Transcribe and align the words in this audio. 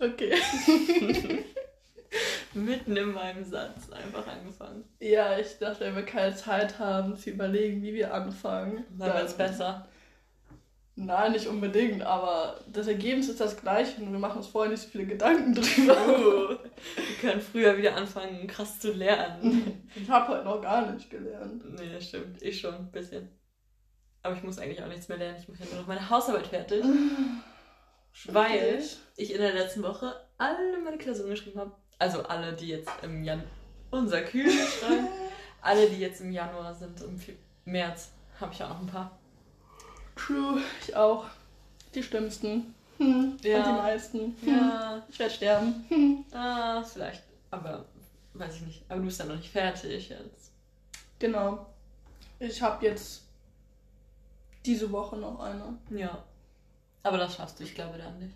Okay. 0.00 0.34
Mitten 2.54 2.96
in 2.96 3.12
meinem 3.12 3.44
Satz 3.44 3.90
einfach 3.90 4.26
angefangen. 4.26 4.84
Ja, 4.98 5.38
ich 5.38 5.58
dachte, 5.58 5.84
wenn 5.84 5.94
wir 5.94 6.04
keine 6.04 6.34
Zeit 6.34 6.78
haben, 6.78 7.16
zu 7.16 7.30
überlegen, 7.30 7.82
wie 7.82 7.94
wir 7.94 8.12
anfangen. 8.12 8.84
Dann 8.98 9.14
wird's 9.14 9.34
besser. 9.34 9.86
Nein, 10.96 11.32
nicht 11.32 11.46
unbedingt, 11.46 12.02
aber 12.02 12.60
das 12.70 12.88
Ergebnis 12.88 13.28
ist 13.28 13.40
das 13.40 13.56
gleiche 13.56 14.02
und 14.02 14.12
wir 14.12 14.18
machen 14.18 14.38
uns 14.38 14.48
vorher 14.48 14.70
nicht 14.70 14.82
so 14.82 14.88
viele 14.88 15.06
Gedanken 15.06 15.54
drüber. 15.54 15.96
Oh, 16.08 16.48
wir 16.50 17.16
können 17.20 17.40
früher 17.40 17.78
wieder 17.78 17.96
anfangen, 17.96 18.46
krass 18.46 18.80
zu 18.80 18.92
lernen. 18.92 19.88
Ich 19.96 20.08
habe 20.08 20.28
heute 20.28 20.44
noch 20.44 20.60
gar 20.60 20.92
nicht 20.92 21.10
gelernt. 21.10 21.64
Nee, 21.78 22.00
stimmt. 22.00 22.40
Ich 22.42 22.60
schon, 22.60 22.74
ein 22.74 22.92
bisschen. 22.92 23.28
Aber 24.22 24.36
ich 24.36 24.42
muss 24.42 24.58
eigentlich 24.58 24.82
auch 24.82 24.88
nichts 24.88 25.08
mehr 25.08 25.18
lernen. 25.18 25.38
Ich 25.40 25.48
mache 25.48 25.64
ja 25.64 25.70
nur 25.70 25.80
noch 25.80 25.88
meine 25.88 26.08
Hausarbeit 26.08 26.46
fertig. 26.46 26.84
weil 28.26 28.82
ich 29.16 29.32
in 29.32 29.40
der 29.40 29.52
letzten 29.54 29.82
Woche 29.82 30.14
alle 30.38 30.78
meine 30.82 30.98
Klausuren 30.98 31.30
geschrieben 31.30 31.60
habe. 31.60 31.72
Also 31.98 32.22
alle, 32.22 32.52
die 32.54 32.68
jetzt 32.68 32.90
im 33.02 33.22
Januar. 33.24 33.46
Unser 33.90 34.22
Kühl 34.22 34.50
schreiben. 34.50 35.08
alle, 35.62 35.88
die 35.88 35.98
jetzt 35.98 36.20
im 36.20 36.32
Januar 36.32 36.74
sind, 36.74 37.00
im 37.00 37.20
März, 37.64 38.10
habe 38.40 38.52
ich 38.52 38.62
auch 38.62 38.68
noch 38.70 38.80
ein 38.80 38.86
paar. 38.86 39.18
True, 40.16 40.60
ich 40.82 40.94
auch. 40.96 41.26
Die 41.94 42.02
schlimmsten. 42.02 42.74
Hm, 42.98 43.36
Ja. 43.42 43.58
Und 43.58 43.66
die 43.66 43.82
meisten. 43.82 44.18
Hm. 44.42 44.48
Ja. 44.48 45.02
Ich 45.08 45.18
werde 45.18 45.34
sterben. 45.34 45.84
Hm. 45.88 46.24
Ah, 46.32 46.82
vielleicht. 46.82 47.22
Aber 47.50 47.84
weiß 48.34 48.56
ich 48.56 48.62
nicht. 48.62 48.84
Aber 48.88 49.00
du 49.00 49.06
bist 49.06 49.18
ja 49.18 49.26
noch 49.26 49.36
nicht 49.36 49.50
fertig 49.50 50.08
jetzt. 50.08 50.52
Genau. 51.18 51.66
Ich 52.38 52.62
habe 52.62 52.84
jetzt 52.86 53.22
diese 54.64 54.90
Woche 54.92 55.16
noch 55.16 55.40
eine. 55.40 55.78
Ja. 55.90 56.22
Aber 57.02 57.18
das 57.18 57.36
schaffst 57.36 57.58
du, 57.58 57.64
ich 57.64 57.74
glaube 57.74 57.98
dann 57.98 58.18
nicht. 58.18 58.34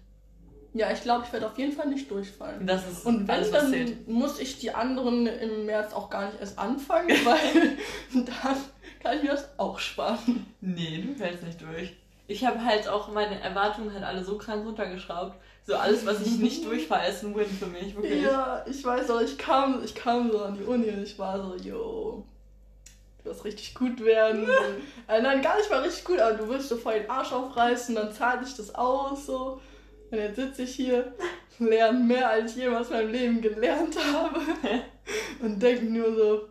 Ja, 0.77 0.91
ich 0.91 1.02
glaube, 1.02 1.24
ich 1.24 1.32
werde 1.32 1.46
auf 1.46 1.56
jeden 1.56 1.73
Fall 1.73 1.86
nicht 1.88 2.10
durchfallen. 2.10 2.66
Das 2.66 2.90
ist 2.90 3.06
Und 3.06 3.28
wenn, 3.28 3.34
alles, 3.37 3.50
dann 3.52 3.70
zählt. 3.70 4.09
muss 4.09 4.40
ich 4.40 4.59
die 4.59 4.73
anderen 4.73 5.26
im 5.26 5.66
März 5.66 5.93
auch 5.93 6.10
gar 6.10 6.26
nicht 6.26 6.40
erst 6.40 6.59
anfangen, 6.59 7.09
weil 7.24 7.76
dann 8.12 8.56
kann 9.01 9.16
ich 9.16 9.23
mir 9.23 9.30
das 9.30 9.48
auch 9.56 9.79
sparen. 9.79 10.46
Nee, 10.60 11.04
du 11.06 11.15
fällst 11.15 11.45
nicht 11.45 11.60
durch. 11.60 11.95
Ich 12.26 12.45
habe 12.45 12.65
halt 12.65 12.88
auch 12.88 13.12
meine 13.12 13.38
Erwartungen 13.40 13.93
halt 13.93 14.02
alle 14.02 14.24
so 14.24 14.37
krank 14.38 14.66
runtergeschraubt. 14.66 15.37
So 15.66 15.76
alles, 15.76 16.04
was 16.06 16.23
ich 16.23 16.38
nicht 16.38 16.65
durchfahre, 16.66 17.09
ist 17.09 17.23
ein 17.23 17.37
Win 17.37 17.46
für 17.46 17.66
mich, 17.66 17.95
wirklich. 17.95 18.23
Ja, 18.23 18.65
ich 18.68 18.82
weiß 18.84 19.10
auch, 19.10 19.21
ich 19.21 19.38
kam, 19.38 19.84
ich 19.84 19.95
kam 19.95 20.32
so 20.32 20.43
an 20.43 20.56
die 20.59 20.65
Uni 20.65 20.88
und 20.90 21.02
ich 21.02 21.16
war 21.18 21.40
so, 21.40 21.54
yo, 21.56 22.24
wirst 23.25 23.45
richtig 23.45 23.75
gut 23.75 24.05
werden. 24.05 24.49
äh, 25.09 25.21
nein, 25.21 25.43
gar 25.43 25.57
nicht 25.57 25.71
mal 25.71 25.80
richtig 25.80 26.05
gut, 26.05 26.19
aber 26.19 26.37
du 26.37 26.49
wirst 26.49 26.69
so 26.69 26.77
voll 26.77 27.01
den 27.01 27.11
Arsch 27.11 27.33
aufreißen, 27.33 27.95
dann 27.95 28.13
zahle 28.13 28.43
ich 28.47 28.55
das 28.55 28.75
aus, 28.75 29.27
so. 29.27 29.61
Und 30.11 30.19
jetzt 30.19 30.37
sitze 30.37 30.63
ich 30.63 30.75
hier, 30.75 31.13
lerne 31.59 31.99
mehr, 31.99 32.29
als 32.29 32.52
ich 32.52 32.59
jemals 32.59 32.89
in 32.91 32.97
meinem 32.97 33.13
Leben 33.13 33.41
gelernt 33.41 33.97
habe. 34.13 34.41
und 35.41 35.61
denke 35.61 35.87
nur 35.87 36.15
so, 36.15 36.49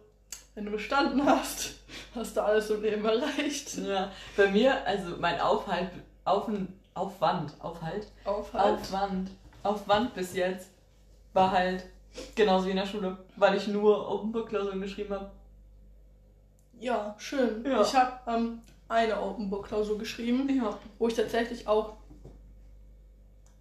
wenn 0.56 0.66
du 0.66 0.72
bestanden 0.72 1.26
hast, 1.26 1.76
hast 2.16 2.38
du 2.38 2.42
alles 2.42 2.70
im 2.70 2.82
Leben 2.82 3.06
erreicht. 3.06 3.78
Ja, 3.78 4.12
bei 4.36 4.48
mir, 4.48 4.86
also 4.86 5.16
mein 5.20 5.40
Aufhalt, 5.40 5.90
auf, 6.26 6.50
Aufwand, 6.94 7.54
Aufhalt, 7.60 8.08
Aufhalt. 8.24 8.80
Aufwand, 8.82 9.30
Aufwand 9.64 10.14
bis 10.14 10.36
jetzt 10.36 10.70
war 11.34 11.52
halt 11.52 11.86
genauso 12.36 12.68
wie 12.68 12.72
in 12.72 12.78
der 12.78 12.86
Schule, 12.86 13.18
weil 13.36 13.56
ich 13.56 13.68
nur 13.68 14.10
Open 14.10 14.32
Book 14.32 14.50
Klausuren 14.50 14.82
geschrieben 14.82 15.16
habe. 15.16 15.32
Ja, 16.84 17.16
schön. 17.17 17.64
Ja. 17.66 17.81
Ich 17.81 17.95
habe 17.95 18.20
ähm, 18.28 18.62
eine 18.89 19.20
Open 19.22 19.50
Book 19.50 19.67
Klausur 19.67 19.98
geschrieben. 19.98 20.50
Ja. 20.50 20.78
wo 21.00 21.08
ich 21.08 21.14
tatsächlich 21.14 21.67
auch 21.67 21.94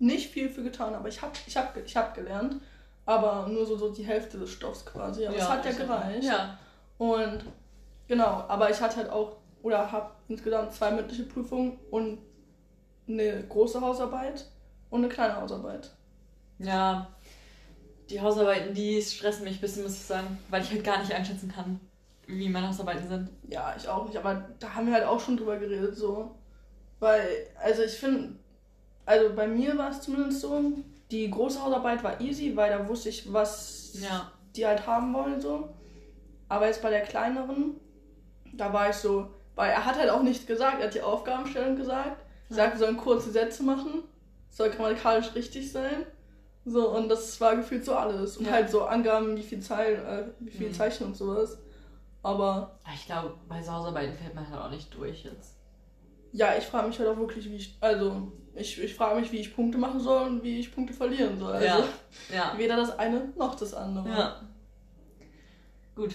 nicht 0.00 0.32
viel 0.32 0.48
für 0.48 0.64
getan 0.64 0.94
habe. 0.94 1.08
Ich 1.08 1.22
habe 1.22 1.32
ich 1.46 1.56
hab, 1.56 1.76
ich 1.76 1.96
hab 1.96 2.14
gelernt, 2.14 2.56
aber 3.06 3.46
nur 3.48 3.64
so, 3.64 3.76
so 3.76 3.90
die 3.90 4.04
Hälfte 4.04 4.38
des 4.38 4.50
Stoffs 4.50 4.84
quasi. 4.84 5.24
Aber 5.26 5.36
es 5.36 5.48
hat 5.48 5.64
ja 5.64 5.72
gereicht. 5.72 6.24
Ja. 6.24 6.58
Und 6.98 7.44
genau, 8.08 8.44
aber 8.48 8.70
ich 8.70 8.80
hatte 8.80 8.96
halt 8.96 9.10
auch, 9.10 9.36
oder 9.62 9.92
habe 9.92 10.10
insgesamt 10.28 10.72
zwei 10.72 10.90
mündliche 10.90 11.22
Prüfungen 11.22 11.78
und 11.92 12.18
eine 13.06 13.44
große 13.44 13.80
Hausarbeit 13.80 14.46
und 14.90 15.04
eine 15.04 15.08
kleine 15.08 15.36
Hausarbeit. 15.36 15.92
Ja, 16.58 17.06
die 18.10 18.20
Hausarbeiten, 18.20 18.74
die 18.74 19.00
stressen 19.00 19.44
mich 19.44 19.58
ein 19.58 19.60
bisschen, 19.60 19.84
muss 19.84 19.92
ich 19.92 20.02
sagen, 20.02 20.38
weil 20.50 20.62
ich 20.62 20.70
halt 20.72 20.82
gar 20.82 20.98
nicht 20.98 21.12
einschätzen 21.12 21.52
kann, 21.52 21.78
wie 22.26 22.48
meine 22.48 22.68
Hausarbeiten 22.68 23.08
sind. 23.08 23.30
Ja, 23.48 23.74
ich 23.76 23.88
auch 23.88 24.06
nicht, 24.06 24.16
aber 24.16 24.48
da 24.58 24.74
haben 24.74 24.86
wir 24.86 24.94
halt 24.94 25.04
auch 25.04 25.20
schon 25.20 25.36
drüber 25.36 25.56
geredet, 25.58 25.96
so. 25.96 26.34
Weil, 27.00 27.26
also 27.60 27.82
ich 27.82 27.92
finde, 27.92 28.36
also 29.06 29.34
bei 29.34 29.46
mir 29.46 29.76
war 29.76 29.90
es 29.90 30.00
zumindest 30.02 30.40
so, 30.40 30.72
die 31.10 31.30
große 31.30 31.62
Hausarbeit 31.62 32.02
war 32.04 32.20
easy, 32.20 32.56
weil 32.56 32.70
da 32.70 32.88
wusste 32.88 33.08
ich, 33.08 33.32
was 33.32 33.98
Ja. 34.00 34.30
die 34.56 34.66
halt 34.66 34.86
haben 34.86 35.12
wollen, 35.12 35.40
so. 35.40 35.68
Aber 36.48 36.66
jetzt 36.66 36.82
bei 36.82 36.90
der 36.90 37.00
kleineren, 37.02 37.76
da 38.52 38.72
war 38.72 38.90
ich 38.90 38.96
so, 38.96 39.28
weil 39.54 39.70
er 39.70 39.84
hat 39.84 39.96
halt 39.98 40.10
auch 40.10 40.22
nichts 40.22 40.46
gesagt, 40.46 40.78
er 40.80 40.86
hat 40.86 40.94
die 40.94 41.02
Aufgabenstellung 41.02 41.76
gesagt, 41.76 42.22
Ja. 42.48 42.56
sagt, 42.56 42.72
wir 42.74 42.78
sollen 42.86 42.96
kurze 42.96 43.30
Sätze 43.30 43.62
machen, 43.62 44.04
soll 44.50 44.70
grammatikalisch 44.70 45.34
richtig 45.34 45.72
sein. 45.72 46.06
So, 46.64 46.90
und 46.90 47.08
das 47.08 47.40
war 47.40 47.56
gefühlt 47.56 47.84
so 47.84 47.94
alles. 47.94 48.36
Und 48.36 48.46
Ja. 48.46 48.52
halt 48.52 48.70
so 48.70 48.84
Angaben, 48.84 49.36
wie 49.36 49.42
viel 49.42 49.60
Zeilen, 49.60 50.06
äh, 50.06 50.24
wie 50.38 50.50
viel 50.50 50.68
Mhm. 50.68 50.74
Zeichen 50.74 51.04
und 51.06 51.16
sowas. 51.16 51.58
Aber 52.22 52.78
Ich 52.94 53.06
glaube, 53.06 53.34
bei 53.48 53.60
so 53.62 53.72
Hausarbeiten 53.72 54.14
fällt 54.16 54.34
man 54.34 54.48
halt 54.48 54.60
auch 54.62 54.70
nicht 54.70 54.94
durch 54.94 55.24
jetzt. 55.24 55.56
ja, 56.32 56.56
ich 56.56 56.64
frage 56.64 56.88
mich 56.88 56.98
halt 56.98 57.08
auch 57.08 57.16
wirklich, 57.16 57.48
wie 57.50 57.56
ich, 57.56 57.76
also 57.80 58.30
ich, 58.54 58.80
ich 58.82 58.94
frage 58.94 59.20
mich, 59.20 59.32
wie 59.32 59.38
ich 59.40 59.54
Punkte 59.54 59.78
machen 59.78 59.98
soll 60.00 60.26
und 60.28 60.42
wie 60.42 60.60
ich 60.60 60.74
Punkte 60.74 60.92
verlieren 60.94 61.38
soll. 61.38 61.52
Also 61.54 61.66
Ja. 61.66 61.84
Ja. 62.32 62.52
weder 62.58 62.76
das 62.76 62.98
eine 62.98 63.32
noch 63.36 63.54
das 63.54 63.74
andere. 63.74 64.08
Ja. 64.08 64.40
Gut. 65.96 66.14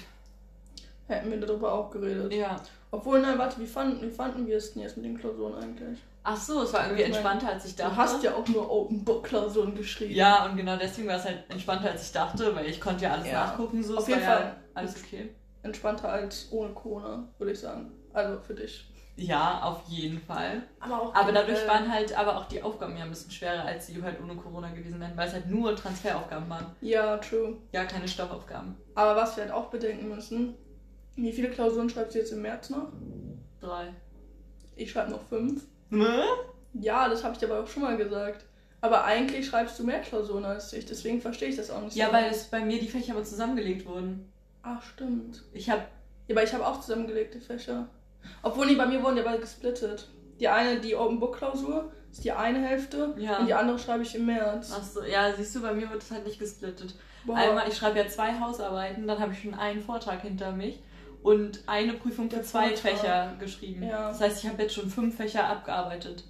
Hätten 1.07 1.31
wir 1.31 1.39
darüber 1.39 1.71
auch 1.73 1.89
geredet. 1.91 2.33
Ja. 2.33 2.55
Obwohl, 2.91 3.21
nein, 3.21 3.37
warte, 3.37 3.59
wie 3.61 3.65
fanden, 3.67 4.01
wie 4.01 4.09
fanden 4.11 4.47
wir 4.47 4.57
es 4.57 4.73
denn 4.73 4.81
jetzt 4.83 4.97
mit 4.97 5.05
den 5.05 5.17
Klausuren 5.17 5.55
eigentlich? 5.55 5.99
Ach 6.23 6.35
so, 6.37 6.61
es 6.63 6.73
war 6.73 6.83
irgendwie 6.85 7.03
Ich 7.03 7.07
entspannter, 7.09 7.49
als 7.49 7.65
ich 7.65 7.75
dachte. 7.75 7.91
Du 7.91 7.97
hast 7.97 8.23
ja 8.23 8.33
auch 8.33 8.47
nur 8.47 8.69
Open 8.69 9.03
Book 9.05 9.23
Klausuren 9.25 9.75
geschrieben. 9.75 10.13
Ja, 10.13 10.45
und 10.45 10.57
genau 10.57 10.75
deswegen 10.77 11.07
war 11.07 11.15
es 11.15 11.23
halt 11.25 11.43
entspannter, 11.49 11.91
als 11.91 12.03
ich 12.03 12.11
dachte, 12.11 12.53
weil 12.55 12.65
ich 12.65 12.81
konnte 12.81 13.05
ja 13.05 13.11
alles 13.13 13.27
Ja. 13.27 13.45
nachgucken. 13.45 13.81
So, 13.83 13.97
Auf 13.97 14.07
jeden 14.09 14.21
Fall. 14.21 14.41
Ja 14.41 14.55
alles 14.73 14.95
okay. 15.03 15.29
Entspannter 15.67 16.09
als 16.09 16.47
ohne 16.51 16.73
Corona, 16.73 17.27
würde 17.37 17.53
ich 17.53 17.59
sagen. 17.59 17.91
Also 18.13 18.39
für 18.39 18.55
dich. 18.55 18.89
Ja, 19.15 19.61
auf 19.63 19.81
jeden 19.87 20.19
Fall. 20.21 20.61
Aber 20.79 21.01
auch 21.01 21.15
Aber 21.15 21.31
dadurch 21.31 21.67
waren 21.67 21.91
halt 21.91 22.15
aber 22.15 22.37
auch 22.37 22.45
die 22.45 22.61
Aufgaben 22.61 22.95
ja 22.97 23.03
ein 23.03 23.09
bisschen 23.09 23.31
schwerer, 23.31 23.63
als 23.65 23.87
sie 23.87 23.99
halt 24.01 24.21
ohne 24.21 24.35
Corona 24.35 24.69
gewesen 24.69 24.99
wären, 24.99 25.17
weil 25.17 25.27
es 25.27 25.33
halt 25.33 25.47
nur 25.49 25.75
Transferaufgaben 25.75 26.47
waren. 26.49 26.67
Ja, 26.81 27.17
true. 27.17 27.57
Ja, 27.71 27.85
keine 27.85 28.07
Stoffaufgaben. 28.07 28.75
Aber 28.93 29.15
was 29.15 29.35
wir 29.35 29.43
halt 29.43 29.53
auch 29.53 29.69
bedenken 29.69 30.09
müssen, 30.09 30.53
wie 31.15 31.31
viele 31.31 31.49
Klausuren 31.49 31.89
schreibst 31.89 32.13
du 32.13 32.19
jetzt 32.19 32.31
im 32.31 32.43
März 32.43 32.69
noch? 32.69 32.89
Drei. 33.59 33.87
Ich 34.75 34.91
schreibe 34.91 35.09
noch 35.09 35.23
fünf. 35.23 35.63
Ne? 35.89 36.23
Ja, 36.73 37.09
das 37.09 37.23
habe 37.23 37.33
ich 37.33 37.39
dir 37.39 37.47
aber 37.51 37.63
auch 37.63 37.67
schon 37.67 37.81
mal 37.81 37.97
gesagt. 37.97 38.45
Aber 38.81 39.03
eigentlich 39.05 39.47
schreibst 39.47 39.79
du 39.79 39.83
mehr 39.83 40.01
Klausuren 40.01 40.45
als 40.45 40.71
ich, 40.73 40.85
deswegen 40.85 41.19
verstehe 41.19 41.49
ich 41.49 41.55
das 41.55 41.71
auch 41.71 41.81
nicht 41.81 41.95
Ja, 41.95 42.07
so. 42.07 42.13
weil 42.13 42.25
es 42.29 42.43
bei 42.43 42.59
mir 42.59 42.79
die 42.79 42.87
Fächer 42.87 43.13
aber 43.13 43.23
zusammengelegt 43.23 43.87
wurden. 43.87 44.31
Ach, 44.69 44.81
stimmt. 44.83 45.43
Ich 45.53 45.69
habe 45.69 45.83
aber 46.29 46.43
ich 46.43 46.53
habe 46.53 46.67
auch 46.67 46.81
zusammengelegte 46.81 47.39
Fächer. 47.39 47.87
Obwohl, 48.43 48.65
nee, 48.65 48.75
bei 48.75 48.85
mir 48.85 49.01
wurden 49.01 49.15
die 49.15 49.21
aber 49.21 49.37
gesplittet. 49.37 50.09
Die 50.41 50.47
eine, 50.49 50.81
die 50.81 50.93
Open 50.93 51.19
Book 51.21 51.37
Klausur, 51.37 51.91
ist 52.11 52.25
die 52.25 52.33
eine 52.33 52.59
Hälfte 52.59 53.15
Ja. 53.17 53.37
und 53.39 53.47
die 53.47 53.53
andere 53.53 53.79
schreibe 53.79 54.03
ich 54.03 54.13
im 54.13 54.25
März. 54.25 54.73
Ach 54.77 54.83
so, 54.83 55.03
ja, 55.03 55.31
siehst 55.33 55.55
du, 55.55 55.61
bei 55.61 55.73
mir 55.73 55.89
wird 55.89 56.03
es 56.03 56.11
halt 56.11 56.25
nicht 56.25 56.37
gesplittet. 56.37 56.95
Boah. 57.25 57.35
Einmal, 57.37 57.67
ich 57.69 57.77
schreibe 57.77 57.97
ja 57.99 58.07
zwei 58.09 58.37
Hausarbeiten, 58.39 59.07
dann 59.07 59.19
habe 59.19 59.31
ich 59.31 59.41
schon 59.41 59.53
einen 59.53 59.81
Vortrag 59.81 60.21
hinter 60.21 60.51
mich 60.51 60.83
und 61.23 61.63
eine 61.67 61.93
Prüfung 61.93 62.29
für 62.29 62.35
Der 62.37 62.43
zwei 62.45 62.75
Vortrag. 62.75 62.91
Fächer 62.99 63.33
geschrieben. 63.39 63.83
Ja. 63.83 64.09
Das 64.09 64.19
heißt, 64.19 64.43
ich 64.43 64.49
habe 64.49 64.61
jetzt 64.63 64.75
schon 64.75 64.89
fünf 64.89 65.15
Fächer 65.15 65.47
abgearbeitet. 65.47 66.25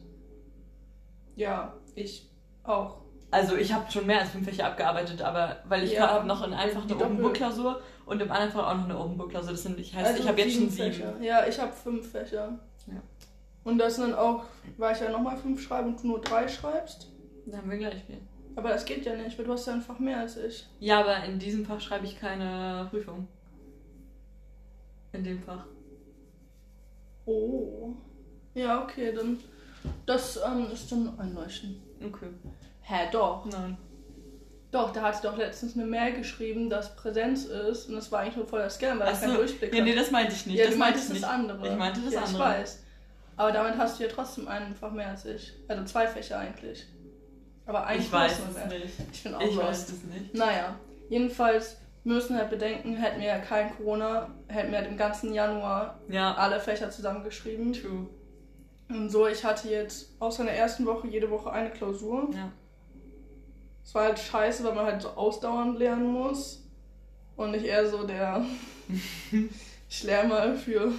Ja, 1.36 1.74
ich 1.96 2.30
auch. 2.64 3.02
Also 3.30 3.58
ich 3.58 3.74
habe 3.74 3.92
schon 3.92 4.06
mehr 4.08 4.22
als 4.22 4.30
fünf 4.30 4.46
Fächer 4.48 4.68
abgearbeitet, 4.68 5.22
aber 5.22 5.58
weil 5.66 5.84
ich 5.84 5.94
Ja, 5.94 6.08
habe 6.10 6.26
noch 6.28 6.46
in 6.48 6.54
einfach 6.54 6.86
die 6.86 6.94
eine 6.94 7.04
Open 7.04 7.10
Doppel- 7.18 7.24
Book 7.26 7.34
Klausur 7.34 7.82
und 8.06 8.22
im 8.22 8.32
anderen 8.32 8.52
Fall 8.54 8.64
auch 8.64 8.78
noch 8.78 8.86
eine 8.86 8.98
Open 8.98 9.18
Book 9.18 9.30
Klausur. 9.32 9.52
Das 9.52 9.64
sind, 9.64 9.78
ich 9.80 9.94
heißt, 9.94 10.08
Also 10.08 10.24
ich 10.24 10.28
habe 10.30 10.40
jetzt 10.42 10.54
schon 10.56 10.70
sieben. 10.70 10.94
Fächer. 10.94 11.14
Ja, 11.22 11.46
ich 11.46 11.60
habe 11.60 11.72
fünf 11.74 12.10
Fächer. 12.12 12.58
Ja. 12.88 12.94
Und 13.66 13.78
das 13.80 13.96
sind 13.96 14.12
dann 14.12 14.16
auch, 14.16 14.46
weil 14.78 14.96
ich 14.96 15.02
ja 15.02 15.10
nochmal 15.12 15.36
fünf 15.36 15.62
schreibe 15.62 15.90
und 15.90 16.02
du 16.02 16.08
nur 16.08 16.22
drei 16.22 16.48
schreibst. 16.48 17.10
Dann 17.46 17.60
haben 17.62 17.70
wir 17.70 17.78
gleich 17.78 18.02
viel. 18.06 18.20
Aber 18.56 18.70
das 18.70 18.86
geht 18.86 19.06
ja 19.06 19.14
nicht, 19.16 19.38
weil 19.38 19.46
du 19.46 19.52
hast 19.52 19.68
ja 19.68 19.74
einfach 19.74 20.00
mehr 20.00 20.20
als 20.22 20.38
ich. 20.38 20.66
Ja, 20.80 21.02
aber 21.02 21.24
in 21.26 21.38
diesem 21.38 21.66
Fach 21.66 21.80
schreibe 21.82 22.06
ich 22.06 22.18
keine 22.20 22.88
Prüfung. 22.90 23.28
In 25.12 25.24
dem 25.26 25.42
Fach. 25.44 25.66
Oh. 27.26 27.94
Ja, 28.54 28.82
okay, 28.84 29.12
dann. 29.14 29.38
Das 30.06 30.38
ähm, 30.46 30.68
ist 30.72 30.92
dann 30.92 31.18
einleuchten. 31.20 31.82
Okay. 32.06 32.28
Hä, 32.90 33.10
doch. 33.12 33.46
Nein. 33.46 33.78
Doch, 34.72 34.92
da 34.92 35.02
hat 35.02 35.16
sie 35.16 35.22
doch 35.24 35.38
letztens 35.38 35.76
eine 35.76 35.86
Mail 35.86 36.14
geschrieben, 36.14 36.70
dass 36.70 36.96
Präsenz 36.96 37.46
ist. 37.46 37.88
Und 37.90 37.96
das 37.96 38.12
war 38.12 38.20
eigentlich 38.22 38.36
nur 38.38 38.48
voll 38.48 38.60
der 38.60 38.70
Scam, 38.70 39.00
weil 39.00 39.08
Ach 39.10 39.14
ich 39.14 39.20
keinen 39.20 39.32
so. 39.32 39.38
Durchblick 39.38 39.74
Ja, 39.74 39.84
nee, 39.84 39.96
das 39.96 40.12
meinte 40.12 40.34
ich 40.34 40.46
nicht. 40.46 40.58
Ja, 40.58 40.66
das 40.66 40.74
du 40.74 40.80
meinte 40.80 41.00
meintest 41.00 41.16
ich 41.16 41.22
das 41.22 41.30
andere. 41.30 41.68
Ich 41.70 41.78
meinte 41.78 42.02
das 42.02 42.14
ja, 42.14 42.20
andere. 42.22 42.34
Ich 42.34 42.40
weiß. 42.60 42.84
Aber 43.38 43.52
damit 43.52 43.78
hast 43.78 44.00
du 44.00 44.04
ja 44.04 44.10
trotzdem 44.10 44.48
einfach 44.48 44.92
mehr 44.92 45.10
als 45.10 45.26
ich. 45.26 45.54
Also 45.68 45.84
zwei 45.86 46.08
Fächer 46.08 46.40
eigentlich. 46.40 46.86
Aber 47.66 47.86
eigentlich 47.86 48.06
Ich 48.08 48.12
weiß 48.14 48.40
es 48.50 48.72
nicht. 48.74 48.94
Ich 49.14 49.24
bin 49.24 49.36
auch 49.36 49.42
Ich 49.42 49.56
lost. 49.56 49.68
weiß 49.68 49.90
es 49.90 50.04
nicht. 50.04 50.34
Naja, 50.34 50.76
jedenfalls 51.10 51.78
müssen 52.04 52.38
halt 52.38 52.50
bedenken, 52.50 52.96
hätten 52.96 53.20
wir 53.20 53.28
ja 53.28 53.40
kein 53.40 53.76
Corona, 53.76 54.30
hätten 54.48 54.72
wir 54.72 54.80
halt 54.80 54.90
im 54.90 54.98
ganzen 54.98 55.34
Januar 55.34 56.00
Ja, 56.10 56.34
alle 56.36 56.60
Fächer 56.60 56.90
zusammengeschrieben. 56.90 57.74
true. 57.74 58.08
Und 58.90 59.10
so, 59.10 59.28
ich 59.28 59.44
hatte 59.44 59.68
jetzt 59.70 60.14
außer 60.20 60.42
in 60.42 60.48
der 60.48 60.58
ersten 60.58 60.86
Woche 60.86 61.08
jede 61.08 61.30
Woche 61.30 61.52
eine 61.52 61.70
Klausur. 61.70 62.30
Ja. 62.34 62.52
Es 63.88 63.96
war 63.96 64.04
halt 64.04 64.20
scheiße, 64.20 64.66
weil 64.66 64.76
man 64.76 64.86
halt 64.86 65.02
so 65.02 65.08
ausdauernd 65.12 65.80
lernen 65.80 66.12
muss. 66.12 66.62
Und 67.38 67.52
nicht 67.52 67.64
eher 67.64 67.90
so 67.90 68.06
der, 68.06 68.44
ich 69.90 70.04
lerne 70.04 70.28
mal 70.28 70.58
für 70.58 70.92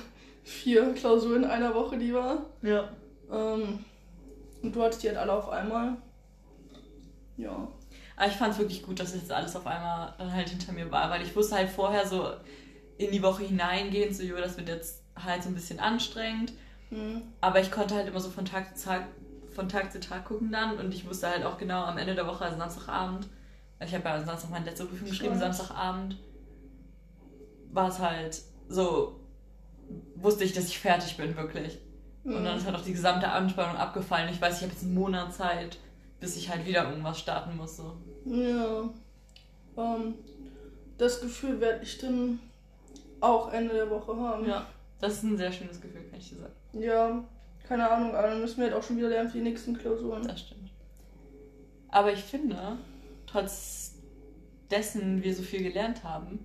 vier 0.42 0.94
Klausuren 0.94 1.44
in 1.44 1.50
einer 1.50 1.74
Woche 1.74 1.96
lieber. 1.96 2.46
Ja. 2.62 2.88
Ähm, 3.30 3.84
und 4.62 4.74
du 4.74 4.82
hattest 4.82 5.02
die 5.02 5.08
halt 5.08 5.18
alle 5.18 5.34
auf 5.34 5.50
einmal. 5.50 5.98
Ja. 7.36 7.68
Aber 8.16 8.26
ich 8.26 8.36
fand 8.36 8.54
es 8.54 8.58
wirklich 8.58 8.82
gut, 8.82 8.98
dass 9.00 9.14
jetzt 9.14 9.30
alles 9.32 9.54
auf 9.54 9.66
einmal 9.66 10.14
dann 10.16 10.32
halt 10.32 10.48
hinter 10.48 10.72
mir 10.72 10.90
war, 10.90 11.10
weil 11.10 11.20
ich 11.20 11.36
wusste 11.36 11.56
halt 11.56 11.68
vorher 11.68 12.06
so 12.06 12.30
in 12.96 13.12
die 13.12 13.22
Woche 13.22 13.44
hineingehen, 13.44 14.14
so, 14.14 14.22
jo, 14.22 14.36
das 14.38 14.56
wird 14.56 14.70
jetzt 14.70 15.02
halt 15.14 15.42
so 15.42 15.50
ein 15.50 15.54
bisschen 15.54 15.78
anstrengend. 15.78 16.54
Hm. 16.88 17.20
Aber 17.42 17.60
ich 17.60 17.70
konnte 17.70 17.96
halt 17.96 18.08
immer 18.08 18.20
so 18.20 18.30
von 18.30 18.46
Tag 18.46 18.78
zu 18.78 18.86
Tag, 18.86 19.08
von 19.58 19.68
Tag 19.68 19.90
zu 19.90 19.98
Tag 19.98 20.24
gucken 20.24 20.52
dann 20.52 20.78
und 20.78 20.94
ich 20.94 21.08
wusste 21.08 21.28
halt 21.28 21.44
auch 21.44 21.58
genau 21.58 21.82
am 21.82 21.98
Ende 21.98 22.14
der 22.14 22.28
Woche, 22.28 22.44
also 22.44 22.56
Samstagabend, 22.56 23.26
ich 23.84 23.92
habe 23.92 24.04
ja 24.04 24.24
Samstag 24.24 24.50
meine 24.50 24.66
letzte 24.66 24.84
Prüfung 24.84 25.08
geschrieben, 25.08 25.36
Stimmt. 25.36 25.56
Samstagabend 25.56 26.16
war 27.72 27.88
es 27.88 27.98
halt 27.98 28.40
so, 28.68 29.18
wusste 30.14 30.44
ich, 30.44 30.52
dass 30.52 30.68
ich 30.68 30.78
fertig 30.78 31.16
bin, 31.16 31.36
wirklich. 31.36 31.78
Und 32.22 32.44
dann 32.44 32.56
ist 32.56 32.66
halt 32.66 32.76
auch 32.76 32.84
die 32.84 32.92
gesamte 32.92 33.28
Anspannung 33.28 33.76
abgefallen. 33.76 34.28
Ich 34.30 34.40
weiß, 34.40 34.58
ich 34.58 34.62
habe 34.62 34.72
jetzt 34.72 34.84
einen 34.84 34.94
Monat 34.94 35.34
Zeit, 35.34 35.78
bis 36.20 36.36
ich 36.36 36.50
halt 36.50 36.64
wieder 36.66 36.88
irgendwas 36.88 37.18
starten 37.18 37.56
muss. 37.56 37.78
So. 37.78 37.96
Ja. 38.26 38.90
Ähm, 39.76 40.14
das 40.98 41.20
Gefühl 41.20 41.60
werde 41.60 41.82
ich 41.82 41.98
dann 41.98 42.38
auch 43.20 43.52
Ende 43.52 43.74
der 43.74 43.90
Woche 43.90 44.14
haben. 44.16 44.46
Ja, 44.46 44.66
das 45.00 45.14
ist 45.14 45.22
ein 45.24 45.36
sehr 45.36 45.50
schönes 45.50 45.80
Gefühl, 45.80 46.02
kann 46.10 46.20
ich 46.20 46.28
dir 46.28 46.36
sagen. 46.36 46.54
Ja, 46.74 47.24
keine 47.68 47.88
Ahnung, 47.90 48.14
aber 48.14 48.28
dann 48.28 48.40
müssen 48.40 48.58
wir 48.58 48.64
halt 48.64 48.74
auch 48.74 48.82
schon 48.82 48.96
wieder 48.96 49.08
lernen 49.08 49.28
für 49.28 49.38
die 49.38 49.44
nächsten 49.44 49.76
Klausuren. 49.78 50.22
Das 50.26 50.40
stimmt. 50.40 50.70
Aber 51.90 52.12
ich 52.12 52.20
finde, 52.20 52.78
trotz 53.26 53.94
dessen 54.70 55.22
wir 55.22 55.34
so 55.34 55.42
viel 55.42 55.62
gelernt 55.62 56.02
haben, 56.04 56.38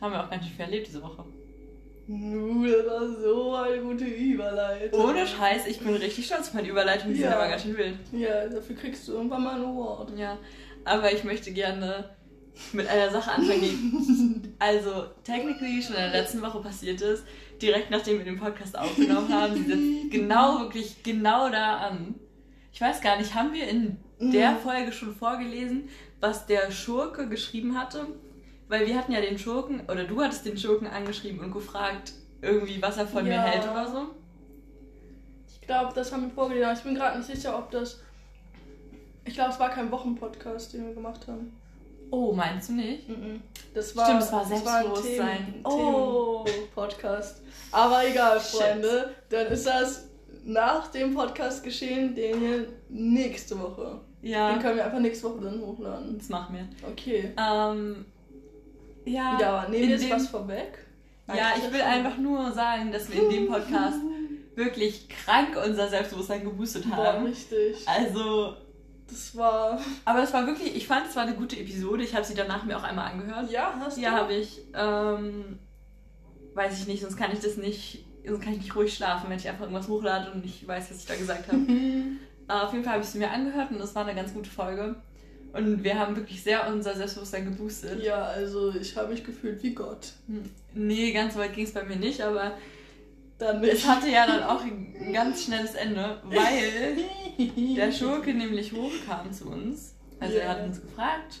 haben 0.00 0.12
wir 0.12 0.22
auch 0.24 0.30
ganz 0.30 0.44
schön 0.44 0.54
viel 0.54 0.64
erlebt 0.64 0.86
diese 0.88 1.02
Woche. 1.02 1.24
Nu, 2.06 2.66
das 2.66 2.86
war 2.86 3.08
so 3.08 3.54
eine 3.54 3.80
gute 3.80 4.04
Überleitung. 4.04 5.00
Ohne 5.00 5.26
Scheiß, 5.26 5.66
ich 5.66 5.78
bin 5.80 5.94
richtig 5.94 6.26
stolz 6.26 6.48
auf 6.48 6.54
meine 6.54 6.68
Überleitung, 6.68 7.10
die 7.10 7.16
sind 7.20 7.30
Ja. 7.30 7.38
aber 7.38 7.48
ganz 7.48 7.62
schön 7.62 7.76
wild. 7.78 7.96
Ja, 8.12 8.46
dafür 8.46 8.76
kriegst 8.76 9.08
du 9.08 9.12
irgendwann 9.12 9.42
mal 9.42 9.54
ein 9.56 9.64
Award. 9.64 10.12
Ja, 10.18 10.36
aber 10.84 11.12
ich 11.12 11.24
möchte 11.24 11.50
gerne 11.52 12.10
mit 12.72 12.86
einer 12.88 13.10
Sache 13.10 13.32
anfangen, 13.32 13.60
die 13.62 14.52
also 14.58 15.06
technically 15.24 15.80
schon 15.82 15.94
in 15.96 16.02
der 16.02 16.10
letzten 16.12 16.42
Woche 16.42 16.60
passiert 16.60 17.00
ist, 17.00 17.24
direkt 17.64 17.90
nachdem 17.90 18.18
wir 18.18 18.24
den 18.24 18.38
Podcast 18.38 18.78
aufgenommen 18.78 19.32
haben. 19.32 19.54
Sie 19.56 19.62
setzt 19.64 20.10
genau, 20.10 20.60
wirklich 20.60 21.02
genau 21.02 21.48
da 21.50 21.78
an. 21.78 22.14
Ich 22.72 22.80
weiß 22.80 23.00
gar 23.00 23.16
nicht, 23.18 23.34
haben 23.34 23.52
wir 23.52 23.66
in 23.68 23.98
der 24.20 24.52
Mhm. 24.52 24.58
Folge 24.58 24.92
schon 24.92 25.14
vorgelesen, 25.14 25.88
was 26.20 26.46
der 26.46 26.70
Schurke 26.70 27.28
geschrieben 27.28 27.78
hatte? 27.78 28.06
Weil 28.68 28.86
wir 28.86 28.96
hatten 28.96 29.12
ja 29.12 29.20
den 29.20 29.38
Schurken, 29.38 29.80
oder 29.90 30.04
du 30.04 30.22
hattest 30.22 30.46
den 30.46 30.56
Schurken 30.56 30.86
angeschrieben 30.86 31.40
und 31.40 31.52
gefragt, 31.52 32.12
irgendwie, 32.40 32.80
was 32.80 32.96
er 32.96 33.06
von 33.06 33.24
mir 33.24 33.34
Ja. 33.34 33.42
hält 33.42 33.64
oder 33.64 33.86
so. 33.90 34.06
Ich 35.48 35.60
glaube, 35.66 35.92
das 35.94 36.12
haben 36.12 36.22
wir 36.24 36.30
vorgelesen. 36.30 36.72
Ich 36.74 36.82
bin 36.82 36.94
gerade 36.94 37.18
nicht 37.18 37.26
sicher, 37.26 37.58
ob 37.58 37.70
das. 37.70 38.00
Ich 39.24 39.34
glaube, 39.34 39.50
es 39.50 39.58
war 39.60 39.70
kein 39.70 39.90
Wochenpodcast, 39.90 40.72
den 40.74 40.86
wir 40.86 40.94
gemacht 40.94 41.26
haben. 41.26 41.52
Oh, 42.14 42.32
meinst 42.32 42.68
du 42.68 42.74
nicht? 42.74 43.08
Mhm. 43.08 43.42
Das 43.74 43.96
war, 43.96 44.04
Stimmt, 44.06 44.22
es 44.22 44.32
war 44.32 44.40
das 44.42 44.52
ein 44.52 44.58
Selbstbewusstsein. 44.58 45.46
Themen- 45.46 45.60
Oh. 45.64 46.44
Themen-Podcast. 46.46 47.42
Aber 47.72 48.06
egal, 48.08 48.38
Shit. 48.40 48.60
Freunde. 48.60 49.10
Dann 49.30 49.46
ist 49.48 49.66
das 49.66 50.08
nach 50.44 50.86
dem 50.92 51.12
Podcast 51.12 51.64
geschehen, 51.64 52.14
den 52.14 52.38
hier 52.38 52.66
nächste 52.88 53.58
Woche. 53.60 54.00
Den 54.22 54.30
Ja, 54.30 54.56
können 54.58 54.76
wir 54.76 54.84
einfach 54.84 55.00
nächste 55.00 55.28
Woche 55.28 55.40
dann 55.42 55.60
hochladen. 55.60 56.16
das 56.16 56.28
machen 56.28 56.54
wir. 56.56 56.88
Okay. 56.88 57.32
Ähm, 57.36 58.04
ja, 59.04 59.36
Ja, 59.40 59.50
aber 59.56 59.68
nehmen 59.70 59.88
wir 59.88 59.96
jetzt 59.96 60.10
was 60.10 60.28
vorweg? 60.28 60.78
Ja, 61.26 61.52
ich 61.56 61.72
will 61.72 61.80
einfach 61.80 62.16
nur 62.18 62.52
sagen, 62.52 62.92
dass 62.92 63.10
wir 63.12 63.22
in 63.24 63.30
dem 63.30 63.46
Podcast 63.48 63.96
wirklich 64.54 65.08
krank 65.08 65.56
unser 65.66 65.88
Selbstbewusstsein 65.88 66.44
geboostet 66.44 66.84
Boah, 66.88 67.14
haben. 67.14 67.26
richtig. 67.26 67.76
Also, 67.88 68.54
Das 69.08 69.36
war. 69.36 69.78
aber 70.04 70.22
es 70.22 70.32
war 70.32 70.46
wirklich, 70.46 70.74
ich 70.76 70.86
fand 70.86 71.06
es 71.08 71.14
war 71.16 71.24
eine 71.24 71.34
gute 71.34 71.56
Episode. 71.58 72.02
Ich 72.04 72.14
habe 72.14 72.24
sie 72.24 72.34
danach 72.34 72.64
mir 72.64 72.76
auch 72.78 72.82
einmal 72.84 73.12
angehört. 73.12 73.50
Ja, 73.50 73.74
hast 73.78 73.98
Ja, 73.98 74.10
du? 74.10 74.16
habe 74.16 74.34
ich. 74.34 74.60
Ähm, 74.74 75.58
weiß 76.54 76.78
ich 76.80 76.86
nicht, 76.86 77.02
sonst 77.02 77.16
kann 77.16 77.32
ich 77.32 77.40
das 77.40 77.56
nicht, 77.56 78.04
sonst 78.26 78.42
kann 78.42 78.52
ich 78.52 78.60
nicht 78.60 78.74
ruhig 78.76 78.94
schlafen, 78.94 79.28
wenn 79.28 79.38
ich 79.38 79.48
einfach 79.48 79.62
irgendwas 79.62 79.88
hochlade 79.88 80.30
und 80.32 80.44
ich 80.44 80.66
weiß, 80.66 80.90
was 80.90 80.98
ich 80.98 81.06
da 81.06 81.14
gesagt 81.16 81.48
habe. 81.48 81.60
Äh, 82.46 82.52
auf 82.52 82.72
jeden 82.74 82.84
Fall 82.84 82.92
habe 82.94 83.02
ich 83.02 83.08
sie 83.08 83.16
mir 83.16 83.30
angehört 83.30 83.70
und 83.70 83.78
das 83.78 83.94
war 83.94 84.04
eine 84.04 84.14
ganz 84.14 84.34
gute 84.34 84.50
Folge. 84.50 84.96
Und 85.54 85.82
wir 85.82 85.98
haben 85.98 86.14
wirklich 86.14 86.42
sehr 86.42 86.68
unser 86.68 86.94
Selbstbewusstsein 86.94 87.46
geboostet. 87.46 88.02
Ja, 88.02 88.22
also 88.22 88.70
ich 88.74 88.94
habe 88.98 89.12
mich 89.14 89.24
gefühlt 89.24 89.62
wie 89.62 89.72
Gott. 89.74 90.08
Hm, 90.26 90.42
Nee, 90.74 91.12
ganz 91.12 91.32
so 91.32 91.40
weit 91.40 91.54
ging 91.54 91.64
es 91.64 91.72
bei 91.72 91.82
mir 91.84 91.96
nicht, 91.96 92.20
aber 92.20 92.52
Dann 93.44 93.62
es 93.64 93.86
hatte 93.86 94.08
ja 94.08 94.26
dann 94.26 94.42
auch 94.42 94.62
ein 94.62 95.12
ganz 95.12 95.44
schnelles 95.44 95.74
Ende, 95.74 96.18
weil 96.24 96.96
der 97.76 97.92
Schurke 97.92 98.32
nämlich 98.34 98.72
hochkam 98.72 99.30
zu 99.32 99.48
uns. 99.50 99.94
Also 100.20 100.36
er 100.38 100.44
Ja. 100.44 100.50
hat 100.50 100.62
uns 100.64 100.80
gefragt, 100.80 101.40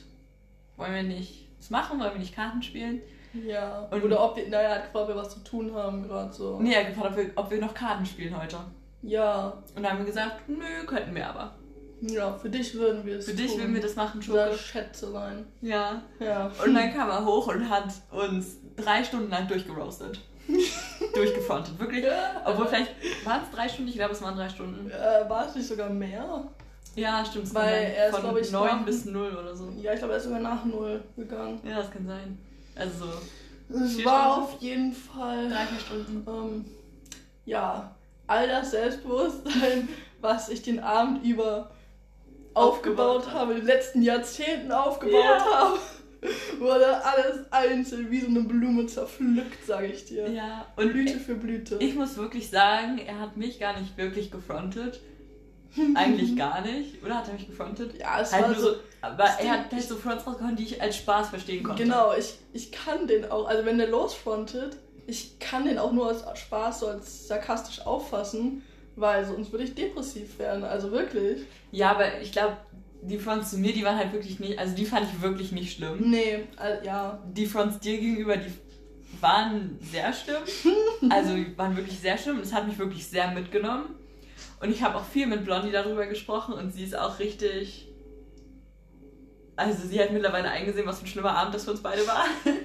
wollen 0.76 0.94
wir 0.94 1.02
nicht 1.02 1.48
was 1.58 1.70
machen, 1.70 1.98
wollen 1.98 2.12
wir 2.12 2.18
nicht 2.20 2.34
Karten 2.34 2.62
spielen? 2.62 3.00
Ja. 3.46 3.88
Und- 3.90 4.04
Oder 4.04 4.22
ob 4.22 4.36
wir, 4.36 4.48
naja, 4.48 4.68
er 4.68 4.74
hat 4.76 4.84
gefragt, 4.86 5.02
ob 5.04 5.08
wir 5.08 5.16
was 5.16 5.30
zu 5.30 5.40
tun 5.44 5.74
haben 5.74 6.02
gerade 6.02 6.32
so. 6.32 6.58
Nee, 6.60 6.72
er 6.74 6.80
hat 6.84 6.94
gefragt, 6.94 7.12
ob 7.12 7.16
wir, 7.16 7.30
ob 7.36 7.50
wir 7.50 7.60
noch 7.60 7.74
Karten 7.74 8.04
spielen 8.04 8.38
heute. 8.38 8.58
Ja. 9.02 9.62
Und 9.74 9.82
dann 9.82 9.90
haben 9.92 9.98
wir 9.98 10.06
gesagt, 10.06 10.48
nö, 10.48 10.84
könnten 10.86 11.14
wir 11.14 11.26
aber. 11.28 11.54
Ja, 12.00 12.34
für 12.36 12.50
dich 12.50 12.74
würden 12.74 13.06
wir 13.06 13.16
es 13.18 13.24
Für 13.24 13.34
dich 13.34 13.52
tun. 13.52 13.60
würden 13.60 13.74
wir 13.74 13.80
das 13.80 13.96
machen, 13.96 14.20
Schurke. 14.20 14.42
Schurke. 14.50 14.58
Schätzelein. 14.58 15.46
Ja. 15.62 16.02
Ja. 16.18 16.50
Und 16.64 16.74
dann 16.74 16.92
kam 16.92 17.08
er 17.08 17.24
hoch 17.24 17.46
und 17.48 17.68
hat 17.70 17.86
uns 18.10 18.58
drei 18.76 19.02
Stunden 19.02 19.30
lang 19.30 19.48
durchgeroastet. 19.48 20.20
Durchgefrontet, 21.14 21.78
wirklich. 21.78 22.04
Obwohl 22.44 22.66
vielleicht 22.66 22.92
waren 23.24 23.42
es 23.42 23.50
drei 23.56 23.68
Stunden, 23.68 23.88
ich 23.90 23.96
glaube 23.96 24.12
es 24.12 24.22
waren 24.22 24.36
drei 24.36 24.48
Stunden. 24.48 24.90
Äh, 24.90 25.28
war 25.28 25.46
es 25.46 25.54
nicht 25.54 25.66
sogar 25.66 25.88
mehr? 25.90 26.44
Ja, 26.96 27.24
stimmt. 27.24 27.52
Weil 27.54 27.92
er 27.96 28.06
ist, 28.08 28.14
Von 28.14 28.20
glaub 28.22 28.38
ich, 28.38 28.50
neun 28.52 28.66
nach- 28.66 28.84
bis 28.84 29.04
null 29.06 29.34
oder 29.36 29.54
so. 29.54 29.68
Ja, 29.80 29.92
ich 29.92 29.98
glaube, 29.98 30.12
er 30.14 30.18
ist 30.18 30.24
sogar 30.24 30.40
nach 30.40 30.64
Null 30.64 31.02
gegangen. 31.16 31.60
Ja, 31.68 31.78
das 31.78 31.90
kann 31.90 32.06
sein. 32.06 32.38
Also 32.76 33.04
so 33.68 33.78
Es 33.84 34.04
war 34.04 34.32
Stunden? 34.34 34.54
auf 34.54 34.60
jeden 34.62 34.92
Fall. 34.92 35.48
drei, 35.48 35.66
vier 35.66 35.78
Stunden. 35.80 36.24
Ähm, 36.28 36.64
ja, 37.46 37.94
all 38.26 38.46
das 38.48 38.70
Selbstbewusstsein, 38.70 39.88
was 40.20 40.48
ich 40.50 40.62
den 40.62 40.80
Abend 40.80 41.24
über 41.24 41.70
aufgebaut, 42.54 43.16
Aufgebaut 43.24 43.32
habe, 43.34 43.52
in 43.54 43.58
den 43.58 43.66
letzten 43.66 44.00
Jahrzehnten 44.02 44.70
aufgebaut 44.70 45.20
Ja. 45.20 45.44
habe, 45.44 45.78
wurde 46.58 47.04
alles 47.04 47.50
einzeln 47.52 48.10
wie 48.10 48.20
so 48.20 48.28
eine 48.28 48.40
Blume 48.40 48.86
zerpflückt, 48.86 49.64
sage 49.66 49.88
ich 49.88 50.04
dir. 50.06 50.28
Ja, 50.30 50.66
und 50.76 50.92
Blüte 50.92 51.18
für 51.18 51.34
Blüte. 51.34 51.76
ich 51.80 51.94
muss 51.94 52.16
wirklich 52.16 52.48
sagen, 52.50 52.98
er 52.98 53.20
hat 53.20 53.36
mich 53.36 53.58
gar 53.60 53.78
nicht 53.78 53.96
wirklich 53.96 54.30
gefrontet. 54.30 55.00
Eigentlich 55.96 56.36
gar 56.36 56.60
nicht. 56.60 57.02
Oder 57.04 57.16
hat 57.18 57.28
er 57.28 57.34
mich 57.34 57.46
gefrontet? 57.48 57.98
ja, 57.98 58.20
es 58.20 58.32
Halt 58.32 58.44
war 58.44 58.50
nur 58.52 58.60
so. 58.60 58.74
aber 59.00 59.24
er 59.24 59.50
hat 59.50 59.70
halt 59.72 59.72
ist- 59.72 59.88
so 59.88 59.96
Fronts 59.96 60.26
rausgehauen, 60.26 60.54
die 60.56 60.64
ich 60.64 60.80
als 60.80 60.96
Spaß 60.96 61.30
verstehen 61.30 61.62
konnte. 61.64 61.82
Genau, 61.82 62.14
ich, 62.16 62.34
ich 62.52 62.70
kann 62.70 63.06
den 63.08 63.24
auch, 63.30 63.46
also 63.48 63.64
wenn 63.64 63.78
der 63.78 63.88
losfrontet, 63.88 64.76
ich 65.06 65.38
kann 65.40 65.64
den 65.64 65.78
auch 65.78 65.92
nur 65.92 66.08
als 66.08 66.24
Spaß, 66.38 66.80
so 66.80 66.86
als 66.86 67.26
sarkastisch 67.28 67.84
auffassen, 67.84 68.62
weil 68.96 69.24
sonst 69.26 69.50
würde 69.50 69.64
ich 69.64 69.74
depressiv 69.74 70.38
werden, 70.38 70.62
also 70.62 70.92
wirklich. 70.92 71.42
Ja, 71.72 71.90
aber 71.90 72.20
ich 72.20 72.30
glaube, 72.30 72.56
die 73.04 73.18
Fronts 73.18 73.50
zu 73.50 73.58
mir, 73.58 73.72
die 73.72 73.84
waren 73.84 73.96
halt 73.96 74.12
wirklich 74.12 74.40
nicht, 74.40 74.58
also 74.58 74.74
die 74.74 74.86
fand 74.86 75.06
ich 75.06 75.20
wirklich 75.20 75.52
nicht 75.52 75.76
schlimm. 75.76 76.10
Nee, 76.10 76.46
äh, 76.58 76.84
ja. 76.84 77.22
Die 77.32 77.46
Fronts 77.46 77.78
dir 77.78 77.98
gegenüber, 77.98 78.36
die 78.36 78.52
waren 79.20 79.78
sehr 79.80 80.12
schlimm. 80.12 80.42
Also 81.10 81.34
die 81.34 81.56
waren 81.58 81.76
wirklich 81.76 81.98
sehr 81.98 82.16
schlimm 82.16 82.36
und 82.36 82.42
es 82.42 82.52
hat 82.52 82.66
mich 82.66 82.78
wirklich 82.78 83.06
sehr 83.06 83.30
mitgenommen. 83.30 83.94
Und 84.60 84.70
ich 84.70 84.82
habe 84.82 84.96
auch 84.96 85.04
viel 85.04 85.26
mit 85.26 85.44
Blondie 85.44 85.70
darüber 85.70 86.06
gesprochen 86.06 86.54
und 86.54 86.72
sie 86.72 86.84
ist 86.84 86.96
auch 86.96 87.18
richtig. 87.18 87.88
Also 89.56 89.86
sie 89.86 90.00
hat 90.00 90.10
mittlerweile 90.12 90.50
eingesehen, 90.50 90.86
was 90.86 90.98
für 90.98 91.04
ein 91.04 91.08
schlimmer 91.08 91.36
Abend 91.36 91.54
das 91.54 91.64
für 91.64 91.72
uns 91.72 91.82
beide 91.82 92.06
war. 92.06 92.24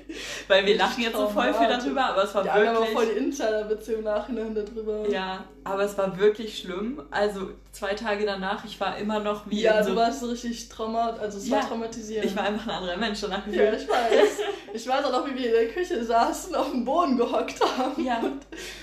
Weil 0.50 0.66
wir 0.66 0.76
lachen 0.78 1.04
jetzt 1.04 1.16
so 1.16 1.28
voll 1.28 1.54
viel 1.54 1.68
darüber, 1.68 2.06
aber 2.06 2.24
es 2.24 2.34
war 2.34 2.44
Ja, 2.46 2.60
wir 2.60 2.70
haben 2.70 2.76
voll 2.88 3.06
wirklich. 3.06 3.10
die 3.14 3.18
Insider-Witze 3.26 3.94
im 3.94 4.04
Nachhinein 4.04 4.56
darüber. 4.56 5.08
Ja, 5.08 5.44
aber 5.64 5.84
es 5.84 5.96
war 5.98 6.18
wirklich 6.20 6.58
schlimm. 6.58 7.02
Also 7.12 7.52
zwei 7.72 7.94
Tage 7.94 8.26
danach, 8.26 8.66
ich 8.66 8.80
war 8.82 8.98
immer 8.98 9.20
noch 9.20 9.50
wie 9.50 9.62
Ja, 9.62 9.80
in 9.80 9.86
du 9.86 9.92
so. 9.92 9.96
warst 9.96 10.20
so 10.22 10.26
richtig 10.26 10.68
traumat, 10.68 11.20
also 11.20 11.38
es 11.38 11.48
Ja, 11.48 11.58
war 11.58 11.70
traumatisierend. 11.70 12.26
Ich 12.32 12.36
war 12.36 12.44
einfach 12.46 12.66
ein 12.68 12.74
anderer 12.74 12.98
Mensch 12.98 13.22
danach 13.22 13.46
ja, 13.46 13.52
gefühlt. 13.72 13.82
ich 13.84 13.88
weiß. 13.90 14.30
Ich 14.74 14.88
weiß 14.88 15.06
auch 15.06 15.12
noch, 15.12 15.26
wie 15.28 15.36
wir 15.36 15.46
in 15.46 15.52
der 15.52 15.68
Küche 15.74 16.04
saßen, 16.04 16.54
auf 16.56 16.72
dem 16.72 16.84
Boden 16.84 17.16
gehockt 17.18 17.60
haben 17.78 18.04
Ja. 18.04 18.18
und 18.20 18.42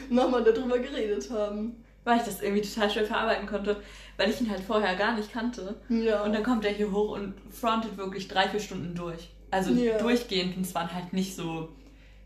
nochmal 0.08 0.44
darüber 0.44 0.78
geredet 0.78 1.28
haben. 1.30 1.82
weil 2.04 2.18
ich 2.18 2.22
das 2.24 2.40
irgendwie 2.40 2.62
total 2.62 2.88
schwer 2.88 3.04
verarbeiten 3.06 3.48
konnte. 3.48 3.76
weil 4.18 4.30
ich 4.30 4.40
ihn 4.40 4.48
halt 4.50 4.62
vorher 4.62 4.94
gar 4.94 5.16
nicht 5.16 5.32
kannte. 5.32 5.74
Ja. 5.88 6.22
Und 6.22 6.32
dann 6.32 6.42
kommt 6.44 6.64
er 6.64 6.70
hier 6.70 6.90
hoch 6.92 7.10
und 7.16 7.34
frontet 7.50 7.98
wirklich 7.98 8.28
drei, 8.28 8.48
vier 8.48 8.60
Stunden 8.60 8.94
durch. 8.94 9.28
Also 9.56 9.72
Ja. 9.72 9.98
durchgehend 9.98 10.56
und 10.56 10.62
es 10.66 10.74
waren 10.74 10.92
halt 10.92 11.12
nicht 11.12 11.34
so, 11.34 11.68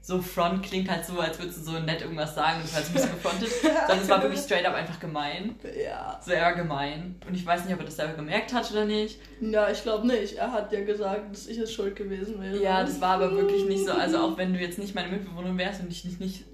so 0.02 0.20
Front 0.22 0.62
klingt 0.62 0.90
halt 0.90 1.04
so, 1.04 1.18
als 1.20 1.38
würdest 1.38 1.58
du 1.58 1.62
so 1.72 1.78
nett 1.78 2.00
irgendwas 2.00 2.34
sagen 2.34 2.60
und 2.62 2.72
halt 2.75 2.84
so 2.87 2.90
ein 2.90 2.94
bisschen 2.94 3.10
gefrontet, 3.12 3.49
sondern 3.62 3.99
es 4.00 4.08
war 4.08 4.22
wirklich 4.22 4.40
straight 4.40 4.64
up 4.64 4.75
einfach 4.75 4.99
gemein. 4.99 5.56
ja. 5.84 6.18
So 6.25 6.32
eher 6.32 6.54
gemein. 6.54 7.16
Und 7.26 7.34
ich 7.34 7.44
weiß 7.44 7.64
nicht, 7.64 7.75
ob 7.75 7.80
er 7.80 7.84
das 7.87 7.96
selber 7.96 8.14
gemerkt 8.14 8.52
hat 8.54 8.70
oder 8.72 8.84
nicht. 8.87 9.20
Ja, 9.40 9.70
ich 9.70 9.82
glaube 9.82 10.06
nicht. 10.06 10.37
Er 10.37 10.52
hat 10.52 10.72
ja 10.72 10.82
gesagt, 10.84 11.32
dass 11.34 11.46
ich 11.46 11.58
es 11.58 11.72
schuld 11.72 11.96
gewesen 11.96 12.40
wäre. 12.40 12.62
Ja, 12.62 12.82
das 12.82 13.00
war 13.00 13.16
aber 13.16 13.30
wirklich 13.32 13.66
nicht 13.66 13.84
so. 13.84 13.92
Also 13.92 14.18
auch 14.18 14.38
wenn 14.38 14.54
du 14.54 14.58
jetzt 14.58 14.78
nicht 14.78 14.94
meine 14.94 15.08
Mitbewohnerin 15.08 15.58
wärst 15.58 15.80
und 15.82 15.90
ich 15.92 16.02
dich 16.02 16.18
nicht 16.18 16.44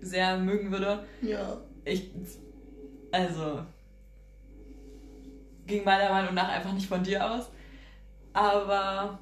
sehr 0.00 0.38
mögen 0.38 0.70
würde, 0.72 1.04
Ja. 1.22 1.58
ich. 1.84 2.10
Also. 3.12 3.60
Ging 5.66 5.84
meiner 5.84 6.10
Meinung 6.10 6.34
nach 6.34 6.48
einfach 6.48 6.72
nicht 6.72 6.86
von 6.88 7.02
dir 7.02 7.24
aus. 7.30 7.50
Aber. 8.32 9.18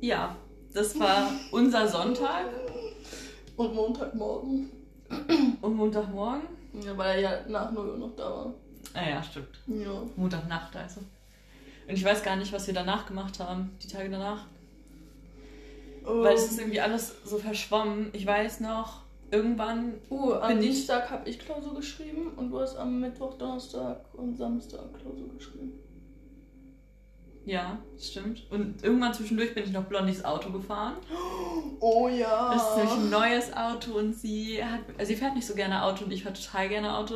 Ja, 0.00 0.36
das 0.72 0.98
war 0.98 1.30
unser 1.50 1.88
Sonntag 1.88 2.46
Und 3.56 3.74
Montagmorgen. 3.74 4.70
und 5.60 5.76
Montagmorgen. 5.76 6.42
Ja, 6.84 6.96
weil 6.96 7.16
er 7.16 7.20
ja 7.20 7.48
nach 7.48 7.72
0 7.72 7.88
Uhr 7.88 7.96
noch 7.96 8.14
da 8.14 8.24
war. 8.24 8.54
Ah 8.94 9.08
ja, 9.08 9.22
stimmt. 9.22 9.58
Ja. 9.66 10.02
Montagnacht 10.16 10.76
also. 10.76 11.00
Und 11.88 11.94
ich 11.94 12.04
weiß 12.04 12.22
gar 12.22 12.36
nicht, 12.36 12.52
was 12.52 12.66
wir 12.66 12.74
danach 12.74 13.06
gemacht 13.06 13.40
haben, 13.40 13.76
die 13.82 13.88
Tage 13.88 14.10
danach. 14.10 14.46
Weil 16.04 16.34
es 16.34 16.50
ist 16.50 16.58
irgendwie 16.58 16.80
alles 16.80 17.14
so 17.24 17.38
verschwommen. 17.38 18.10
Ich 18.12 18.26
weiß 18.26 18.60
noch, 18.60 19.02
irgendwann. 19.30 19.94
Uh, 20.10 20.34
am 20.34 20.60
Dienstag 20.60 21.10
habe 21.10 21.28
ich 21.28 21.38
Klausur 21.38 21.74
geschrieben 21.74 22.32
und 22.36 22.50
du 22.50 22.60
hast 22.60 22.76
am 22.76 23.00
Mittwoch, 23.00 23.34
Donnerstag 23.34 24.00
und 24.14 24.36
Samstag 24.36 24.84
Klausur 25.00 25.28
geschrieben. 25.36 25.78
Ja, 27.48 27.78
stimmt. 27.98 28.42
Und 28.50 28.84
irgendwann 28.84 29.14
zwischendurch 29.14 29.54
bin 29.54 29.64
ich 29.64 29.72
noch 29.72 29.84
Blondies 29.84 30.22
Auto 30.22 30.50
gefahren. 30.50 30.96
Oh 31.80 32.06
ja. 32.06 32.52
Das 32.52 32.68
ist 32.68 32.76
nämlich 32.76 32.94
ein 32.94 33.08
neues 33.08 33.56
Auto 33.56 33.92
und 33.92 34.14
sie 34.14 34.62
hat, 34.62 34.80
also 34.98 35.08
sie 35.10 35.16
fährt 35.16 35.34
nicht 35.34 35.46
so 35.46 35.54
gerne 35.54 35.82
Auto 35.82 36.04
und 36.04 36.10
ich 36.10 36.24
fahre 36.24 36.34
total 36.34 36.68
gerne 36.68 36.94
Auto. 36.94 37.14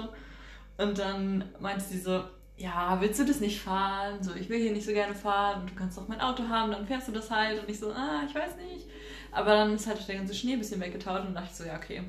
Und 0.79 0.99
dann 0.99 1.45
meinte 1.61 1.85
sie 1.85 1.99
so, 1.99 2.25
ja, 2.57 2.97
willst 3.03 3.21
du 3.21 3.27
das 3.27 3.41
nicht 3.41 3.61
fahren? 3.61 4.23
So, 4.23 4.35
ich 4.35 4.49
will 4.49 4.59
hier 4.59 4.73
nicht 4.73 4.87
so 4.87 4.93
gerne 4.93 5.15
fahren 5.15 5.61
und 5.61 5.71
du 5.71 5.75
kannst 5.75 5.99
doch 5.99 6.09
mein 6.09 6.23
Auto 6.23 6.49
haben, 6.49 6.73
dann 6.73 6.87
fährst 6.87 7.09
du 7.09 7.12
das 7.12 7.31
halt. 7.31 7.61
Und 7.61 7.69
ich 7.69 7.79
so, 7.79 7.91
ah, 7.93 8.23
ich 8.27 8.35
weiß 8.35 8.57
nicht. 8.57 8.87
Aber 9.33 9.51
dann 9.51 9.75
ist 9.75 9.87
halt 9.87 10.09
der 10.09 10.17
ganze 10.17 10.33
Schnee 10.33 10.55
ein 10.55 10.61
bisschen 10.61 10.81
weggetaut 10.81 11.27
und 11.27 11.35
dachte 11.35 11.49
ich 11.51 11.59
so, 11.59 11.65
ja, 11.65 11.77
okay, 11.77 12.05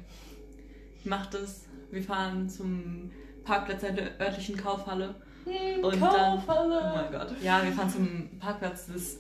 ich 0.98 1.06
mach 1.06 1.26
das. 1.26 1.66
Wir 1.92 2.02
fahren 2.02 2.48
zum 2.48 3.12
Parkplatz 3.44 3.82
der 3.82 4.18
örtlichen 4.22 4.56
Kaufhalle. 4.56 5.14
Hm, 5.46 5.84
Und 5.84 6.02
dann, 6.02 6.42
oh 6.48 6.68
mein 6.96 7.12
Gott. 7.12 7.34
Ja, 7.42 7.64
wir 7.64 7.72
fahren 7.72 7.90
zum 7.90 8.30
Parkplatz 8.40 8.88
des 8.88 9.18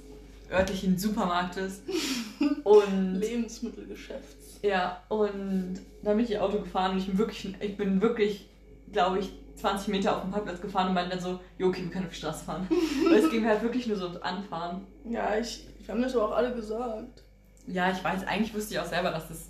örtlichen 0.51 0.97
Supermarktes. 0.97 1.81
Und 2.63 3.15
Lebensmittelgeschäfts. 3.15 4.59
ja, 4.61 5.01
und 5.09 5.79
dann 6.03 6.15
bin 6.17 6.25
ich 6.25 6.31
ihr 6.31 6.43
Auto 6.43 6.59
gefahren 6.59 6.91
und 6.91 6.97
ich 6.99 7.07
bin 7.07 7.17
wirklich, 7.17 7.53
ich 7.59 7.77
bin 7.77 8.01
wirklich, 8.01 8.47
glaube 8.91 9.19
ich, 9.19 9.31
20 9.57 9.89
Meter 9.89 10.15
auf 10.17 10.21
dem 10.23 10.31
Parkplatz 10.31 10.61
gefahren 10.61 10.87
und 10.89 10.93
meinte 10.93 11.11
dann 11.11 11.19
so, 11.23 11.39
jo, 11.57 11.67
okay, 11.67 11.83
wir 11.83 11.89
können 11.91 12.05
auf 12.05 12.11
die 12.11 12.17
Straße 12.17 12.43
fahren. 12.45 12.67
Weil 13.09 13.19
es 13.19 13.29
ging 13.29 13.41
mir 13.43 13.49
halt 13.49 13.61
wirklich 13.61 13.87
nur 13.87 13.97
so 13.97 14.05
ums 14.05 14.21
Anfahren. 14.21 14.81
Ja, 15.09 15.35
ich, 15.37 15.65
wir 15.85 15.93
haben 15.93 16.01
das 16.01 16.15
aber 16.15 16.27
auch 16.29 16.31
alle 16.35 16.53
gesagt. 16.53 17.23
Ja, 17.67 17.91
ich 17.91 18.03
weiß, 18.03 18.25
eigentlich 18.27 18.53
wusste 18.53 18.73
ich 18.73 18.79
auch 18.79 18.85
selber, 18.85 19.11
dass 19.11 19.27
das 19.29 19.47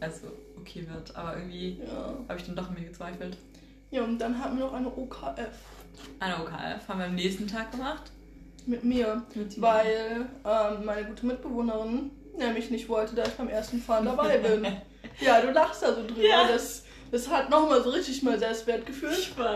also 0.00 0.28
okay 0.60 0.86
wird, 0.92 1.14
aber 1.16 1.36
irgendwie 1.36 1.80
Ja. 1.86 2.14
habe 2.28 2.38
ich 2.38 2.46
dann 2.46 2.56
doch 2.56 2.68
an 2.68 2.74
mir 2.74 2.82
gezweifelt. 2.86 3.36
Ja, 3.90 4.04
und 4.04 4.18
dann 4.18 4.38
hatten 4.42 4.56
wir 4.58 4.66
noch 4.66 4.72
eine 4.74 4.88
OKF 4.88 5.48
Eine 6.18 6.36
OKF 6.36 6.88
haben 6.88 6.98
wir 6.98 7.06
am 7.06 7.14
nächsten 7.14 7.46
Tag 7.46 7.72
gemacht. 7.72 8.10
mit 8.66 8.84
mir, 8.84 9.22
Mit 9.34 9.60
weil 9.60 10.26
ähm, 10.44 10.84
meine 10.84 11.06
gute 11.06 11.26
Mitbewohnerin 11.26 12.10
nämlich 12.36 12.70
nicht 12.70 12.88
wollte, 12.88 13.14
dass 13.14 13.28
ich 13.28 13.34
beim 13.34 13.48
ersten 13.48 13.80
Fahren 13.80 14.04
dabei 14.04 14.38
bin. 14.38 14.64
ja, 15.20 15.40
du 15.40 15.50
lachst 15.50 15.82
da 15.82 15.94
so 15.94 16.06
drüber. 16.06 16.22
Ja. 16.22 16.48
Das, 16.48 16.84
das 17.10 17.28
hat 17.28 17.50
nochmal 17.50 17.82
so 17.82 17.90
richtig 17.90 18.22
mein 18.22 18.38
Selbstwertgefühl 18.38 19.14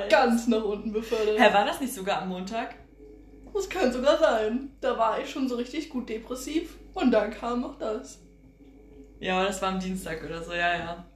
ganz 0.08 0.46
nach 0.46 0.64
unten 0.64 0.92
befördert. 0.92 1.38
Hä, 1.38 1.52
war 1.52 1.64
das 1.64 1.80
nicht 1.80 1.94
sogar 1.94 2.22
am 2.22 2.28
Montag? 2.28 2.74
Das 3.52 3.68
kann 3.68 3.92
sogar 3.92 4.18
sein. 4.18 4.70
Da 4.80 4.98
war 4.98 5.20
ich 5.20 5.30
schon 5.30 5.48
so 5.48 5.56
richtig 5.56 5.88
gut 5.88 6.08
depressiv 6.08 6.76
und 6.94 7.10
dann 7.12 7.30
kam 7.30 7.60
noch 7.60 7.78
das. 7.78 8.20
Ja, 9.20 9.36
aber 9.38 9.46
das 9.46 9.62
war 9.62 9.70
am 9.70 9.80
Dienstag 9.80 10.24
oder 10.24 10.42
so, 10.42 10.52
ja, 10.52 10.76
ja. 10.76 11.06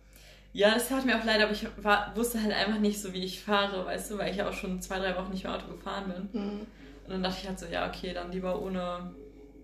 Ja, 0.58 0.74
das 0.74 0.88
tat 0.88 1.06
mir 1.06 1.16
auch 1.16 1.24
leid, 1.24 1.40
aber 1.40 1.52
ich 1.52 1.64
war, 1.84 2.10
wusste 2.16 2.42
halt 2.42 2.52
einfach 2.52 2.80
nicht 2.80 3.00
so, 3.00 3.12
wie 3.12 3.22
ich 3.22 3.40
fahre, 3.44 3.86
weißt 3.86 4.10
du, 4.10 4.18
weil 4.18 4.32
ich 4.32 4.38
ja 4.38 4.48
auch 4.48 4.52
schon 4.52 4.82
zwei, 4.82 4.98
drei 4.98 5.14
Wochen 5.16 5.30
nicht 5.30 5.44
mehr 5.44 5.54
Auto 5.54 5.68
gefahren 5.68 6.12
bin. 6.12 6.42
Hm. 6.42 6.50
Und 7.04 7.10
dann 7.12 7.22
dachte 7.22 7.36
ich 7.40 7.48
halt 7.48 7.60
so, 7.60 7.66
ja, 7.66 7.86
okay, 7.88 8.12
dann 8.12 8.32
lieber 8.32 8.60
ohne 8.60 9.12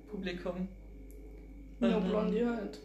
Publikum. 0.08 0.68
Nur 1.80 1.96
Und 1.96 2.00
dann- 2.00 2.08
Blondie 2.10 2.46
halt. 2.46 2.78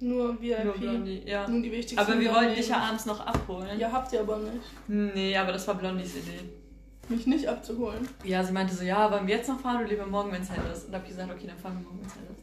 Nur 0.00 0.38
VIP. 0.42 0.62
Nur 0.64 0.74
Blondie, 0.74 1.22
ja. 1.24 1.48
Nur 1.48 1.62
die 1.62 1.72
wichtigsten. 1.72 1.98
Aber 1.98 2.20
wir 2.20 2.34
wollten 2.34 2.54
dich 2.54 2.68
ja 2.68 2.76
abends 2.80 3.06
noch 3.06 3.20
abholen. 3.24 3.78
Ja, 3.78 3.90
habt 3.90 4.12
ihr 4.12 4.20
aber 4.20 4.36
nicht. 4.40 4.60
Nee, 4.86 5.34
aber 5.34 5.52
das 5.52 5.66
war 5.66 5.76
Blondies 5.76 6.16
Idee. 6.16 6.40
Mich 7.08 7.26
nicht 7.26 7.48
abzuholen. 7.48 8.06
Ja, 8.24 8.44
sie 8.44 8.52
meinte 8.52 8.74
so, 8.74 8.84
ja, 8.84 9.10
wollen 9.10 9.26
wir 9.26 9.36
jetzt 9.36 9.48
noch 9.48 9.58
fahren 9.60 9.78
oder 9.80 9.88
lieber 9.88 10.04
morgen, 10.06 10.30
wenn 10.32 10.42
es 10.42 10.50
hell 10.50 10.70
ist? 10.70 10.88
Und 10.88 10.94
hab 10.94 11.02
ich 11.04 11.08
gesagt, 11.08 11.32
okay, 11.32 11.46
dann 11.46 11.56
fahren 11.56 11.78
wir 11.78 11.84
morgen, 11.84 12.00
wenn 12.00 12.08
es 12.08 12.14
hell 12.16 12.24
ist. 12.30 12.42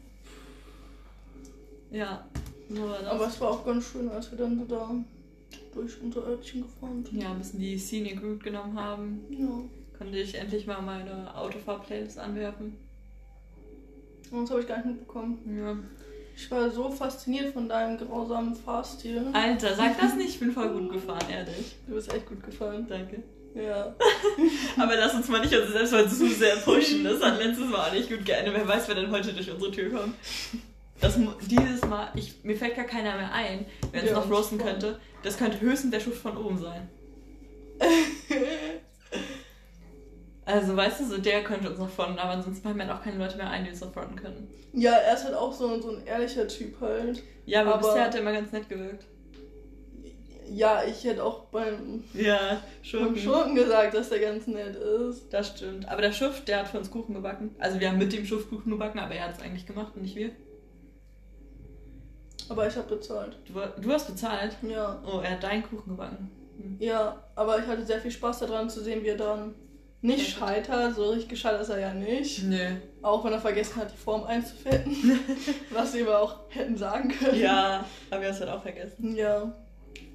Ja, 1.96 2.26
das. 2.68 3.06
Aber 3.06 3.26
es 3.26 3.40
war 3.40 3.50
auch 3.50 3.64
ganz 3.64 3.86
schön, 3.86 4.08
als 4.10 4.30
wir 4.30 4.38
dann 4.38 4.58
so 4.58 4.64
da 4.64 4.94
durch 5.74 6.00
unser 6.02 6.24
Örtchen 6.26 6.62
gefahren 6.62 7.04
sind. 7.04 7.22
ja, 7.22 7.30
ein 7.30 7.38
bisschen 7.38 7.60
die 7.60 7.78
Scenic 7.78 8.22
Route 8.22 8.44
genommen 8.44 8.78
haben. 8.78 9.20
Ja. 9.30 9.48
Konnte 9.98 10.18
ich 10.18 10.34
endlich 10.34 10.66
mal 10.66 10.80
meine 10.82 11.34
Autofahr-Playlist 11.36 12.18
anwerfen. 12.18 12.76
Und 14.30 14.42
das 14.42 14.50
habe 14.50 14.60
ich 14.60 14.68
gar 14.68 14.76
nicht 14.78 14.86
mitbekommen. 14.86 15.38
Ja. 15.58 15.76
Ich 16.34 16.50
war 16.50 16.70
so 16.70 16.90
fasziniert 16.90 17.52
von 17.52 17.68
deinem 17.68 17.98
grausamen 17.98 18.54
Fahrstil. 18.54 19.26
Alter, 19.32 19.74
sag 19.74 20.00
das 20.00 20.14
nicht, 20.14 20.30
ich 20.30 20.40
bin 20.40 20.52
voll 20.52 20.70
gut 20.70 20.90
gefahren, 20.92 21.26
ehrlich. 21.30 21.76
Du 21.86 21.94
bist 21.94 22.12
echt 22.12 22.26
gut 22.26 22.42
gefallen. 22.42 22.86
Danke. 22.88 23.22
Ja. 23.54 23.94
Aber 24.78 24.96
lass 24.96 25.14
uns 25.14 25.28
mal 25.28 25.40
nicht 25.40 25.54
uns 25.54 25.72
selbst 25.72 25.92
mal 25.92 26.08
zu 26.08 26.26
sehr 26.28 26.56
pushen. 26.56 27.04
Das 27.04 27.20
hat 27.22 27.38
letztes 27.44 27.68
Mal 27.68 27.88
auch 27.88 27.92
nicht 27.92 28.08
gut 28.08 28.24
geendet. 28.24 28.54
Wer 28.54 28.66
weiß, 28.66 28.88
wer 28.88 28.94
denn 28.94 29.10
heute 29.10 29.34
durch 29.34 29.50
unsere 29.50 29.70
Tür 29.70 29.90
kommt. 29.90 30.14
Das, 31.02 31.18
dieses 31.50 31.84
Mal, 31.84 32.08
ich, 32.14 32.42
mir 32.44 32.56
fällt 32.56 32.76
gar 32.76 32.84
keiner 32.84 33.16
mehr 33.16 33.32
ein, 33.32 33.66
wer 33.90 34.02
es 34.04 34.10
Ja, 34.10 34.16
noch 34.16 34.30
roasten 34.30 34.56
könnte. 34.58 34.98
Das 35.22 35.36
könnte 35.36 35.60
höchstens 35.60 35.90
der 35.90 36.00
Schuft 36.00 36.22
von 36.22 36.36
oben 36.36 36.58
sein. 36.58 36.88
Also, 40.44 40.76
weißt 40.76 40.98
du, 41.00 41.04
so 41.04 41.18
der 41.18 41.44
könnte 41.44 41.70
uns 41.70 41.78
noch 41.78 41.88
fronten, 41.88 42.18
aber 42.18 42.32
ansonsten 42.32 42.64
fallen 42.64 42.76
mir 42.76 42.92
auch 42.92 43.00
keine 43.00 43.16
Leute 43.16 43.36
mehr 43.36 43.48
ein, 43.48 43.62
die 43.62 43.70
uns 43.70 43.80
noch 43.80 43.92
fronten 43.92 44.16
können. 44.16 44.48
ja, 44.72 44.90
er 44.92 45.14
ist 45.14 45.24
halt 45.24 45.36
auch 45.36 45.52
so, 45.52 45.80
so 45.80 45.90
ein 45.96 46.04
ehrlicher 46.04 46.48
Typ 46.48 46.80
halt. 46.80 47.22
Ja, 47.46 47.60
aber, 47.60 47.74
Aber- 47.76 47.86
bisher 47.86 48.06
hat 48.06 48.14
er 48.16 48.22
immer 48.22 48.32
ganz 48.32 48.50
nett 48.50 48.68
gewirkt. 48.68 49.04
Ja, 50.50 50.82
ich 50.84 51.04
hätte 51.04 51.22
auch 51.22 51.44
beim, 51.44 52.02
Ja, 52.12 52.60
beim 52.92 53.16
Schurken 53.16 53.54
gesagt, 53.54 53.94
dass 53.94 54.08
der 54.08 54.18
ganz 54.18 54.48
nett 54.48 54.74
ist. 54.74 55.32
Das 55.32 55.46
stimmt. 55.56 55.88
Aber 55.88 56.02
der 56.02 56.12
Schuft, 56.12 56.48
der 56.48 56.58
hat 56.58 56.68
für 56.68 56.78
uns 56.78 56.90
Kuchen 56.90 57.14
gebacken. 57.14 57.54
Also 57.60 57.78
wir 57.78 57.88
haben 57.88 57.98
mit 57.98 58.12
dem 58.12 58.26
Schuft 58.26 58.50
Kuchen 58.50 58.72
gebacken, 58.72 58.98
aber 58.98 59.14
er 59.14 59.28
hat 59.28 59.36
es 59.36 59.42
eigentlich 59.42 59.64
gemacht 59.64 59.92
und 59.94 60.02
nicht 60.02 60.16
wir. 60.16 60.30
Aber 62.52 62.68
ich 62.68 62.76
habe 62.76 62.96
bezahlt. 62.96 63.36
Du, 63.46 63.54
du 63.80 63.92
hast 63.92 64.06
bezahlt. 64.06 64.56
Ja. 64.62 65.02
Oh, 65.06 65.20
er 65.20 65.32
hat 65.32 65.42
deinen 65.42 65.62
Kuchen 65.62 65.88
gebacken. 65.88 66.30
Hm. 66.58 66.76
Ja, 66.78 67.24
aber 67.34 67.58
ich 67.58 67.66
hatte 67.66 67.84
sehr 67.84 67.98
viel 67.98 68.10
Spaß 68.10 68.40
daran 68.40 68.68
zu 68.68 68.82
sehen, 68.82 69.02
wie 69.02 69.08
er 69.08 69.16
dann 69.16 69.54
nicht 70.02 70.36
scheitert. 70.36 70.94
So 70.94 71.10
richtig 71.10 71.30
gescheitert 71.30 71.62
ist 71.62 71.70
er 71.70 71.80
ja 71.80 71.94
nicht. 71.94 72.44
Nö. 72.44 72.76
Auch 73.00 73.24
wenn 73.24 73.32
er 73.32 73.40
vergessen 73.40 73.76
hat, 73.76 73.90
die 73.90 73.96
Form 73.96 74.24
einzufetten. 74.24 75.20
was 75.70 75.94
wir 75.94 76.06
aber 76.06 76.20
auch 76.20 76.40
hätten 76.50 76.76
sagen 76.76 77.08
können. 77.08 77.40
Ja, 77.40 77.86
aber 78.10 78.20
wir 78.20 78.28
haben 78.28 78.34
es 78.34 78.40
halt 78.40 78.50
auch 78.50 78.62
vergessen. 78.62 79.16
Ja. 79.16 79.52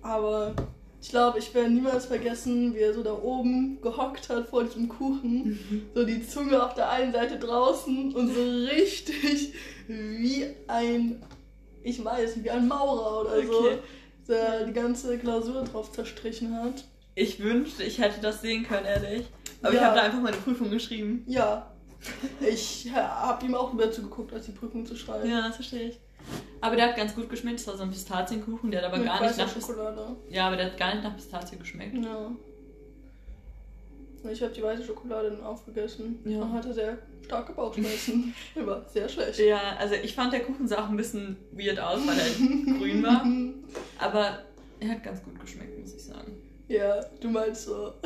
Aber 0.04 0.54
ich 1.02 1.10
glaube, 1.10 1.40
ich 1.40 1.54
werde 1.54 1.70
niemals 1.70 2.06
vergessen, 2.06 2.76
wie 2.76 2.80
er 2.80 2.94
so 2.94 3.04
da 3.04 3.14
oben 3.14 3.80
gehockt 3.82 4.30
hat 4.30 4.48
vor 4.48 4.64
diesem 4.64 4.90
Kuchen. 4.90 5.88
So 5.96 6.06
die 6.06 6.26
Zunge 6.26 6.64
auf 6.64 6.74
der 6.74 6.90
einen 6.90 7.14
Seite 7.14 7.40
draußen 7.40 8.14
und 8.14 8.34
so 8.34 8.42
richtig 8.42 9.54
wie 9.88 10.48
ein, 10.68 11.24
ich 11.88 12.04
weiß, 12.04 12.44
wie 12.44 12.50
ein 12.50 12.68
Maurer 12.68 13.22
oder 13.22 13.46
so, 13.46 13.60
Okay. 13.60 13.78
der 14.28 14.66
die 14.66 14.74
ganze 14.74 15.18
Klausur 15.18 15.64
drauf 15.64 15.92
zerstrichen 15.92 16.54
hat. 16.56 16.84
Ich 17.16 17.40
wünschte, 17.42 17.84
ich 17.84 18.00
hätte 18.00 18.20
das 18.22 18.42
sehen 18.42 18.64
können, 18.68 18.86
ehrlich. 18.86 19.26
Aber 19.62 19.74
ich 19.74 19.80
Ja. 19.80 19.88
habe 19.88 19.96
da 19.96 20.04
einfach 20.04 20.22
meine 20.22 20.38
Prüfung 20.38 20.70
geschrieben. 20.70 21.24
Ja. 21.28 21.72
Ich 22.40 22.92
habe 22.94 23.46
ihm 23.46 23.56
auch 23.56 23.74
wieder 23.74 23.92
zugeguckt, 23.92 24.32
als 24.34 24.46
die 24.46 24.52
Prüfung 24.52 24.86
zu 24.86 24.96
schreiben. 24.96 25.28
Ja, 25.30 25.48
das 25.48 25.56
verstehe 25.56 25.90
ich. 25.90 26.00
Aber 26.62 26.76
der 26.76 26.90
hat 26.90 26.96
ganz 26.98 27.16
gut 27.16 27.30
geschmeckt. 27.30 27.60
Das 27.60 27.68
war 27.68 27.78
so 27.78 27.84
ein 27.84 27.90
Pistazienkuchen, 27.90 28.70
der 28.70 28.82
hat 28.82 28.88
aber 28.90 28.98
Mit 28.98 29.08
gar 29.08 29.22
nicht 29.22 29.38
nach 29.38 29.52
Schokolade. 29.52 30.16
Ja, 30.30 30.48
aber 30.48 30.58
der 30.58 30.68
hat 30.68 30.78
gar 30.78 30.94
nicht 30.94 31.04
nach 31.04 31.16
Pistazie 31.16 31.58
geschmeckt. 31.58 31.96
Ja. 32.04 32.32
Ich 34.32 34.42
habe 34.42 34.54
die 34.54 34.64
weiße 34.64 34.84
Schokolade 34.84 35.32
dann 35.32 35.44
aufgegessen 35.44 36.20
Ja. 36.26 36.42
und 36.42 36.54
hatte 36.54 36.74
sehr 36.74 36.98
starke 37.26 37.54
Bauchschmerzen. 37.54 38.34
War 38.56 38.88
sehr 38.90 39.08
schlecht. 39.10 39.40
Ja, 39.40 39.76
also 39.80 39.96
ich 39.96 40.14
fand 40.14 40.34
der 40.34 40.42
Kuchen 40.42 40.68
sah 40.68 40.84
auch 40.86 40.90
ein 40.90 40.98
bisschen 40.98 41.38
weird 41.52 41.80
aus, 41.80 42.00
weil 42.08 42.18
er 42.18 42.78
grün 42.78 43.04
war. 43.04 43.26
Aber 44.00 44.40
er 44.80 44.90
hat 44.90 45.04
ganz 45.04 45.24
gut 45.24 45.40
geschmeckt, 45.40 45.80
muss 45.80 45.94
ich 45.94 46.04
sagen. 46.04 46.38
Ja, 46.68 47.00
du 47.22 47.30
meinst 47.30 47.66
so 47.66 47.94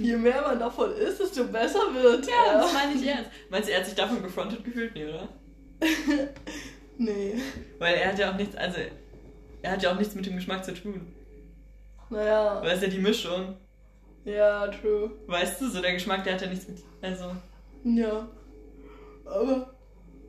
Je 0.00 0.14
mehr 0.16 0.42
man 0.42 0.58
davon 0.58 0.92
isst, 0.92 1.20
desto 1.20 1.44
besser 1.46 1.80
wird 1.94 2.26
Ja, 2.26 2.52
er. 2.52 2.58
das 2.60 2.72
meine 2.74 2.94
ich 2.94 3.06
ernst. 3.06 3.30
Meinst 3.50 3.68
du, 3.68 3.72
er 3.72 3.78
hat 3.80 3.86
sich 3.86 3.94
davon 3.94 4.22
gefrontet 4.22 4.62
gefühlt? 4.64 4.94
Nee, 4.94 5.06
oder? 5.08 5.28
Nee. 6.98 7.34
Weil 7.78 7.94
er 7.94 8.08
hat 8.12 8.18
ja 8.18 8.30
auch 8.32 8.36
nichts, 8.36 8.54
also 8.56 8.78
er 9.62 9.72
hat 9.72 9.82
ja 9.82 9.92
auch 9.92 9.98
nichts 9.98 10.14
mit 10.14 10.26
dem 10.26 10.36
Geschmack 10.36 10.64
zu 10.64 10.74
tun. 10.74 11.12
Naja. 12.10 12.60
Weil 12.62 12.76
es 12.76 12.82
ja 12.82 12.88
die 12.88 12.98
Mischung. 12.98 13.56
Ja, 14.24 14.66
true. 14.68 15.10
Weißt 15.26 15.60
du, 15.60 15.68
so 15.68 15.82
der 15.82 15.92
Geschmack, 15.92 16.24
der 16.24 16.34
hat 16.34 16.40
ja 16.42 16.48
nichts 16.48 16.66
mit. 16.66 16.78
Also. 17.02 17.24
Ja. 17.84 18.26
Aber. 19.26 19.74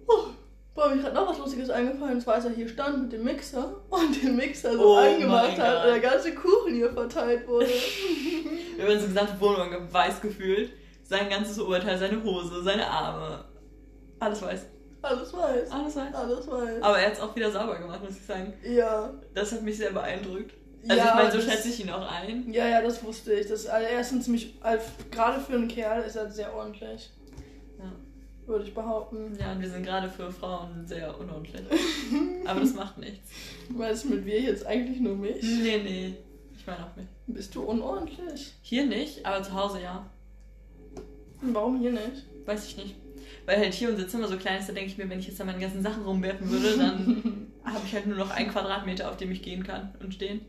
Oh, 0.08 0.26
boah, 0.74 0.90
mir 0.90 1.02
gerade 1.02 1.16
noch 1.16 1.30
was 1.30 1.38
Lustiges 1.38 1.70
eingefallen. 1.70 2.16
Und 2.16 2.22
zwar, 2.22 2.36
als 2.36 2.46
er 2.46 2.52
hier 2.52 2.68
stand 2.68 3.04
mit 3.04 3.14
dem 3.14 3.24
Mixer 3.24 3.82
und 3.90 4.22
den 4.22 4.36
Mixer 4.36 4.74
so 4.74 4.96
Oh 4.96 4.98
angemacht 4.98 5.58
hat 5.58 5.86
und 5.86 5.92
der 5.92 6.00
ganze 6.00 6.36
Kuchen 6.36 6.74
hier 6.74 6.92
verteilt 6.92 7.48
wurde. 7.48 7.68
Wir 8.76 8.84
haben 8.84 8.92
unsere 8.92 9.08
gesamte 9.08 9.40
Wohnung 9.40 9.70
weiß 9.92 10.22
gefühlt. 10.22 10.72
Sein 11.04 11.30
ganzes 11.30 11.60
Oberteil, 11.60 11.98
seine 11.98 12.22
Hose, 12.24 12.62
seine 12.64 12.86
Arme. 12.86 13.46
Alles 14.20 14.42
weiß. 14.42 14.66
Alles 15.02 15.34
weiß. 15.34 15.72
Alles 15.72 15.96
weiß. 15.96 16.14
Alles 16.14 16.52
weiß. 16.52 16.82
Aber 16.82 17.00
er 17.00 17.08
hat 17.08 17.14
es 17.14 17.20
auch 17.22 17.36
wieder 17.36 17.52
sauber 17.52 17.78
gemacht, 17.78 18.02
muss 18.04 18.18
ich 18.18 18.26
sagen. 18.26 18.54
Ja. 18.64 19.14
Das 19.34 19.52
hat 19.52 19.62
mich 19.62 19.78
sehr 19.78 19.92
beeindruckt. 19.92 20.52
Also 20.88 21.02
ja, 21.02 21.10
ich 21.10 21.16
meine, 21.16 21.32
so 21.32 21.42
schätze 21.42 21.70
ich 21.70 21.80
ihn 21.80 21.90
auch 21.90 22.12
ein. 22.12 22.52
Ja, 22.52 22.68
ja, 22.68 22.82
das 22.82 23.04
wusste 23.04 23.34
ich. 23.34 23.48
Das, 23.48 23.66
also 23.66 23.88
er 23.88 24.02
ist 24.02 24.12
ein 24.12 24.22
ziemlich, 24.22 24.54
also, 24.62 24.86
gerade 25.12 25.42
für 25.42 25.54
einen 25.54 25.68
Kerl 25.68 26.04
ist 26.04 26.16
er 26.16 26.30
sehr 26.30 26.54
ordentlich. 26.54 27.10
Ja. 27.80 27.92
Würde 28.46 28.66
ich 28.66 28.74
behaupten. 28.74 29.36
Ja, 29.40 29.54
und 29.54 29.62
wir 29.62 29.70
sind 29.70 29.84
gerade 29.84 30.10
für 30.10 30.32
Frauen 30.32 30.86
sehr 30.86 31.20
unordentlich. 31.20 31.62
Aber 32.46 32.60
das 32.60 32.74
macht 32.74 32.98
nichts. 33.00 33.32
Weißt 33.70 34.04
du, 34.04 34.10
mit 34.10 34.26
wir 34.26 34.40
jetzt 34.40 34.66
eigentlich 34.66 35.00
nur 35.00 35.16
mich? 35.16 35.42
Nee, 35.42 35.82
nee. 35.84 36.14
Ich 36.56 36.68
meine 36.68 36.86
auch 36.86 36.96
mich. 36.96 37.08
Bist 37.28 37.56
du 37.56 37.64
unordentlich? 37.64 38.54
Hier 38.62 38.86
nicht, 38.86 39.26
aber 39.26 39.44
zu 39.44 39.54
Hause 39.54 39.82
ja. 39.82 40.10
Warum 41.42 41.80
hier 41.80 41.92
nicht? 41.92 42.26
Weiß 42.46 42.68
ich 42.68 42.78
nicht. 42.78 42.96
Weil 43.46 43.60
halt 43.60 43.74
hier 43.74 43.90
unser 43.90 44.08
Zimmer 44.08 44.28
so 44.28 44.38
klein 44.38 44.60
ist, 44.60 44.70
da 44.70 44.74
denke 44.74 44.90
ich 44.90 44.98
mir, 44.98 45.10
wenn 45.10 45.20
ich 45.20 45.28
jetzt 45.28 45.40
da 45.40 45.44
meine 45.44 45.60
ganzen 45.60 45.84
Sachen 45.84 46.04
rumwerfen 46.04 46.50
würde, 46.50 46.78
dann 46.78 47.48
habe 47.64 47.82
ich 47.86 47.94
halt 47.94 48.08
nur 48.08 48.18
noch 48.18 48.32
einen 48.32 48.50
Quadratmeter, 48.50 49.10
auf 49.10 49.18
dem 49.18 49.32
ich 49.32 49.42
gehen 49.42 49.64
kann 49.64 49.94
und 50.02 50.14
stehen. 50.14 50.42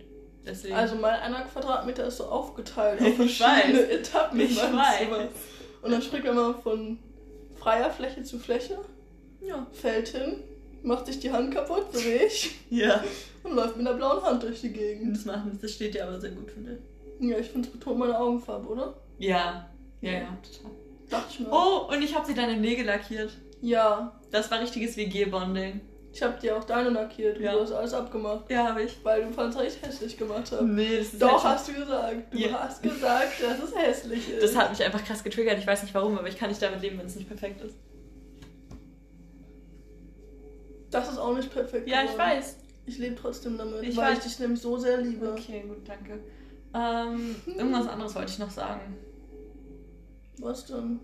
Deswegen. 0.47 0.75
Also 0.75 0.95
mein 0.97 1.19
einer 1.21 1.43
Quadratmeter 1.43 2.07
ist 2.07 2.19
so 2.19 2.25
aufgeteilt 2.27 3.01
auf 3.03 3.07
Ich 3.09 3.39
verschiedene 3.39 3.81
weiß. 3.83 3.89
Etappen. 3.91 4.41
Ich 4.41 4.57
weiß. 4.57 4.99
Zimmer. 4.99 5.29
Und 5.83 5.91
dann 5.93 6.01
springt 6.03 6.25
mal 6.33 6.55
von 6.63 6.99
freier 7.59 7.91
Fläche 7.91 8.23
zu 8.23 8.39
Fläche, 8.39 8.79
ja. 9.41 9.67
fällt 9.73 10.09
hin, 10.09 10.43
macht 10.83 11.07
sich 11.07 11.19
die 11.21 11.31
Hand 11.33 11.53
kaputt, 11.53 11.87
so 11.93 11.99
wie 12.01 12.25
ich, 12.27 12.55
Ja. 12.71 13.03
und 13.43 13.55
läuft 13.55 13.77
mit 13.77 13.87
einer 13.87 13.97
blauen 13.97 14.23
Hand 14.23 14.43
durch 14.43 14.61
die 14.61 14.73
Gegend. 14.73 15.17
Das 15.17 15.25
machen, 15.25 15.59
das 15.61 15.73
steht 15.73 15.95
dir 15.95 16.07
aber 16.07 16.21
sehr 16.21 16.31
gut, 16.31 16.51
finde 16.51 16.79
ich. 17.21 17.29
Ja, 17.31 17.39
ich 17.39 17.47
finde 17.49 17.67
es 17.69 17.73
betont 17.73 17.99
meine 17.99 18.19
Augenfarbe, 18.19 18.69
oder? 18.69 18.95
Ja. 19.19 19.69
Ja, 20.01 20.13
ja, 20.13 20.39
total. 20.43 20.71
Dachte 21.11 21.27
ich 21.31 21.41
mir. 21.41 21.49
Oh, 21.51 21.89
und 21.93 22.03
ich 22.03 22.15
habe 22.15 22.27
dir 22.27 22.35
deine 22.35 22.57
Nägel 22.57 22.85
lackiert. 22.85 23.31
Ja, 23.63 24.21
Das 24.31 24.51
war 24.51 24.61
richtiges 24.61 24.97
WG-Bonding. 24.97 25.81
Ich 26.17 26.23
habe 26.23 26.41
dir 26.41 26.57
auch 26.57 26.65
deine 26.65 26.89
lackiert 26.89 27.37
und 27.37 27.43
Ja. 27.45 27.53
du 27.53 27.61
hast 27.61 27.73
alles 27.73 27.93
abgemacht. 27.93 28.51
Ja, 28.51 28.69
habe 28.69 28.83
ich. 28.85 28.97
Weil 29.05 29.23
du 29.25 29.33
fandst, 29.35 29.61
ich 29.61 29.83
hässlich 29.83 30.17
gemacht 30.17 30.51
habe. 30.51 30.65
Nee, 30.65 30.97
das 30.97 31.13
ist 31.13 31.21
Doch, 31.21 31.45
hast 31.45 31.69
du 31.69 31.75
gesagt. 31.75 32.33
Du 32.33 32.39
Ja. 32.39 32.59
hast 32.63 32.83
gesagt, 32.83 33.43
dass 33.43 33.59
es 33.63 33.77
hässlich 33.77 34.31
ist. 34.33 34.43
Das 34.43 34.57
hat 34.57 34.71
mich 34.71 34.83
einfach 34.83 35.05
krass 35.05 35.23
getriggert. 35.23 35.59
Ich 35.59 35.67
weiß 35.67 35.83
nicht 35.83 35.95
warum, 35.95 36.17
aber 36.17 36.27
ich 36.29 36.39
kann 36.39 36.49
nicht 36.49 36.63
damit 36.63 36.81
leben, 36.81 36.99
wenn 36.99 37.05
es 37.05 37.17
nicht 37.17 37.29
perfekt 37.29 37.61
ist. 37.63 37.75
Das 40.91 41.11
ist 41.11 41.19
auch 41.19 41.35
nicht 41.37 41.53
perfekt. 41.53 41.87
Ja, 41.87 42.03
ich 42.05 42.17
weiß. 42.17 42.57
Ich 42.87 42.97
lebe 42.97 43.17
trotzdem 43.17 43.59
damit, 43.59 43.83
Ich 43.83 43.95
weil 43.97 44.13
weiß. 44.13 44.19
ich 44.19 44.25
dich 44.25 44.39
nämlich 44.39 44.61
so 44.63 44.79
sehr 44.79 44.99
liebe. 45.03 45.31
Okay, 45.33 45.65
gut, 45.69 45.87
danke. 45.87 46.21
Ähm, 46.73 47.35
irgendwas 47.47 47.89
anderes 47.89 48.15
wollte 48.15 48.31
ich 48.33 48.39
noch 48.39 48.51
sagen. 48.51 48.97
Was 50.39 50.65
denn? 50.65 50.99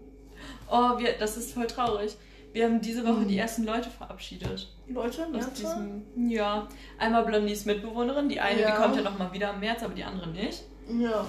Oh, 0.71 0.99
wir, 0.99 1.13
das 1.19 1.37
ist 1.37 1.53
voll 1.53 1.67
traurig. 1.67 2.17
Wir 2.53 2.67
haben 2.67 2.81
diese 2.81 3.07
Woche 3.07 3.25
die 3.25 3.39
ersten 3.39 3.65
Leute 3.65 3.89
verabschiedet. 3.89 4.69
Leute, 4.89 5.25
Aus 5.25 5.31
März? 5.31 5.53
diesem, 5.55 6.03
ja. 6.29 6.69
Einmal 6.99 7.25
Blondies 7.25 7.65
Mitbewohnerin. 7.65 8.29
Die 8.29 8.41
eine, 8.41 8.61
Ja. 8.61 8.71
die 8.77 8.83
kommt 8.83 8.97
ja 8.97 9.03
nochmal 9.03 9.33
wieder 9.33 9.55
im 9.55 9.61
März, 9.61 9.83
aber 9.83 9.95
die 9.95 10.05
andere 10.05 10.29
nicht. 10.29 10.63
Ja. 11.01 11.25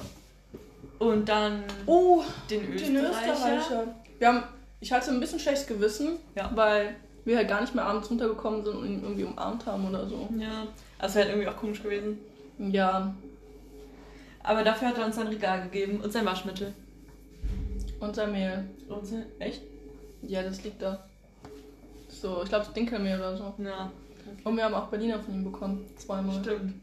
Und 1.00 1.28
dann 1.30 1.64
Oh, 1.86 2.24
den 2.50 2.62
den 2.64 2.74
Österreicher. 2.98 3.32
Österreicher. 3.34 3.96
Wir 4.20 4.28
haben, 4.28 4.44
ich 4.82 4.92
hatte 4.92 5.12
ein 5.12 5.20
bisschen 5.22 5.40
schlechtes 5.40 5.66
Gewissen, 5.68 6.18
Ja. 6.36 6.52
weil 6.56 6.96
wir 7.26 7.38
halt 7.38 7.48
gar 7.48 7.62
nicht 7.62 7.74
mehr 7.74 7.86
abends 7.86 8.10
runtergekommen 8.10 8.66
sind 8.66 8.76
und 8.76 8.86
ihn 8.86 9.02
irgendwie 9.02 9.24
umarmt 9.24 9.66
haben 9.66 9.88
oder 9.88 10.06
so. 10.08 10.28
Ja, 10.38 10.68
das 11.00 11.16
wäre 11.16 11.26
halt 11.26 11.36
irgendwie 11.38 11.50
auch 11.50 11.58
komisch 11.58 11.82
gewesen. 11.82 12.20
Ja. 12.60 13.14
Aber 14.44 14.64
dafür 14.64 14.90
hat 14.90 14.98
er 14.98 15.06
uns 15.06 15.16
sein 15.16 15.28
Regal 15.28 15.62
gegeben 15.64 16.02
und 16.02 16.12
sein 16.12 16.26
Waschmittel. 16.26 16.74
Und 18.02 18.14
sein 18.14 18.34
Mehl. 18.34 18.66
Und 18.90 19.06
sein, 19.08 19.26
echt? 19.40 19.62
Ja, 20.22 20.44
das 20.44 20.62
liegt 20.66 20.82
da. 20.82 21.06
So, 22.24 22.42
ich 22.42 22.48
glaube 22.48 22.66
Dinkelmehl 22.74 23.18
oder 23.20 23.36
so. 23.36 23.54
Ja, 23.58 23.92
Und 24.46 24.56
wir 24.56 24.64
haben 24.64 24.74
auch 24.74 24.88
Berliner 24.88 25.20
von 25.20 25.34
ihm 25.34 25.44
bekommen. 25.44 25.86
Zweimal. 25.98 26.42
stimmt. 26.42 26.76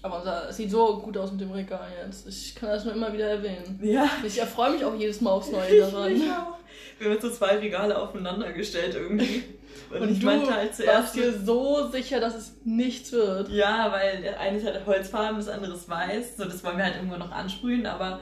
Aber 0.00 0.20
unser, 0.20 0.48
es 0.48 0.56
sieht 0.56 0.70
so 0.70 0.96
gut 1.00 1.18
aus 1.18 1.32
mit 1.32 1.42
dem 1.42 1.50
Regal 1.50 1.86
jetzt. 2.02 2.26
Ich 2.26 2.54
kann 2.54 2.70
das 2.70 2.86
nur 2.86 2.94
immer 2.94 3.12
wieder 3.12 3.28
erwähnen. 3.28 3.78
Ja. 3.82 4.08
Ich 4.24 4.38
erfreue 4.38 4.70
mich 4.70 4.82
auch 4.86 4.94
jedes 4.94 5.20
Mal 5.20 5.32
aufs 5.32 5.50
Neue 5.52 5.80
daran. 5.90 6.16
Ich 6.16 6.22
auch. 6.22 6.56
Wir 6.98 7.10
haben 7.10 7.20
so 7.20 7.28
zwei 7.30 7.58
Regale 7.58 7.98
aufeinander 7.98 8.50
gestellt 8.52 8.94
irgendwie. 8.94 9.44
Und, 9.90 10.00
Und 10.00 10.12
ich 10.12 10.20
du 10.20 10.24
meinte 10.26 10.54
halt 10.54 10.74
zuerst. 10.74 11.14
dir 11.14 11.38
so 11.38 11.88
sicher, 11.90 12.20
dass 12.20 12.34
es 12.34 12.54
nichts 12.64 13.12
wird. 13.12 13.50
Ja, 13.50 13.92
weil 13.92 14.22
der 14.22 14.40
eine 14.40 14.56
ist 14.56 14.64
halt 14.66 14.86
Holzfarben, 14.86 15.36
das 15.36 15.48
andere 15.48 15.74
ist 15.74 15.90
weiß. 15.90 16.38
So, 16.38 16.44
das 16.46 16.64
wollen 16.64 16.78
wir 16.78 16.84
halt 16.84 16.96
irgendwann 16.96 17.20
noch 17.20 17.30
ansprühen, 17.30 17.84
aber 17.84 18.20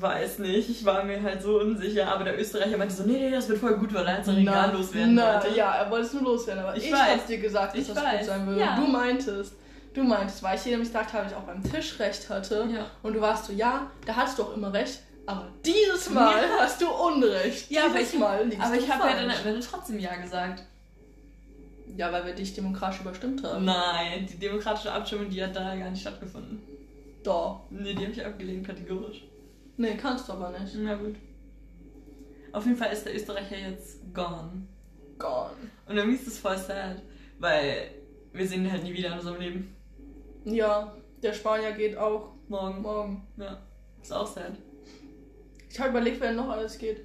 weiß 0.00 0.38
nicht. 0.40 0.68
Ich 0.70 0.84
war 0.84 1.04
mir 1.04 1.22
halt 1.22 1.42
so 1.42 1.60
unsicher. 1.60 2.08
Aber 2.08 2.24
der 2.24 2.38
Österreicher 2.38 2.76
meinte 2.78 2.94
so, 2.94 3.04
nee, 3.04 3.18
nee, 3.18 3.30
das 3.30 3.48
wird 3.48 3.58
voll 3.58 3.76
gut, 3.76 3.92
weil 3.94 4.06
er 4.06 4.14
halt 4.14 4.24
sein 4.24 4.34
Regal 4.36 4.72
loswerden 4.72 5.14
na, 5.14 5.34
wollte. 5.42 5.56
Ja, 5.56 5.74
er 5.76 5.90
wollte 5.90 6.06
es 6.06 6.12
nur 6.12 6.22
loswerden, 6.22 6.62
aber 6.64 6.76
Ich 6.76 6.86
ich, 6.86 6.92
weiß. 6.92 7.00
hab's 7.14 7.26
dir 7.26 7.38
gesagt, 7.38 7.74
dass 7.74 7.80
Ich 7.82 7.88
das 7.88 7.96
weiß. 7.96 8.18
gut 8.18 8.26
sein 8.26 8.46
würde. 8.46 8.60
Ja. 8.60 8.76
Du 8.76 8.86
meintest, 8.86 9.54
du 9.94 10.04
meintest, 10.04 10.42
weil 10.42 10.56
ich 10.56 10.62
dir 10.62 10.70
nämlich 10.70 10.88
gesagt 10.88 11.12
habe, 11.12 11.26
ich 11.28 11.34
auch 11.34 11.42
beim 11.42 11.62
Tisch 11.62 11.98
recht 11.98 12.28
hatte. 12.30 12.68
Ja. 12.72 12.86
Und 13.02 13.14
du 13.14 13.20
warst 13.20 13.46
so, 13.46 13.52
ja, 13.52 13.90
da 14.04 14.14
hattest 14.16 14.38
du 14.38 14.44
auch 14.44 14.54
immer 14.56 14.72
recht. 14.72 15.00
Aber 15.28 15.48
dieses 15.64 16.08
Mal 16.10 16.42
Ja. 16.42 16.48
hast 16.60 16.80
du 16.80 16.88
Unrecht. 16.88 17.68
Ja, 17.70 17.86
aber 17.86 17.98
dieses 17.98 18.14
ich, 18.14 18.18
Mal 18.20 18.44
liegst 18.44 18.60
aber 18.64 18.76
du 18.76 18.80
ich 18.82 18.90
habe 18.92 19.08
ja 19.08 19.14
dann 19.26 19.60
trotzdem 19.60 19.98
Ja 19.98 20.14
gesagt. 20.16 20.62
Ja, 21.96 22.12
weil 22.12 22.26
wir 22.26 22.34
dich 22.34 22.54
demokratisch 22.54 23.00
überstimmt 23.00 23.42
haben. 23.42 23.64
Nein, 23.64 24.26
die 24.30 24.38
demokratische 24.38 24.92
Abstimmung, 24.92 25.30
die 25.30 25.42
hat 25.42 25.56
da 25.56 25.74
gar 25.74 25.90
nicht 25.90 26.00
stattgefunden. 26.02 26.60
Doch. 27.24 27.62
Nee, 27.70 27.94
die 27.94 28.02
habe 28.04 28.12
ich 28.12 28.24
abgelehnt, 28.24 28.66
kategorisch. 28.66 29.24
Nee, 29.76 29.96
kannst 29.96 30.28
du 30.28 30.32
aber 30.32 30.58
nicht. 30.58 30.74
Na 30.78 30.94
gut. 30.94 31.16
Auf 32.52 32.64
jeden 32.64 32.76
Fall 32.76 32.92
ist 32.92 33.04
der 33.04 33.14
Österreicher 33.14 33.58
jetzt 33.58 34.02
gone. 34.14 34.66
Gone. 35.18 35.50
Und 35.86 35.96
irgendwie 35.96 36.16
ist 36.16 36.26
das 36.26 36.38
voll 36.38 36.56
sad, 36.56 37.02
weil 37.38 37.90
wir 38.32 38.46
sehen 38.46 38.64
ihn 38.64 38.72
halt 38.72 38.82
nie 38.82 38.92
wieder 38.94 39.08
in 39.08 39.18
unserem 39.18 39.40
Leben. 39.40 39.76
Ja, 40.44 40.94
der 41.22 41.32
Spanier 41.32 41.72
geht 41.72 41.96
auch 41.96 42.36
Morgen. 42.48 42.80
morgen. 42.80 43.26
Ja. 43.36 43.60
Ist 44.00 44.12
auch 44.12 44.26
sad. 44.26 44.52
Ich 45.68 45.80
habe 45.80 45.90
überlegt, 45.90 46.20
wer 46.20 46.32
noch 46.32 46.48
alles 46.48 46.78
geht. 46.78 47.00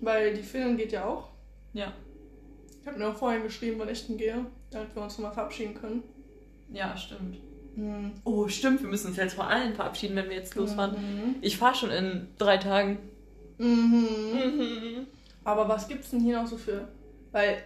Weil 0.00 0.34
die 0.34 0.42
Finnin 0.42 0.78
geht 0.78 0.92
ja 0.92 1.04
auch. 1.04 1.28
Ja. 1.74 1.92
Ich 2.80 2.86
habe 2.86 2.98
mir 2.98 3.08
auch 3.08 3.16
vorhin 3.16 3.42
geschrieben, 3.42 3.78
wann 3.78 3.90
ich 3.90 4.06
denn 4.06 4.16
gehe, 4.16 4.46
damit 4.70 4.96
wir 4.96 5.02
uns 5.02 5.18
nochmal 5.18 5.34
verabschieden 5.34 5.74
können. 5.74 6.02
Ja, 6.72 6.96
stimmt. 6.96 7.36
Mhm. 7.76 8.12
Oh, 8.24 8.48
stimmt, 8.48 8.82
wir 8.82 8.88
müssen 8.88 9.08
uns 9.08 9.16
jetzt 9.16 9.34
vor 9.34 9.48
allen 9.48 9.74
verabschieden, 9.74 10.16
wenn 10.16 10.28
wir 10.28 10.36
jetzt 10.36 10.54
losfahren. 10.54 10.92
Mhm. 10.92 11.34
Ich 11.40 11.56
fahre 11.56 11.74
schon 11.74 11.90
in 11.90 12.28
drei 12.38 12.56
Tagen. 12.56 12.98
Mhm. 13.58 14.08
Mhm. 14.32 15.06
Aber 15.44 15.68
was 15.68 15.88
gibt's 15.88 16.10
denn 16.10 16.20
hier 16.20 16.40
noch 16.40 16.46
so 16.46 16.56
für. 16.56 16.88
Weil. 17.32 17.58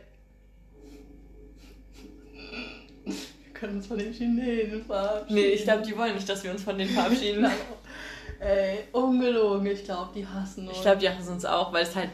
Wir 3.05 3.15
können 3.53 3.77
uns 3.77 3.87
von 3.87 3.99
den 3.99 4.13
Chinesen 4.13 4.85
verabschieden. 4.85 5.35
Nee, 5.35 5.47
ich 5.49 5.65
glaube, 5.65 5.83
die 5.83 5.97
wollen 5.97 6.15
nicht, 6.15 6.29
dass 6.29 6.43
wir 6.45 6.51
uns 6.51 6.63
von 6.63 6.77
denen 6.79 6.91
verabschieden. 6.91 7.47
Ey, 8.41 8.81
ungelogen, 8.93 9.67
ich 9.67 9.85
glaube, 9.85 10.11
die 10.15 10.27
hassen 10.27 10.69
uns. 10.69 10.77
Ich 10.77 10.83
glaube, 10.83 10.99
die 10.99 11.09
hassen 11.09 11.33
uns 11.33 11.45
auch, 11.45 11.73
weil 11.73 11.85
es 11.85 11.95
halt. 11.95 12.11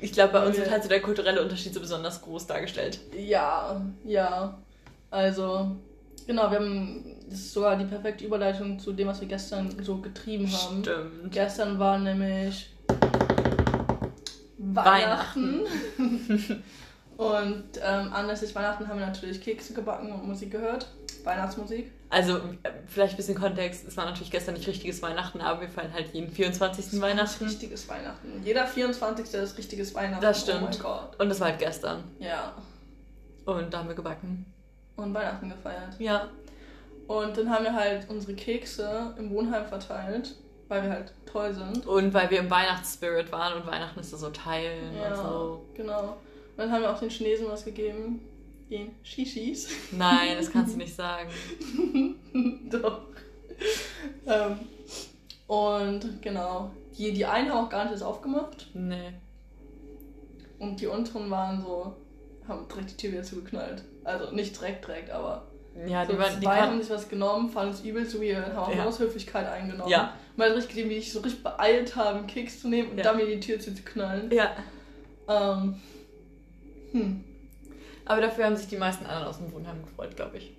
Ich 0.00 0.12
glaube, 0.12 0.32
bei 0.32 0.46
uns 0.46 0.56
wird 0.56 0.70
halt 0.70 0.82
so 0.82 0.88
der 0.88 1.00
kulturelle 1.00 1.40
Unterschied 1.40 1.72
so 1.72 1.80
besonders 1.80 2.22
groß 2.22 2.46
dargestellt. 2.46 3.00
Ja, 3.16 3.80
ja. 4.04 4.58
Also, 5.10 5.76
genau, 6.26 6.50
wir 6.50 6.58
haben. 6.58 7.04
Das 7.28 7.38
ist 7.38 7.52
sogar 7.54 7.76
die 7.76 7.84
perfekte 7.84 8.24
Überleitung 8.24 8.78
zu 8.78 8.92
dem, 8.92 9.08
was 9.08 9.20
wir 9.20 9.28
gestern 9.28 9.74
so 9.82 9.98
getrieben 9.98 10.50
haben. 10.52 10.82
Stimmt. 10.82 11.32
Gestern 11.32 11.78
war 11.78 11.98
nämlich 11.98 12.70
Weihnachten. 14.58 15.60
und 17.16 17.64
ähm, 17.82 18.12
anlässlich 18.12 18.54
Weihnachten 18.54 18.86
haben 18.86 18.98
wir 18.98 19.06
natürlich 19.06 19.40
Kekse 19.40 19.72
gebacken 19.74 20.12
und 20.12 20.26
Musik 20.26 20.50
gehört. 20.50 20.88
Weihnachtsmusik. 21.24 21.90
Also, 22.10 22.40
vielleicht 22.86 23.14
ein 23.14 23.16
bisschen 23.16 23.38
Kontext. 23.38 23.86
Es 23.88 23.96
war 23.96 24.04
natürlich 24.04 24.30
gestern 24.30 24.54
nicht 24.54 24.66
richtiges 24.66 25.00
Weihnachten, 25.02 25.40
aber 25.40 25.62
wir 25.62 25.68
feiern 25.68 25.92
halt 25.92 26.12
jeden 26.12 26.30
24. 26.30 27.00
Weihnachten. 27.00 27.44
Richtiges 27.44 27.88
Weihnachten. 27.88 28.42
Jeder 28.44 28.66
24. 28.66 29.32
ist 29.34 29.56
richtiges 29.56 29.94
Weihnachten. 29.94 30.22
Das 30.22 30.46
Oh 30.46 30.50
stimmt. 30.50 30.80
Gott. 30.80 31.18
Und 31.18 31.28
das 31.28 31.40
war 31.40 31.48
halt 31.48 31.58
gestern. 31.58 32.04
Ja. 32.18 32.52
Und 33.46 33.72
da 33.72 33.78
haben 33.78 33.88
wir 33.88 33.94
gebacken. 33.94 34.51
Und 35.02 35.14
Weihnachten 35.14 35.48
gefeiert. 35.48 35.98
Ja. 35.98 36.28
Und 37.08 37.36
dann 37.36 37.50
haben 37.50 37.64
wir 37.64 37.74
halt 37.74 38.08
unsere 38.08 38.34
Kekse 38.34 39.14
im 39.18 39.30
Wohnheim 39.30 39.66
verteilt, 39.66 40.36
weil 40.68 40.82
wir 40.84 40.90
halt 40.90 41.12
toll 41.26 41.52
sind. 41.52 41.86
Und 41.86 42.14
weil 42.14 42.30
wir 42.30 42.38
im 42.38 42.50
Weihnachtsspirit 42.50 43.30
waren 43.32 43.60
und 43.60 43.66
Weihnachten 43.66 43.98
ist 44.00 44.10
so 44.10 44.30
teilen 44.30 44.94
Ja, 44.96 45.10
und 45.10 45.16
so. 45.16 45.66
genau. 45.74 46.02
Und 46.04 46.58
dann 46.58 46.70
haben 46.70 46.82
wir 46.82 46.92
auch 46.92 46.98
den 47.00 47.10
Chinesen 47.10 47.48
was 47.48 47.64
gegeben. 47.64 48.20
Den 48.70 48.94
Shishis. 49.02 49.68
Nein, 49.90 50.36
das 50.38 50.50
kannst 50.50 50.74
du 50.74 50.78
nicht 50.78 50.94
sagen. 50.94 51.28
Doch. 52.70 53.02
ähm, 54.26 54.58
und 55.46 56.22
genau. 56.22 56.70
Die, 56.96 57.12
die 57.12 57.26
einen 57.26 57.50
haben 57.50 57.66
auch 57.66 57.70
gar 57.70 57.84
nicht 57.84 57.94
das 57.94 58.02
aufgemacht. 58.02 58.68
Nee. 58.74 59.12
Und 60.58 60.80
die 60.80 60.86
unteren 60.86 61.28
waren 61.30 61.60
so, 61.60 61.94
haben 62.48 62.66
direkt 62.68 62.90
die 62.92 62.96
Tür 62.96 63.12
wieder 63.12 63.22
zugeknallt. 63.22 63.82
Also 64.04 64.32
nicht 64.32 64.58
direkt, 64.58 64.86
direkt, 64.86 65.10
aber 65.10 65.46
Ja, 65.86 66.04
so 66.04 66.12
die 66.12 66.18
waren. 66.18 66.40
Die 66.40 66.46
zwei 66.46 66.60
haben 66.60 66.80
sich 66.80 66.90
was 66.90 67.08
genommen, 67.08 67.50
fanden 67.50 67.72
es 67.72 67.80
übelst 67.82 68.20
weird, 68.20 68.54
haben 68.54 68.72
auch 68.72 68.76
Ja. 68.76 68.98
Höflichkeit 68.98 69.46
eingenommen. 69.48 69.90
Ja. 69.90 70.14
Mal 70.36 70.50
richtig 70.52 70.70
gesehen, 70.70 70.90
wie 70.90 70.94
ich 70.96 71.12
so 71.12 71.20
richtig 71.20 71.42
beeilt 71.42 71.94
habe, 71.96 72.18
einen 72.18 72.26
Keks 72.26 72.60
zu 72.60 72.68
nehmen 72.68 72.90
und 72.90 72.98
Ja. 72.98 73.04
dann 73.04 73.16
mir 73.16 73.26
die 73.26 73.40
Tür 73.40 73.58
zuzuknallen. 73.60 74.30
ja. 74.32 74.50
Ähm, 75.28 75.76
hm. 76.90 77.24
Aber 78.04 78.20
dafür 78.20 78.46
haben 78.46 78.56
sich 78.56 78.66
die 78.66 78.76
meisten 78.76 79.06
anderen 79.06 79.28
aus 79.28 79.38
dem 79.38 79.52
Wohnheim 79.52 79.82
gefreut, 79.84 80.16
glaube 80.16 80.38
ich. 80.38 80.52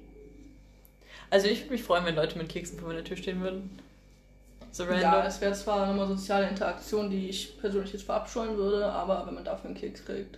Also 1.29 1.47
ich 1.47 1.61
würde 1.63 1.71
mich 1.73 1.83
freuen, 1.83 2.05
wenn 2.05 2.15
Leute 2.15 2.37
mit 2.37 2.47
Keksen 2.47 2.79
vor 2.79 2.87
meiner 2.89 3.03
Tür 3.03 3.17
stehen 3.17 3.41
würden. 3.41 3.77
So 4.71 4.83
random. 4.85 5.01
Ja, 5.01 5.25
es 5.25 5.41
wäre 5.41 5.53
zwar 5.53 5.85
nochmal 5.85 6.07
soziale 6.07 6.47
Interaktion, 6.47 7.09
die 7.09 7.27
ich 7.29 7.59
persönlich 7.59 7.91
jetzt 7.93 8.05
verabscheuen 8.05 8.55
würde, 8.55 8.85
aber 8.85 9.27
wenn 9.27 9.33
man 9.35 9.43
dafür 9.43 9.65
einen 9.65 9.77
Keks 9.77 10.05
kriegt. 10.05 10.37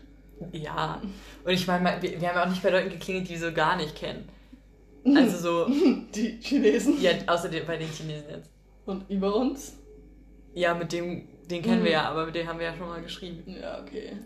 Ja. 0.52 1.02
Und 1.44 1.52
ich 1.52 1.66
meine, 1.68 2.02
wir, 2.02 2.20
wir 2.22 2.28
haben 2.30 2.36
ja 2.36 2.44
auch 2.46 2.50
nicht 2.50 2.62
bei 2.64 2.70
Leuten 2.70 2.90
geklingelt, 2.90 3.28
die 3.28 3.34
wir 3.34 3.40
so 3.50 3.54
gar 3.54 3.76
nicht 3.78 3.96
kennen. 3.96 4.30
Also 5.16 5.38
so, 5.68 5.72
Die 6.16 6.40
Chinesen. 6.42 7.00
ja, 7.00 7.12
außer 7.28 7.48
den, 7.50 7.68
bei 7.68 7.78
den 7.78 7.88
Chinesen 7.90 8.28
jetzt. 8.28 8.50
Und 8.88 9.08
über 9.08 9.36
uns? 9.36 9.78
Ja, 10.56 10.74
mit 10.74 10.92
dem, 10.92 11.28
den 11.48 11.62
kennen 11.62 11.84
wir 11.84 11.92
Mhm. 11.92 11.94
ja, 11.94 12.10
aber 12.10 12.26
mit 12.26 12.34
dem 12.34 12.48
haben 12.48 12.58
wir 12.58 12.66
ja 12.66 12.76
schon 12.76 12.88
mal 12.88 13.02
geschrieben. 13.04 13.44
Ja, 13.48 13.82
okay. 13.82 14.18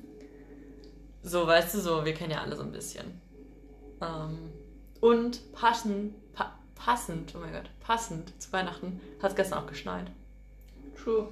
So, 1.21 1.45
weißt 1.45 1.75
du, 1.75 1.79
so, 1.81 2.05
wir 2.05 2.13
kennen 2.13 2.31
ja 2.31 2.41
alle 2.41 2.55
so 2.55 2.63
ein 2.63 2.71
bisschen. 2.71 3.03
Ähm, 4.01 4.51
und 5.01 5.51
passend, 5.51 6.13
pa 6.33 6.57
passend, 6.75 7.33
oh 7.35 7.39
mein 7.39 7.51
Gott, 7.51 7.69
passend 7.81 8.41
zu 8.41 8.53
Weihnachten 8.53 9.01
hat 9.21 9.31
es 9.31 9.35
gestern 9.35 9.59
auch 9.59 9.67
geschneit. 9.67 10.05
True. 11.03 11.27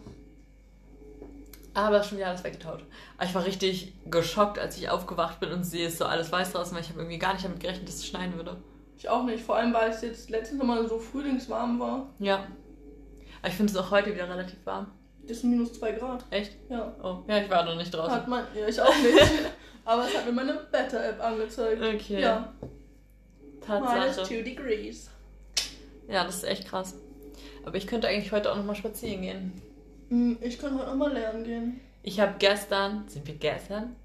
Aber 1.77 2.01
schon 2.01 2.17
wieder 2.17 2.29
alles 2.29 2.43
weggetaut. 2.43 2.83
Ich 3.23 3.35
war 3.35 3.45
richtig 3.45 3.93
geschockt, 4.09 4.57
als 4.57 4.77
ich 4.79 4.89
aufgewacht 4.89 5.39
bin 5.39 5.51
und 5.51 5.63
sehe, 5.63 5.85
es 5.85 5.93
ist 5.93 5.99
so 5.99 6.05
alles 6.05 6.31
weiß 6.31 6.53
draußen, 6.53 6.73
weil 6.73 6.81
ich 6.81 6.89
habe 6.89 7.01
irgendwie 7.01 7.19
gar 7.19 7.33
nicht 7.33 7.45
damit 7.45 7.59
gerechnet, 7.59 7.87
dass 7.87 7.97
es 7.97 8.07
schneien 8.07 8.35
würde. 8.35 8.57
Ich 8.97 9.07
auch 9.07 9.23
nicht, 9.23 9.43
vor 9.43 9.57
allem 9.57 9.71
weil 9.75 9.91
es 9.91 10.01
jetzt 10.01 10.31
letztens 10.31 10.57
nochmal 10.57 10.87
so 10.87 10.97
frühlingswarm 10.97 11.79
war. 11.79 12.09
Ja. 12.17 12.47
Aber 13.41 13.49
ich 13.49 13.53
finde 13.53 13.71
es 13.71 13.77
auch 13.77 13.91
heute 13.91 14.11
wieder 14.11 14.27
relativ 14.27 14.57
warm. 14.65 14.87
Das 15.27 15.41
sind 15.41 15.51
minus 15.51 15.73
zwei 15.73 15.91
Grad. 15.91 16.25
Echt? 16.31 16.53
Ja. 16.67 16.95
Oh, 17.03 17.19
ja, 17.27 17.37
ich 17.37 17.49
war 17.51 17.63
noch 17.63 17.75
nicht 17.75 17.93
draußen. 17.93 18.11
Hat 18.11 18.27
man, 18.27 18.43
ja, 18.59 18.67
ich 18.67 18.81
auch 18.81 18.97
nicht. 18.97 19.31
Aber 19.85 20.07
es 20.07 20.17
hat 20.17 20.25
mir 20.25 20.31
meine 20.31 20.59
Wetter-App 20.71 21.23
angezeigt. 21.23 21.79
Okay. 21.79 22.21
Ja. 22.21 22.53
Minus 23.67 24.15
Tatsache. 24.15 24.27
two 24.27 24.41
degrees. 24.41 25.11
Ja, 26.07 26.23
das 26.23 26.37
ist 26.37 26.43
echt 26.45 26.67
krass. 26.67 26.95
Aber 27.63 27.77
ich 27.77 27.85
könnte 27.85 28.07
eigentlich 28.07 28.31
heute 28.31 28.51
auch 28.51 28.55
nochmal 28.55 28.75
spazieren 28.75 29.21
gehen. 29.21 29.61
Hm, 30.09 30.37
Ich 30.41 30.59
kann 30.59 30.77
heute 30.77 30.89
nochmal 30.89 31.13
lernen 31.13 31.43
gehen. 31.43 31.79
Ich 32.03 32.19
habe 32.19 32.35
gestern, 32.39 33.07
sind 33.07 33.27
wir 33.27 33.35
gestern? 33.35 33.95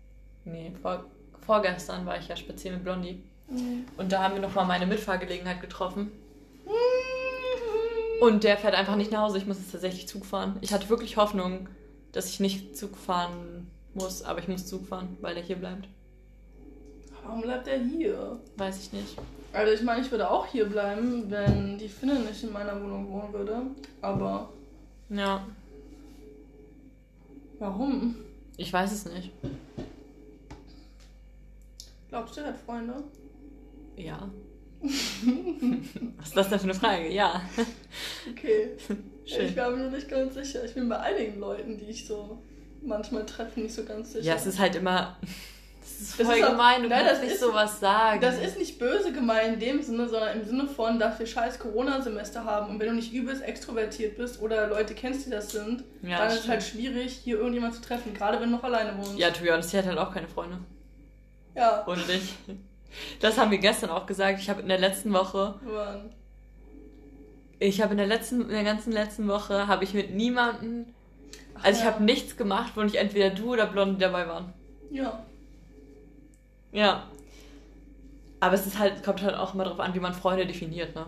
Nee, 0.44 0.72
vor, 0.82 1.04
vorgestern 1.46 2.04
war 2.06 2.18
ich 2.18 2.28
ja 2.28 2.36
spazieren 2.36 2.76
mit 2.76 2.84
Blondie. 2.84 3.22
Mhm. 3.48 3.84
Und 3.96 4.10
da 4.12 4.22
haben 4.22 4.34
wir 4.34 4.40
nochmal 4.42 4.66
meine 4.66 4.86
Mitfahrgelegenheit 4.86 5.60
getroffen. 5.60 6.10
Und 8.20 8.44
der 8.44 8.56
fährt 8.56 8.74
einfach 8.74 8.96
nicht 8.96 9.10
nach 9.10 9.22
Hause. 9.22 9.38
Ich 9.38 9.46
muss 9.46 9.58
jetzt 9.58 9.72
tatsächlich 9.72 10.06
Zug 10.08 10.24
fahren. 10.24 10.56
Ich 10.60 10.72
hatte 10.72 10.88
wirklich 10.88 11.16
Hoffnung, 11.16 11.68
dass 12.12 12.28
ich 12.28 12.38
nicht 12.40 12.76
Zug 12.76 12.96
fahren 12.96 13.68
muss, 13.94 14.22
aber 14.22 14.38
ich 14.38 14.48
muss 14.48 14.66
Zug 14.66 14.86
fahren, 14.86 15.16
weil 15.20 15.34
der 15.34 15.42
hier 15.42 15.56
bleibt. 15.56 15.88
Warum 17.24 17.42
bleibt 17.42 17.66
er 17.68 17.78
hier? 17.78 18.38
Weiß 18.56 18.78
ich 18.80 18.92
nicht. 18.92 19.16
Also 19.52 19.72
ich 19.72 19.82
meine, 19.82 20.02
ich 20.02 20.10
würde 20.10 20.30
auch 20.30 20.46
hier 20.46 20.66
bleiben, 20.66 21.30
wenn 21.30 21.78
die 21.78 21.88
Finne 21.88 22.14
nicht 22.20 22.42
in 22.42 22.52
meiner 22.52 22.80
Wohnung 22.80 23.08
wohnen 23.10 23.32
würde. 23.32 23.62
Aber 24.00 24.48
Ja, 25.08 25.44
warum? 27.62 28.16
ich 28.56 28.72
weiß 28.72 28.92
es 28.92 29.06
nicht. 29.06 29.30
Glaubst 32.08 32.36
du, 32.36 32.40
er 32.40 32.48
hat 32.48 32.58
Freunde? 32.58 33.04
Ja. 33.96 34.28
Was 34.82 36.28
ist 36.28 36.36
das 36.36 36.48
denn 36.48 36.58
für 36.58 36.64
eine 36.64 36.74
Frage? 36.74 37.08
Ja. 37.08 37.40
Okay. 38.30 38.70
Schön. 39.24 39.46
Ich 39.46 39.54
bin 39.54 39.78
mir 39.78 39.90
nicht 39.90 40.08
ganz 40.08 40.34
sicher. 40.34 40.64
Ich 40.64 40.74
bin 40.74 40.88
bei 40.88 40.98
einigen 40.98 41.38
Leuten, 41.38 41.78
die 41.78 41.86
ich 41.86 42.04
so 42.06 42.42
manchmal 42.82 43.24
treffe, 43.24 43.60
nicht 43.60 43.74
so 43.74 43.84
ganz 43.84 44.12
sicher. 44.12 44.24
Ja, 44.24 44.34
es 44.34 44.46
ist 44.46 44.58
halt 44.58 44.74
immer. 44.74 45.16
Das 45.98 46.08
ist 46.10 46.20
Das 46.20 46.26
voll 46.26 46.36
ist 46.36 46.46
gemein, 46.50 46.82
du 46.82 46.88
Nein, 46.88 46.98
kannst 47.06 47.12
das 47.14 47.20
nicht 47.22 47.32
ist- 47.34 47.40
sowas 47.40 47.80
sagen. 47.80 48.20
Das 48.20 48.38
ist 48.38 48.58
nicht 48.58 48.78
böse 48.78 49.12
gemeint 49.12 49.54
in 49.54 49.60
dem 49.60 49.82
Sinne, 49.82 50.08
sondern 50.08 50.40
im 50.40 50.44
Sinne 50.44 50.66
von, 50.66 50.98
dass 50.98 51.18
wir 51.18 51.26
scheiß 51.26 51.58
Corona-Semester 51.58 52.44
haben 52.44 52.70
und 52.70 52.80
wenn 52.80 52.88
du 52.88 52.94
nicht 52.94 53.12
übelst 53.12 53.42
extrovertiert 53.42 54.16
bist 54.16 54.40
oder 54.42 54.66
Leute 54.68 54.94
kennst, 54.94 55.26
die 55.26 55.30
das 55.30 55.50
sind, 55.52 55.84
ja, 56.02 56.18
dann 56.18 56.28
ist 56.28 56.40
es 56.40 56.48
halt 56.48 56.62
schwierig, 56.62 57.12
hier 57.22 57.36
irgendjemand 57.38 57.74
zu 57.74 57.80
treffen, 57.82 58.14
gerade 58.14 58.40
wenn 58.40 58.50
du 58.50 58.56
noch 58.56 58.64
alleine 58.64 58.96
wohnst. 58.98 59.18
ja, 59.18 59.30
to 59.30 59.42
be 59.44 59.52
honest, 59.52 59.70
sie 59.70 59.78
hat 59.78 59.86
halt 59.86 59.98
auch 59.98 60.12
keine 60.12 60.28
Freunde. 60.28 60.58
Ja. 61.54 61.84
Ohne 61.86 62.02
dich. 62.02 62.34
Das 63.20 63.38
haben 63.38 63.50
wir 63.50 63.58
gestern 63.58 63.90
auch 63.90 64.06
gesagt. 64.06 64.38
Ich 64.40 64.50
habe 64.50 64.60
in 64.62 64.68
der 64.68 64.78
letzten 64.78 65.12
Woche, 65.12 65.54
Mann. 65.64 66.10
ich 67.58 67.80
habe 67.80 67.92
in 67.92 67.98
der 67.98 68.06
letzten, 68.06 68.42
in 68.42 68.48
der 68.48 68.64
ganzen 68.64 68.92
letzten 68.92 69.28
Woche, 69.28 69.66
habe 69.66 69.84
ich 69.84 69.94
mit 69.94 70.14
niemanden, 70.14 70.94
also 71.62 71.78
ich 71.78 71.84
ja. 71.84 71.92
habe 71.92 72.02
nichts 72.04 72.36
gemacht, 72.36 72.72
wo 72.74 72.82
nicht 72.82 72.96
entweder 72.96 73.30
du 73.30 73.52
oder 73.52 73.66
Blondie 73.66 74.00
dabei 74.00 74.26
waren. 74.28 74.52
Ja. 74.90 75.24
Ja. 76.72 77.04
Aber 78.40 78.54
es 78.54 78.66
ist 78.66 78.78
halt, 78.78 79.04
kommt 79.04 79.22
halt 79.22 79.36
auch 79.36 79.54
immer 79.54 79.64
darauf 79.64 79.80
an, 79.80 79.94
wie 79.94 80.00
man 80.00 80.12
Freunde 80.14 80.46
definiert, 80.46 80.94
ne? 80.94 81.06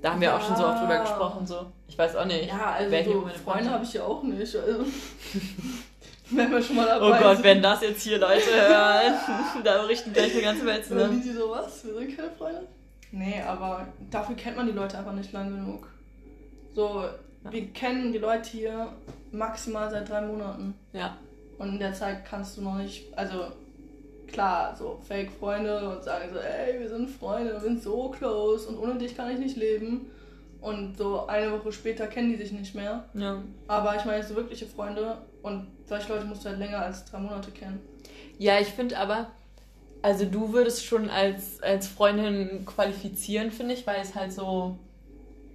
Da 0.00 0.10
haben 0.12 0.20
wir 0.20 0.28
Ja. 0.28 0.36
auch 0.36 0.44
schon 0.44 0.56
so 0.56 0.66
oft 0.66 0.80
drüber 0.80 0.98
gesprochen, 0.98 1.46
so. 1.46 1.66
Ich 1.86 1.96
weiß 1.96 2.16
auch 2.16 2.24
nicht. 2.24 2.48
Ja, 2.48 2.72
also 2.72 2.90
wer 2.90 3.02
hier 3.02 3.12
so 3.12 3.20
meine 3.20 3.38
Freunde 3.38 3.70
habe 3.70 3.84
ich 3.84 3.92
ja 3.92 4.02
auch 4.02 4.22
nicht. 4.24 4.56
Also. 4.56 4.84
wenn 6.30 6.50
wir 6.50 6.62
schon 6.62 6.76
mal 6.76 6.86
dabei 6.86 7.06
Oh 7.18 7.22
Gott, 7.22 7.36
sind. 7.36 7.44
wenn 7.44 7.62
das 7.62 7.82
jetzt 7.82 8.02
hier 8.02 8.18
Leute 8.18 8.46
hören, 8.52 9.14
da 9.64 9.82
richten 9.82 10.12
gleich 10.12 10.32
eine 10.32 10.42
ganze 10.42 10.66
Welt 10.66 10.84
zusammen. 10.84 11.20
die, 11.22 11.28
die 11.28 11.34
so 11.34 11.50
was? 11.50 11.84
Wir 11.84 11.94
sind 11.94 12.16
keine 12.16 12.30
Freunde? 12.30 12.66
Nee, 13.12 13.42
aber 13.46 13.86
dafür 14.10 14.34
kennt 14.34 14.56
man 14.56 14.66
die 14.66 14.72
Leute 14.72 14.98
einfach 14.98 15.12
nicht 15.12 15.32
lang 15.32 15.50
genug. 15.50 15.86
So, 16.74 17.02
Ja. 17.44 17.52
wir 17.52 17.66
kennen 17.72 18.10
die 18.12 18.18
Leute 18.18 18.48
hier 18.50 18.88
maximal 19.30 19.90
seit 19.90 20.08
drei 20.08 20.22
Monaten. 20.22 20.74
Ja. 20.92 21.16
Und 21.58 21.68
in 21.74 21.78
der 21.78 21.92
Zeit 21.92 22.24
kannst 22.24 22.56
du 22.56 22.62
noch 22.62 22.76
nicht, 22.76 23.16
also 23.16 23.44
klar, 24.32 24.74
so 24.76 24.98
Fake-Freunde 25.06 25.88
und 25.90 26.02
sagen 26.02 26.30
so, 26.32 26.38
ey, 26.38 26.80
wir 26.80 26.88
sind 26.88 27.08
Freunde, 27.10 27.52
wir 27.52 27.60
sind 27.60 27.82
so 27.82 28.08
close 28.10 28.68
und 28.68 28.78
ohne 28.78 28.96
dich 28.98 29.16
kann 29.16 29.30
ich 29.30 29.38
nicht 29.38 29.56
leben. 29.56 30.10
Und 30.60 30.96
so 30.96 31.26
eine 31.26 31.50
Woche 31.52 31.72
später 31.72 32.06
kennen 32.06 32.30
die 32.30 32.36
sich 32.36 32.52
nicht 32.52 32.74
mehr. 32.74 33.04
Ja. 33.14 33.42
Aber 33.66 33.96
ich 33.96 34.04
meine, 34.04 34.22
so 34.22 34.36
wirkliche 34.36 34.66
Freunde 34.66 35.18
und 35.42 35.66
solche 35.86 36.12
Leute 36.12 36.24
musst 36.24 36.44
du 36.44 36.48
halt 36.50 36.58
länger 36.60 36.78
als 36.82 37.04
drei 37.04 37.18
Monate 37.18 37.50
kennen. 37.50 37.80
Ja, 38.38 38.60
ich 38.60 38.68
finde 38.68 38.96
aber, 38.98 39.32
also 40.02 40.24
du 40.24 40.52
würdest 40.52 40.84
schon 40.84 41.10
als, 41.10 41.60
als 41.62 41.88
Freundin 41.88 42.64
qualifizieren, 42.64 43.50
finde 43.50 43.74
ich, 43.74 43.86
weil 43.88 44.00
es 44.00 44.14
halt 44.14 44.32
so 44.32 44.78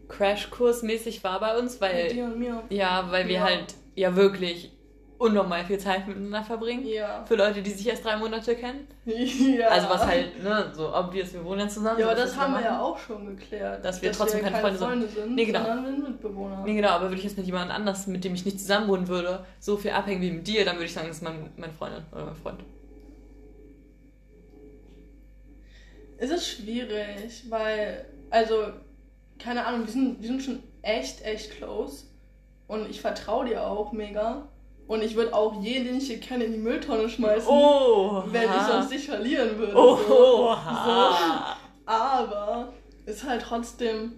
Crashkursmäßig 0.09 1.23
war 1.23 1.39
bei 1.39 1.57
uns, 1.57 1.73
Mit 1.73 1.81
weil 1.81 2.07
dir 2.09 2.25
und 2.25 2.39
mir. 2.39 2.63
ja, 2.69 3.07
weil 3.09 3.27
wir 3.27 3.35
Ja. 3.35 3.43
halt 3.43 3.75
ja 3.95 4.15
wirklich 4.15 4.71
unnormal 5.17 5.65
viel 5.65 5.77
Zeit 5.79 6.07
miteinander 6.07 6.43
verbringen. 6.43 6.85
Ja. 6.85 7.25
Für 7.25 7.35
Leute, 7.35 7.61
die 7.61 7.71
sich 7.71 7.87
erst 7.87 8.05
drei 8.05 8.17
Monate 8.17 8.55
kennen. 8.55 8.87
ja. 9.05 9.67
Also 9.67 9.89
was 9.89 10.05
halt, 10.05 10.43
ne, 10.43 10.71
so 10.73 10.93
obvious, 10.93 11.33
wir 11.33 11.43
wohnen 11.43 11.61
ja 11.61 11.67
zusammen. 11.67 11.99
Ja, 11.99 12.07
aber 12.07 12.15
das 12.15 12.35
haben 12.37 12.53
wir 12.53 12.61
ja 12.61 12.81
auch 12.81 12.97
schon 12.97 13.25
geklärt. 13.25 13.83
Dass 13.83 14.01
wir 14.01 14.11
trotzdem 14.11 14.41
keine 14.41 14.61
keine 14.61 14.77
Freunde 14.77 15.07
sind. 15.07 15.23
sind, 15.23 15.35
Nee, 15.35 15.45
genau. 15.45 15.59
sondern 15.63 15.85
wir 15.85 15.91
sind 15.91 16.09
Mitbewohner. 16.09 16.63
Nee, 16.65 16.75
genau, 16.75 16.89
aber 16.89 17.05
würde 17.05 17.15
ich 17.17 17.23
jetzt 17.23 17.37
mit 17.37 17.45
jemand 17.45 17.71
anders, 17.71 18.07
mit 18.07 18.23
dem 18.23 18.35
ich 18.35 18.45
nicht 18.45 18.59
zusammen 18.59 18.87
wohnen 18.87 19.07
würde, 19.07 19.45
so 19.59 19.77
viel 19.77 19.91
abhängen 19.91 20.21
wie 20.21 20.31
mit 20.31 20.47
dir, 20.47 20.65
dann 20.65 20.75
würde 20.75 20.85
ich 20.85 20.93
sagen, 20.93 21.07
das 21.07 21.17
ist 21.17 21.23
mein, 21.23 21.49
meine 21.57 21.73
Freundin 21.73 22.03
oder 22.11 22.25
mein 22.25 22.35
Freund. 22.35 22.59
Es 26.19 26.31
ist 26.31 26.47
schwierig, 26.47 27.43
weil, 27.49 28.05
also, 28.29 28.67
keine 29.39 29.65
Ahnung, 29.65 29.85
wir 29.85 29.91
sind, 29.93 30.21
wir 30.21 30.27
sind 30.27 30.41
schon 30.41 30.63
echt, 30.81 31.23
echt 31.23 31.51
close. 31.51 32.05
Und 32.67 32.89
ich 32.89 33.01
vertraue 33.01 33.45
dir 33.45 33.65
auch 33.65 33.91
mega. 33.93 34.49
Und 34.87 35.03
ich 35.03 35.15
würde 35.15 35.33
auch 35.35 35.61
jeden, 35.61 35.85
den 35.85 35.97
ich 35.97 36.07
hier 36.07 36.19
kenne, 36.19 36.45
in 36.45 36.53
die 36.53 36.57
Mülltonne 36.59 37.09
schmeißen, 37.09 37.49
Oh! 37.49 38.23
wenn 38.31 38.43
ich 38.43 38.61
sonst 38.69 38.91
dich 38.91 39.05
verlieren 39.05 39.57
würde. 39.57 39.73
So. 39.73 39.79
Oha. 40.49 41.57
Aber 41.85 42.73
ist 43.05 43.23
halt 43.25 43.41
trotzdem. 43.41 44.13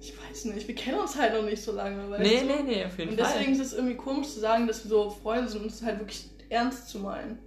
Ich 0.00 0.14
weiß 0.18 0.46
nicht, 0.46 0.66
wir 0.66 0.74
kennen 0.74 0.98
uns 0.98 1.16
halt 1.16 1.34
noch 1.34 1.42
nicht 1.44 1.62
so 1.62 1.72
lange. 1.72 2.10
Weißt 2.10 2.22
Nee, 2.22 2.40
du? 2.40 2.46
nee, 2.46 2.62
nee, 2.64 2.84
auf 2.84 2.98
jeden 2.98 3.12
Und 3.12 3.20
Fall. 3.20 3.30
deswegen 3.34 3.52
ist 3.52 3.60
es 3.60 3.72
irgendwie 3.74 3.96
komisch 3.96 4.28
zu 4.28 4.40
sagen, 4.40 4.66
dass 4.66 4.84
wir 4.84 4.88
so 4.88 5.10
Freunde 5.10 5.48
sind 5.48 5.62
und 5.62 5.70
es 5.70 5.82
halt 5.82 6.00
wirklich 6.00 6.24
ernst 6.48 6.88
zu 6.88 6.98
meinen. 6.98 7.38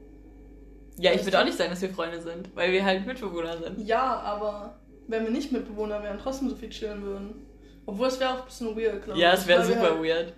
Ja, 0.97 1.11
ich 1.11 1.25
würde 1.25 1.39
auch 1.39 1.43
nicht 1.43 1.57
sagen, 1.57 1.71
dass 1.71 1.81
wir 1.81 1.89
Freunde 1.89 2.21
sind, 2.21 2.55
weil 2.55 2.71
wir 2.71 2.85
halt 2.85 3.05
Mitbewohner 3.05 3.57
sind. 3.57 3.85
Ja, 3.85 4.19
aber 4.21 4.79
wenn 5.07 5.23
wir 5.25 5.31
nicht 5.31 5.51
Mitbewohner 5.51 6.01
wären, 6.01 6.17
trotzdem 6.17 6.49
so 6.49 6.55
viel 6.55 6.69
chillen 6.69 7.03
würden. 7.03 7.45
Obwohl 7.85 8.07
es 8.07 8.19
wäre 8.19 8.31
auch 8.33 8.39
ein 8.39 8.45
bisschen 8.45 8.75
weird, 8.77 9.03
glaube 9.03 9.17
ich. 9.19 9.23
Ja, 9.23 9.33
es 9.33 9.45
wäre 9.45 9.65
super 9.65 9.81
halt, 9.91 10.01
weird. 10.03 10.33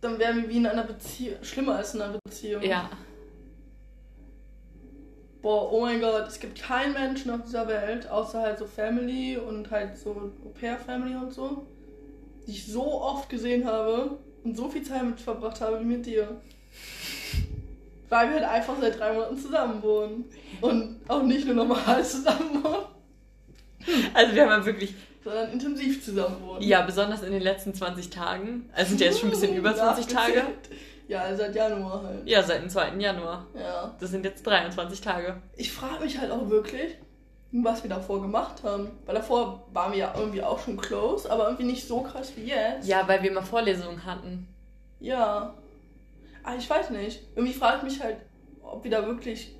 Dann 0.00 0.18
wären 0.18 0.42
wir 0.42 0.48
wie 0.48 0.58
in 0.58 0.66
einer 0.66 0.84
Beziehung, 0.84 1.36
schlimmer 1.42 1.76
als 1.76 1.94
in 1.94 2.02
einer 2.02 2.18
Beziehung. 2.24 2.62
Ja. 2.62 2.90
Boah, 5.42 5.72
oh 5.72 5.80
mein 5.80 6.00
Gott, 6.00 6.26
es 6.26 6.40
gibt 6.40 6.60
keinen 6.60 6.92
Menschen 6.92 7.30
auf 7.30 7.42
dieser 7.44 7.68
Welt, 7.68 8.08
außer 8.08 8.40
halt 8.40 8.58
so 8.58 8.66
Family 8.66 9.36
und 9.36 9.70
halt 9.70 9.96
so 9.96 10.32
Au-pair-Family 10.44 11.14
und 11.14 11.32
so, 11.32 11.66
die 12.46 12.52
ich 12.52 12.66
so 12.66 13.00
oft 13.00 13.28
gesehen 13.28 13.64
habe 13.64 14.18
und 14.42 14.56
so 14.56 14.68
viel 14.68 14.82
Zeit 14.82 15.04
mit 15.04 15.20
verbracht 15.20 15.60
habe 15.60 15.80
wie 15.80 15.84
mit 15.84 16.04
dir. 16.06 16.40
Weil 18.08 18.28
wir 18.28 18.36
halt 18.36 18.44
einfach 18.44 18.74
seit 18.80 18.98
drei 18.98 19.12
Monaten 19.12 19.38
zusammen 19.38 19.82
wohnen. 19.82 20.24
Und 20.60 21.00
auch 21.08 21.22
nicht 21.22 21.46
nur 21.46 21.56
normal 21.56 22.04
zusammen 22.04 22.62
wohnen, 22.62 22.86
Also 24.14 24.34
wir 24.34 24.42
haben 24.42 24.50
ja 24.50 24.66
wirklich, 24.66 24.94
sondern 25.26 25.50
intensiv 25.50 26.04
zusammen 26.04 26.36
wohnen. 26.40 26.62
ja, 26.62 26.82
besonders 26.82 27.22
in 27.22 27.32
den 27.32 27.42
letzten 27.42 27.74
20 27.74 28.10
Tagen, 28.10 28.70
also 28.72 28.90
sind 28.90 29.00
ja 29.00 29.08
jetzt 29.08 29.18
schon 29.18 29.28
ein 29.28 29.32
bisschen 29.32 29.56
über 29.56 29.74
20 29.74 30.06
Tage. 30.06 30.42
Ja, 31.08 31.34
seit 31.34 31.54
Januar 31.54 32.02
halt. 32.02 32.28
Ja, 32.28 32.42
seit 32.42 32.62
dem 32.62 32.68
2. 32.70 32.94
Januar. 32.98 33.46
Ja. 33.58 33.94
Das 33.98 34.10
sind 34.10 34.24
jetzt 34.24 34.46
23 34.46 35.00
Tage. 35.00 35.40
Ich 35.56 35.72
frage 35.72 36.04
mich 36.04 36.18
halt 36.18 36.30
auch 36.30 36.48
wirklich, 36.48 36.96
was 37.52 37.82
wir 37.82 37.90
davor 37.90 38.22
gemacht 38.22 38.62
haben. 38.62 38.90
Weil 39.04 39.14
davor 39.16 39.66
waren 39.72 39.92
wir 39.92 39.98
ja 39.98 40.14
irgendwie 40.16 40.42
auch 40.42 40.58
schon 40.58 40.76
close, 40.76 41.30
aber 41.30 41.44
irgendwie 41.44 41.64
nicht 41.64 41.86
so 41.86 42.02
krass 42.02 42.32
wie 42.36 42.46
jetzt. 42.46 42.88
Ja, 42.88 43.06
weil 43.06 43.22
wir 43.22 43.32
mal 43.32 43.42
Vorlesungen 43.42 44.04
hatten. 44.04 44.48
Ja. 44.98 45.54
Aber 46.42 46.56
ich 46.56 46.68
weiß 46.68 46.90
nicht. 46.90 47.22
Irgendwie 47.36 47.54
frage 47.54 47.78
ich 47.78 47.82
mich 47.84 48.02
halt, 48.02 48.16
ob 48.62 48.82
wir 48.82 48.90
da 48.90 49.06
wirklich 49.06 49.54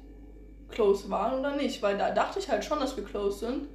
close 0.69 1.09
waren 1.11 1.39
oder 1.39 1.55
nicht. 1.55 1.81
Weil 1.81 1.97
da 1.97 2.11
dachte 2.11 2.41
ich 2.41 2.49
halt 2.49 2.65
schon, 2.65 2.81
dass 2.81 2.97
wir 2.97 3.05
close 3.05 3.39
sind. 3.39 3.69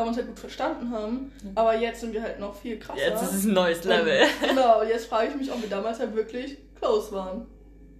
Wir 0.00 0.04
haben 0.04 0.08
uns 0.08 0.16
halt 0.16 0.28
gut 0.28 0.38
verstanden 0.38 0.90
haben. 0.92 1.30
Aber 1.54 1.76
jetzt 1.76 2.00
sind 2.00 2.14
wir 2.14 2.22
halt 2.22 2.40
noch 2.40 2.54
viel 2.54 2.78
krasser. 2.78 3.06
Jetzt 3.06 3.22
ist 3.22 3.34
es 3.34 3.44
ein 3.44 3.52
neues 3.52 3.84
Level. 3.84 4.18
Genau, 4.48 4.80
und 4.80 4.88
jetzt 4.88 5.04
frage 5.04 5.28
ich 5.28 5.36
mich, 5.36 5.52
ob 5.52 5.60
wir 5.60 5.68
damals 5.68 6.00
halt 6.00 6.16
wirklich 6.16 6.56
close 6.80 7.12
waren. 7.12 7.46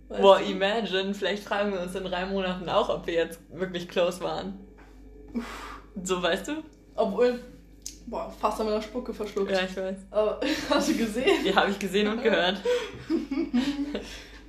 Weißt 0.08 0.22
Boah, 0.22 0.38
du? 0.38 0.44
imagine, 0.46 1.12
vielleicht 1.12 1.44
fragen 1.44 1.74
wir 1.74 1.80
uns 1.82 1.94
in 1.94 2.04
drei 2.04 2.24
Monaten 2.24 2.66
auch, 2.70 2.88
ob 2.88 3.06
wir 3.06 3.12
jetzt 3.12 3.38
wirklich 3.52 3.86
close 3.86 4.22
waren. 4.22 4.58
So, 6.02 6.22
weißt 6.22 6.48
du? 6.48 6.52
Obwohl, 6.94 7.38
boah, 8.06 8.32
fast 8.40 8.62
an 8.62 8.68
meiner 8.68 8.80
Spucke 8.80 9.12
verschluckt. 9.12 9.50
Ja, 9.50 9.60
ich 9.62 9.76
weiß. 9.76 9.96
Aber 10.10 10.40
hast 10.70 10.88
du 10.88 10.96
gesehen? 10.96 11.44
Die 11.44 11.54
habe 11.54 11.70
ich 11.70 11.78
gesehen 11.78 12.08
und 12.08 12.22
gehört. 12.22 12.62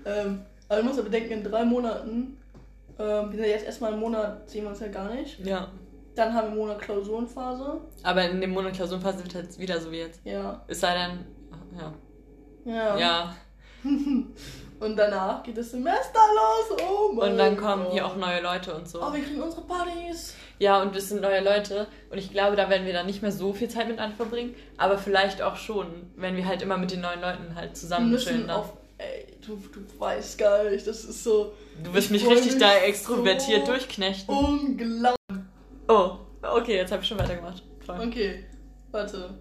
Ähm, 0.04 0.42
aber 0.68 0.80
du 0.80 0.86
musst 0.88 0.98
ja 0.98 1.04
bedenken, 1.04 1.34
in 1.34 1.44
drei 1.44 1.64
Monaten, 1.64 2.40
ähm, 2.98 3.30
wir 3.30 3.32
sind 3.34 3.42
ja 3.42 3.52
jetzt 3.52 3.66
erstmal 3.66 3.92
einen 3.92 4.02
Monat, 4.02 4.50
sehen 4.50 4.64
wir 4.64 4.72
uns 4.72 4.80
ja 4.80 4.88
gar 4.88 5.14
nicht. 5.14 5.40
Ja. 5.46 5.70
Dann 6.16 6.34
haben 6.34 6.48
wir 6.48 6.52
einen 6.52 6.58
Monat 6.58 6.80
Klausurenphase. 6.82 7.82
Aber 8.04 8.30
in 8.30 8.42
dem 8.42 8.52
Monat 8.52 8.74
Klausurenphase 8.74 9.24
wird 9.24 9.36
halt 9.36 9.58
wieder 9.60 9.80
so 9.80 9.92
wie 9.92 10.00
jetzt. 10.00 10.20
Ja. 10.26 10.62
Es 10.68 10.80
sei 10.82 10.94
denn, 10.94 11.26
ja. 11.78 11.94
Ja. 12.66 12.98
Ja. 12.98 13.36
Und 14.80 14.96
danach 14.98 15.44
geht 15.44 15.58
das 15.58 15.72
Semester 15.72 16.20
los. 16.36 16.80
Oh 16.82 17.14
mein 17.14 17.32
Und 17.32 17.38
dann 17.38 17.56
kommen 17.58 17.84
Gott. 17.84 17.94
hier 17.94 18.06
auch 18.06 18.16
neue 18.16 18.42
Leute 18.42 18.74
und 18.74 18.90
so. 18.90 19.00
Oh, 19.00 19.14
wir 19.14 19.22
kriegen 19.24 19.40
unsere 19.40 19.62
Partys. 19.62 20.34
Ja, 20.58 20.82
und 20.82 20.96
es 20.96 21.10
sind 21.10 21.22
neue 21.22 21.44
Leute. 21.44 21.86
Und 22.10 22.18
ich 22.18 22.32
glaube, 22.32 22.56
da 22.56 22.68
werden 22.68 22.88
wir 22.88 22.94
dann 22.94 23.06
nicht 23.06 23.22
mehr 23.22 23.32
so 23.32 23.54
viel 23.54 23.70
Zeit 23.70 23.88
miteinander 23.88 24.16
verbringen. 24.16 24.56
Aber 24.78 24.98
vielleicht 24.98 25.44
auch 25.44 25.56
schon, 25.56 26.12
wenn 26.16 26.36
wir 26.36 26.48
halt 26.48 26.64
immer 26.64 26.78
mit 26.78 26.92
den 26.92 27.02
neuen 27.02 27.22
Leuten 27.22 27.54
halt 27.56 27.78
zusammen 27.78 28.16
chillen. 28.18 28.50
auf. 28.50 28.74
Ey, 28.98 29.38
du, 29.46 29.56
du 29.56 30.00
weißt 30.00 30.40
gar 30.40 30.64
nicht, 30.64 30.86
das 30.88 31.04
ist 31.06 31.24
so 31.24 31.54
Du 31.84 31.94
wirst 31.94 32.08
Ich 32.08 32.12
mich 32.12 32.28
richtig 32.28 32.54
mich 32.54 32.62
da 32.62 32.76
extrovertiert 32.78 33.66
so 33.68 33.74
durchknechten. 33.74 34.36
unglaublich. 34.36 35.16
Oh, 35.92 36.18
okay, 36.42 36.78
jetzt 36.78 36.92
habe 36.94 37.02
ich 37.02 37.08
schon 37.10 37.20
weitergemacht. 37.20 37.62
Toll. 37.86 38.00
Okay, 38.08 38.46
warte. 38.92 39.38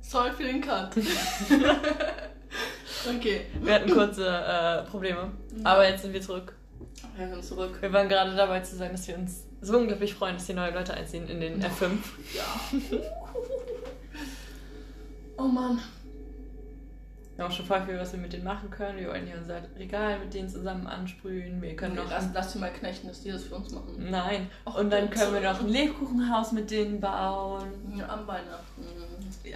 Sorry 0.00 0.30
für 0.30 0.44
den 0.44 0.62
Cut. 0.62 0.96
okay. 3.14 3.42
Wir 3.60 3.74
hatten 3.74 3.90
kurze 3.90 4.26
äh, 4.26 4.82
Probleme. 4.90 5.30
Aber 5.62 5.86
jetzt 5.86 6.00
sind 6.00 6.14
wir 6.14 6.22
zurück. 6.22 6.56
Wir 7.18 7.28
sind 7.28 7.44
zurück. 7.44 7.76
Wir 7.82 7.92
waren 7.92 8.08
gerade 8.08 8.34
dabei 8.34 8.60
zu 8.60 8.76
sagen, 8.76 8.92
dass 8.92 9.06
wir 9.08 9.16
uns 9.16 9.44
so 9.60 9.76
unglaublich 9.76 10.14
freuen, 10.14 10.36
dass 10.36 10.46
hier 10.46 10.54
neue 10.54 10.72
Leute 10.72 10.94
einziehen 10.94 11.28
in 11.28 11.40
den 11.40 11.62
F5. 11.62 11.90
Ja. 12.34 12.44
oh 15.36 15.42
Mann. 15.42 15.82
Wir 17.36 17.44
haben 17.44 17.50
auch 17.50 17.56
schon 17.56 17.66
voll 17.66 17.82
viel, 17.84 17.98
was 17.98 18.12
wir 18.12 18.20
mit 18.20 18.32
denen 18.32 18.44
machen 18.44 18.70
können. 18.70 18.96
Wir 18.98 19.08
wollen 19.08 19.26
hier 19.26 19.36
unser 19.36 19.60
Regal 19.76 20.20
mit 20.20 20.32
denen 20.32 20.48
zusammen 20.48 20.86
ansprühen. 20.86 21.60
Wir 21.60 21.74
können 21.74 21.96
noch. 21.96 22.08
lass, 22.08 22.26
lass 22.32 22.52
sie 22.52 22.58
mal 22.60 22.70
knechten, 22.72 23.08
dass 23.08 23.22
die 23.22 23.32
das 23.32 23.42
für 23.44 23.56
uns 23.56 23.72
machen. 23.72 23.96
Nein. 24.08 24.48
Ach, 24.64 24.76
Und 24.76 24.90
dann 24.90 25.10
können 25.10 25.34
wir 25.34 25.40
noch 25.40 25.58
ein 25.60 25.68
Lebkuchenhaus 25.68 26.52
mit 26.52 26.70
denen 26.70 27.00
bauen. 27.00 27.66
Ja, 27.96 28.08
am 28.08 28.26
Weihnachten. 28.28 28.84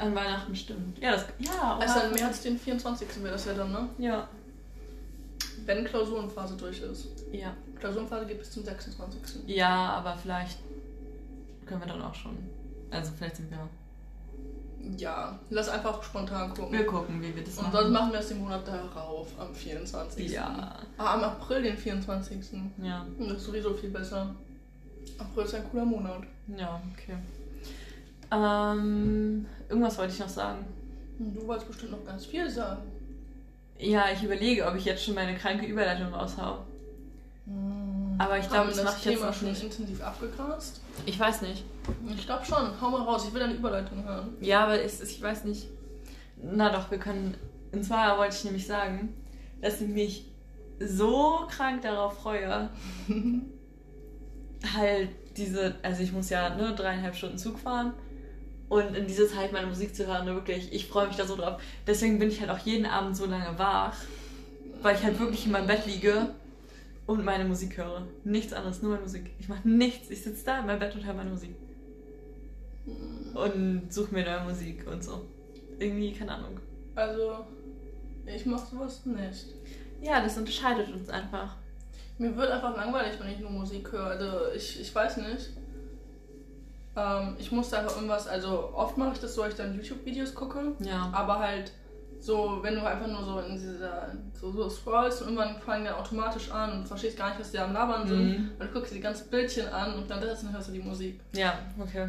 An 0.01 0.14
Weihnachten 0.14 0.55
stimmt. 0.57 0.99
Ja, 0.99 1.12
das. 1.12 1.27
Ja, 1.38 1.79
Also 1.81 2.01
oder- 2.01 2.09
im 2.09 2.14
März, 2.14 2.43
den 2.43 2.59
24. 2.59 3.23
wäre 3.23 3.33
das 3.33 3.45
ja 3.45 3.55
dann, 3.55 3.71
ne? 3.71 3.88
Ja. 3.99 4.29
Wenn 5.64 5.85
Klausurenphase 5.85 6.57
durch 6.57 6.81
ist. 6.83 7.09
Ja. 7.33 7.55
Klausurenphase 7.79 8.27
geht 8.27 8.38
bis 8.41 8.51
zum 8.51 8.64
26. 8.64 9.21
Ja, 9.47 9.91
aber 9.93 10.17
vielleicht 10.17 10.59
können 11.67 11.81
wir 11.81 11.87
dann 11.88 12.03
auch 12.03 12.14
schon. 12.14 12.37
Also 12.91 13.12
vielleicht 13.17 13.37
sind 13.37 13.51
wir. 13.51 13.69
Ja, 14.97 15.38
lass 15.51 15.69
einfach 15.69 16.03
spontan 16.03 16.55
gucken. 16.55 16.73
Wir 16.79 16.87
gucken, 16.87 17.21
wie 17.23 17.35
wir 17.35 17.45
das 17.45 17.57
Und 17.59 17.64
machen. 17.64 17.73
sonst 17.77 17.91
machen 17.93 18.12
wir 18.12 18.21
es 18.21 18.29
den 18.29 18.38
Monat 18.41 18.67
darauf, 18.67 19.29
am 19.38 19.55
24. 19.55 20.31
Ja. 20.31 20.77
Ah, 20.97 21.14
am 21.14 21.25
April, 21.25 21.62
den 21.62 21.77
24. 21.77 22.38
Ja. 22.83 23.05
Das 23.19 23.37
ist 23.38 23.45
sowieso 23.45 23.75
viel 23.75 23.91
besser. 23.91 24.35
April 25.19 25.45
ist 25.45 25.55
ein 25.55 25.69
cooler 25.71 25.85
Monat. 25.85 26.23
Ja, 26.57 26.81
okay. 26.95 27.17
Ähm, 28.31 29.47
irgendwas 29.69 29.99
wollte 29.99 30.12
ich 30.14 30.21
noch 30.21 30.29
sagen. 30.29 30.64
Und 31.19 31.35
Du 31.35 31.47
wolltest 31.47 31.69
bestimmt 31.69 31.93
noch 31.93 32.05
ganz 32.05 32.27
viel 32.27 32.49
sagen. 32.49 32.83
Ja, 33.79 34.05
ich 34.12 34.23
überlege, 34.23 34.67
ob 34.67 34.75
ich 34.77 34.85
jetzt 34.85 35.05
schon 35.05 35.14
meine 35.14 35.37
kranke 35.37 35.67
Überleitung 35.67 36.12
raushau. 36.12 36.59
Aber 38.19 38.38
ich 38.38 38.49
glaube, 38.49 38.69
wir 38.69 38.75
das 38.75 38.85
mache 38.85 38.97
ich 38.99 39.05
jetzt 39.05 39.14
Thema 39.14 39.27
noch 39.27 39.35
schon 39.35 39.49
nicht. 39.49 39.62
intensiv 39.62 40.03
abgegrast? 40.03 40.81
Ich 41.07 41.19
weiß 41.19 41.43
nicht. 41.43 41.64
Ich 42.16 42.27
glaube 42.27 42.44
schon. 42.44 42.81
Hau 42.81 42.90
mal 42.90 43.03
raus, 43.03 43.24
ich 43.27 43.35
will 43.35 43.40
deine 43.40 43.55
Überleitung 43.55 44.05
hören. 44.05 44.37
Ja, 44.40 44.64
aber 44.64 44.83
es 44.83 45.01
ist, 45.01 45.12
ich 45.12 45.22
weiß 45.22 45.44
nicht. 45.44 45.68
Na 46.42 46.70
doch, 46.70 46.90
wir 46.90 46.98
können. 46.98 47.37
Und 47.72 47.85
zwar 47.85 48.18
wollte 48.18 48.37
ich 48.37 48.44
nämlich 48.44 48.66
sagen, 48.66 49.14
dass 49.61 49.81
ich 49.81 49.88
mich 49.88 50.27
so 50.81 51.46
krank 51.51 51.83
darauf 51.83 52.18
freue, 52.18 52.70
halt 54.77 55.09
diese, 55.37 55.74
also 55.83 56.03
ich 56.03 56.12
muss 56.12 56.31
ja 56.31 56.55
ne, 56.55 56.74
dreieinhalb 56.74 57.14
Stunden 57.14 57.38
Zug 57.38 57.59
fahren 57.59 57.92
und 58.68 58.94
in 58.96 59.07
dieser 59.07 59.29
Zeit 59.29 59.53
meine 59.53 59.66
Musik 59.66 59.94
zu 59.94 60.07
hören, 60.07 60.27
wirklich, 60.27 60.72
ich 60.72 60.87
freue 60.87 61.09
mich 61.09 61.16
da 61.16 61.27
so 61.27 61.37
drauf. 61.37 61.61
Deswegen 61.87 62.18
bin 62.18 62.29
ich 62.29 62.40
halt 62.40 62.51
auch 62.51 62.59
jeden 62.59 62.87
Abend 62.87 63.16
so 63.16 63.27
lange 63.27 63.59
wach, 63.59 63.96
weil 64.83 64.96
ich 64.96 65.03
halt 65.03 65.18
wirklich 65.18 65.46
in 65.46 65.53
meinem 65.53 65.66
Bett 65.66 65.87
liege 65.87 66.31
und 67.07 67.24
meine 67.24 67.44
Musik 67.44 67.77
höre. 67.79 68.07
Nichts 68.24 68.53
anderes, 68.53 68.83
nur 68.83 68.92
meine 68.92 69.03
Musik. 69.03 69.31
Ich 69.38 69.48
mache 69.48 69.66
nichts. 69.66 70.11
Ich 70.11 70.22
sitze 70.22 70.44
da 70.44 70.61
in 70.61 70.66
meinem 70.66 70.79
Bett 70.79 70.94
und 70.94 71.05
höre 71.07 71.14
meine 71.14 71.31
Musik. 71.31 71.55
Und 73.35 73.92
suche 73.92 74.14
mir 74.14 74.24
neue 74.24 74.44
Musik 74.44 74.87
und 74.90 75.03
so. 75.03 75.27
Irgendwie, 75.79 76.12
keine 76.12 76.33
Ahnung. 76.33 76.59
Also, 76.94 77.46
ich 78.27 78.44
mach 78.46 78.64
sowas 78.66 79.07
nicht. 79.07 79.46
Ja, 80.01 80.20
das 80.22 80.37
unterscheidet 80.37 80.92
uns 80.92 81.09
einfach. 81.09 81.57
Mir 82.18 82.37
wird 82.37 82.51
einfach 82.51 82.77
langweilig, 82.77 83.18
wenn 83.20 83.33
ich 83.33 83.38
nur 83.38 83.51
Musik 83.51 83.92
höre. 83.92 84.07
Also, 84.07 84.53
ich, 84.55 84.81
ich 84.81 84.94
weiß 84.94 85.18
nicht. 85.18 85.51
Ähm, 86.96 87.37
ich 87.38 87.53
muss 87.53 87.72
einfach 87.72 87.94
irgendwas, 87.94 88.27
also 88.27 88.70
oft 88.74 88.96
mache 88.98 89.12
ich 89.12 89.20
das 89.20 89.35
so, 89.35 89.42
dass 89.42 89.53
ich 89.53 89.57
dann 89.57 89.74
YouTube-Videos 89.74 90.35
gucke. 90.35 90.72
Ja. 90.81 91.11
Aber 91.12 91.38
halt 91.38 91.72
so, 92.20 92.59
wenn 92.62 92.74
du 92.74 92.85
einfach 92.85 93.07
nur 93.07 93.24
so 93.24 93.40
in 93.40 93.53
dieser, 93.53 94.12
so, 94.33 94.51
so 94.51 94.68
scrollst 94.68 95.22
und 95.22 95.29
irgendwann 95.29 95.61
fangen 95.61 95.85
die 95.85 95.88
dann 95.90 95.98
automatisch 95.98 96.51
an 96.51 96.81
und 96.81 96.88
verstehst 96.88 97.16
gar 97.16 97.29
nicht, 97.29 97.40
was 97.40 97.53
die 97.53 97.59
am 97.59 97.72
Labern 97.72 98.07
sind. 98.07 98.24
Mhm. 98.24 98.51
Und 98.59 98.61
du 98.61 98.72
guckst 98.72 98.90
dir 98.90 98.96
die 98.96 99.03
ganzen 99.03 99.31
Bildchen 99.31 99.68
an 99.68 99.94
und 99.94 100.11
dann 100.11 100.20
das 100.20 100.44
hörst 100.51 100.68
du 100.68 100.72
die 100.72 100.81
Musik. 100.81 101.20
Ja, 101.33 101.59
okay. 101.79 102.09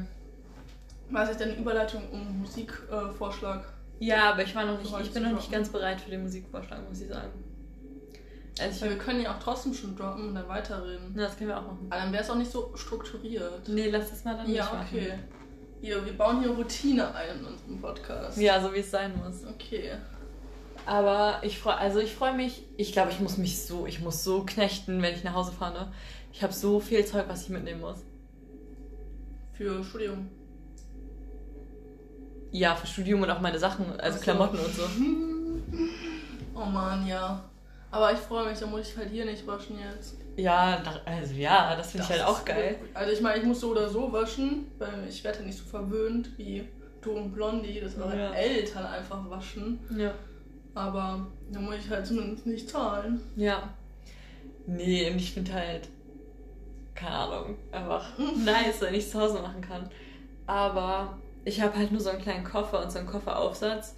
Was 1.11 1.29
ist 1.31 1.39
deine 1.41 1.55
Überleitung 1.55 2.03
um 2.11 2.39
Musikvorschlag? 2.41 3.61
Äh? 3.99 4.05
Ja, 4.05 4.31
aber 4.31 4.43
ich 4.43 4.55
war 4.55 4.65
noch 4.65 4.77
nicht, 4.79 4.93
ich 5.01 5.11
bin 5.11 5.23
noch 5.23 5.33
nicht 5.33 5.51
ganz 5.51 5.69
bereit 5.69 5.99
für 6.01 6.09
den 6.11 6.21
Musikvorschlag, 6.23 6.87
muss 6.87 7.01
ich 7.01 7.07
sagen. 7.09 7.31
Also 8.61 8.85
ich, 8.85 8.91
wir 8.91 8.97
können 8.97 9.21
ja 9.21 9.33
auch 9.35 9.39
trotzdem 9.39 9.73
schon 9.73 9.95
droppen 9.95 10.29
und 10.29 10.35
dann 10.35 10.47
weiterreden. 10.47 11.11
na, 11.15 11.23
das 11.23 11.37
können 11.37 11.49
wir 11.49 11.57
auch 11.57 11.63
machen. 11.65 11.87
Aber 11.89 12.01
dann 12.01 12.11
wäre 12.11 12.23
es 12.23 12.29
auch 12.29 12.35
nicht 12.35 12.51
so 12.51 12.71
strukturiert. 12.75 13.67
Nee, 13.67 13.89
lass 13.89 14.09
das 14.09 14.23
mal 14.25 14.35
dann 14.37 14.49
Ja, 14.49 14.63
nicht 14.65 14.73
machen. 14.73 14.87
okay. 14.91 15.13
Hier, 15.81 16.05
wir 16.05 16.17
bauen 16.17 16.41
hier 16.41 16.51
Routine 16.51 17.13
ein 17.15 17.39
in 17.39 17.45
unserem 17.45 17.79
Podcast. 17.81 18.37
Ja, 18.37 18.61
so 18.61 18.73
wie 18.73 18.79
es 18.79 18.91
sein 18.91 19.13
muss. 19.17 19.45
Okay. 19.45 19.91
Aber 20.85 21.39
ich 21.41 21.57
freue, 21.59 21.77
also 21.77 21.99
ich 21.99 22.13
freue 22.13 22.33
mich. 22.33 22.63
Ich 22.77 22.91
glaube, 22.91 23.11
ich 23.11 23.19
muss 23.21 23.37
mich 23.37 23.61
so, 23.65 23.85
ich 23.85 24.01
muss 24.01 24.23
so 24.23 24.43
knechten, 24.45 25.01
wenn 25.01 25.13
ich 25.15 25.23
nach 25.23 25.33
Hause 25.35 25.51
fahre. 25.53 25.73
ne? 25.73 25.91
Ich 26.33 26.43
habe 26.43 26.51
so 26.53 26.79
viel 26.81 27.05
Zeug, 27.05 27.25
was 27.29 27.43
ich 27.43 27.49
mitnehmen 27.49 27.79
muss. 27.81 27.99
Für 29.53 29.83
Studium. 29.83 30.29
Ja, 32.51 32.75
für 32.75 32.87
Studium 32.87 33.21
und 33.21 33.29
auch 33.29 33.41
meine 33.41 33.59
Sachen, 33.59 33.99
also 33.99 34.17
so. 34.17 34.23
Klamotten 34.23 34.57
und 34.59 34.73
so. 34.73 34.83
Oh 36.55 36.65
Mann, 36.65 37.07
ja. 37.07 37.41
Aber 37.89 38.11
ich 38.11 38.19
freue 38.19 38.49
mich, 38.49 38.59
da 38.59 38.65
muss 38.67 38.89
ich 38.89 38.97
halt 38.97 39.09
hier 39.09 39.23
nicht 39.23 39.47
waschen 39.47 39.77
jetzt. 39.79 40.15
Ja, 40.35 40.83
also 41.05 41.33
ja, 41.35 41.73
das 41.75 41.91
finde 41.91 42.05
ich 42.05 42.09
halt 42.11 42.23
auch 42.23 42.43
geil. 42.43 42.75
Gut. 42.79 42.89
Also 42.93 43.13
ich 43.13 43.21
meine, 43.21 43.39
ich 43.39 43.45
muss 43.45 43.61
so 43.61 43.71
oder 43.71 43.87
so 43.87 44.11
waschen, 44.11 44.65
weil 44.77 45.05
ich 45.07 45.23
werde 45.23 45.39
ja 45.39 45.45
nicht 45.45 45.57
so 45.57 45.63
verwöhnt 45.63 46.37
wie 46.37 46.67
du 47.01 47.11
und 47.11 47.31
Blondie, 47.31 47.79
dass 47.79 47.95
meine 47.95 48.23
Ja. 48.23 48.31
Eltern 48.31 48.85
einfach 48.85 49.29
waschen. 49.29 49.79
Ja. 49.97 50.13
Aber 50.75 51.27
da 51.51 51.59
muss 51.61 51.75
ich 51.77 51.89
halt 51.89 52.05
zumindest 52.05 52.45
nicht 52.45 52.69
zahlen. 52.69 53.21
Ja. 53.37 53.69
Nee, 54.67 55.09
und 55.09 55.17
ich 55.17 55.31
finde 55.31 55.53
halt, 55.53 55.87
keine 56.93 57.15
Ahnung, 57.15 57.55
einfach 57.71 58.05
nice, 58.45 58.81
wenn 58.81 58.93
ich 58.93 59.05
es 59.05 59.11
zu 59.11 59.19
Hause 59.21 59.41
machen 59.41 59.61
kann. 59.61 59.89
Aber 60.45 61.17
ich 61.45 61.61
habe 61.61 61.77
halt 61.77 61.91
nur 61.91 62.01
so 62.01 62.09
einen 62.09 62.21
kleinen 62.21 62.43
Koffer 62.43 62.83
und 62.83 62.91
so 62.91 62.99
einen 62.99 63.07
Kofferaufsatz. 63.07 63.95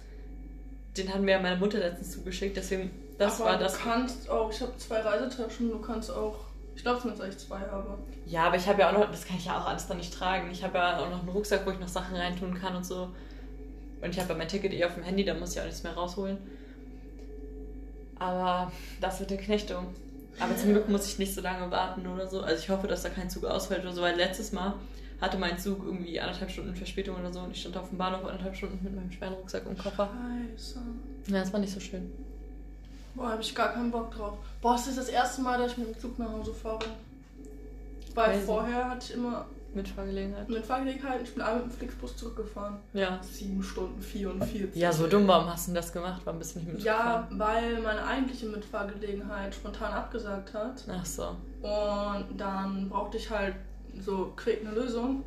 Den 0.96 1.12
hat 1.12 1.20
mir 1.20 1.38
meine 1.38 1.56
Mutter 1.56 1.78
letztens 1.78 2.12
zugeschickt, 2.12 2.56
deswegen, 2.56 2.90
das 3.18 3.40
aber 3.40 3.50
war 3.50 3.58
das. 3.58 3.74
Du 3.74 3.84
kannst 3.84 4.28
auch, 4.28 4.50
ich 4.50 4.60
habe 4.60 4.76
zwei 4.76 5.00
Reisetaschen, 5.00 5.70
du 5.70 5.78
kannst 5.78 6.10
auch, 6.10 6.36
ich 6.76 6.82
glaube 6.82 7.00
zumindest, 7.00 7.28
dass 7.28 7.34
ich 7.34 7.48
zwei 7.48 7.60
habe. 7.60 7.98
Ja, 8.26 8.44
aber 8.44 8.56
ich 8.56 8.66
habe 8.66 8.80
ja 8.80 8.90
auch 8.90 8.98
noch, 8.98 9.10
das 9.10 9.26
kann 9.26 9.36
ich 9.38 9.46
ja 9.46 9.58
auch 9.58 9.66
alles 9.66 9.86
dann 9.86 9.96
nicht 9.96 10.12
tragen. 10.12 10.50
Ich 10.50 10.62
habe 10.62 10.78
ja 10.78 10.98
auch 10.98 11.10
noch 11.10 11.20
einen 11.20 11.28
Rucksack, 11.28 11.66
wo 11.66 11.70
ich 11.70 11.78
noch 11.78 11.88
Sachen 11.88 12.14
reintun 12.16 12.54
kann 12.54 12.76
und 12.76 12.84
so. 12.84 13.08
Und 14.02 14.10
ich 14.10 14.18
habe 14.18 14.30
ja 14.30 14.34
mein 14.36 14.48
Ticket 14.48 14.72
eh 14.72 14.84
auf 14.84 14.94
dem 14.94 15.04
Handy, 15.04 15.24
da 15.24 15.34
muss 15.34 15.54
ich 15.54 15.60
auch 15.60 15.64
nichts 15.64 15.82
mehr 15.82 15.94
rausholen. 15.94 16.38
Aber 18.18 18.70
das 19.00 19.20
mit 19.20 19.30
der 19.30 19.38
Knechtung. 19.38 19.86
Aber 20.40 20.56
zum 20.56 20.70
Glück 20.70 20.88
muss 20.88 21.06
ich 21.06 21.18
nicht 21.18 21.34
so 21.34 21.40
lange 21.40 21.70
warten 21.70 22.06
oder 22.06 22.26
so. 22.26 22.40
Also 22.40 22.62
ich 22.62 22.68
hoffe, 22.68 22.86
dass 22.86 23.02
da 23.02 23.08
kein 23.08 23.30
Zug 23.30 23.44
ausfällt 23.44 23.82
oder 23.82 23.92
so, 23.92 24.02
weil 24.02 24.16
letztes 24.16 24.52
Mal 24.52 24.74
hatte 25.22 25.38
mein 25.38 25.56
Zug 25.58 25.82
irgendwie 25.84 26.20
anderthalb 26.20 26.50
Stunden 26.50 26.74
Verspätung 26.74 27.16
oder 27.18 27.32
so 27.32 27.40
und 27.40 27.52
ich 27.52 27.60
stand 27.60 27.76
auf 27.76 27.88
dem 27.88 27.96
Bahnhof 27.98 28.24
anderthalb 28.26 28.54
Stunden 28.56 28.78
mit 28.82 28.94
meinem 28.94 29.10
schweren 29.10 29.34
Rucksack 29.34 29.64
und 29.66 29.78
Koffer. 29.78 30.10
Scheiße. 30.56 30.80
Ja, 31.28 31.40
das 31.40 31.52
war 31.52 31.60
nicht 31.60 31.72
so 31.72 31.80
schön. 31.80 32.10
Boah, 33.14 33.30
habe 33.30 33.42
ich 33.42 33.54
gar 33.54 33.72
keinen 33.72 33.90
Bock 33.90 34.10
drauf. 34.10 34.36
Boah, 34.60 34.74
es 34.74 34.86
ist 34.88 34.98
das 34.98 35.08
erste 35.08 35.42
Mal, 35.42 35.58
dass 35.58 35.72
ich 35.72 35.78
mit 35.78 35.94
dem 35.94 35.98
Zug 36.00 36.18
nach 36.18 36.30
Hause 36.32 36.52
fahre. 36.52 36.80
Weil 38.14 38.32
Crazy. 38.32 38.46
vorher 38.46 38.90
hatte 38.90 39.06
ich 39.08 39.14
immer 39.14 39.46
Mit 39.74 39.88
Fahrgelegenheit. 39.88 40.48
mit 40.48 40.66
Fahrgelegenheit, 40.66 41.22
ich 41.22 41.32
bin 41.34 41.42
einmal 41.42 41.62
mit 41.62 41.72
dem 41.72 41.78
Flixbus 41.78 42.16
zurückgefahren. 42.16 42.76
Ja. 42.92 43.20
7 43.22 43.62
Stunden 43.62 44.02
44. 44.02 44.74
Ja, 44.74 44.92
so 44.92 45.06
dumm, 45.06 45.26
warum 45.28 45.50
hast 45.50 45.66
du 45.66 45.70
denn 45.70 45.76
das 45.76 45.92
gemacht? 45.92 46.20
Warum 46.24 46.38
bist 46.38 46.54
du 46.54 46.58
nicht 46.58 46.66
mit 46.68 46.76
dem 46.76 46.80
Zug 46.80 46.86
Ja, 46.86 47.26
weil 47.30 47.80
meine 47.80 48.04
eigentliche 48.04 48.46
Mitfahrgelegenheit 48.46 49.54
spontan 49.54 49.92
abgesagt 49.92 50.52
hat. 50.52 50.82
Ach 50.90 51.06
so. 51.06 51.36
Und 51.62 52.26
dann 52.38 52.88
brauchte 52.88 53.16
ich 53.18 53.30
halt 53.30 53.54
so 54.00 54.32
quick 54.36 54.60
eine 54.60 54.74
Lösung. 54.74 55.24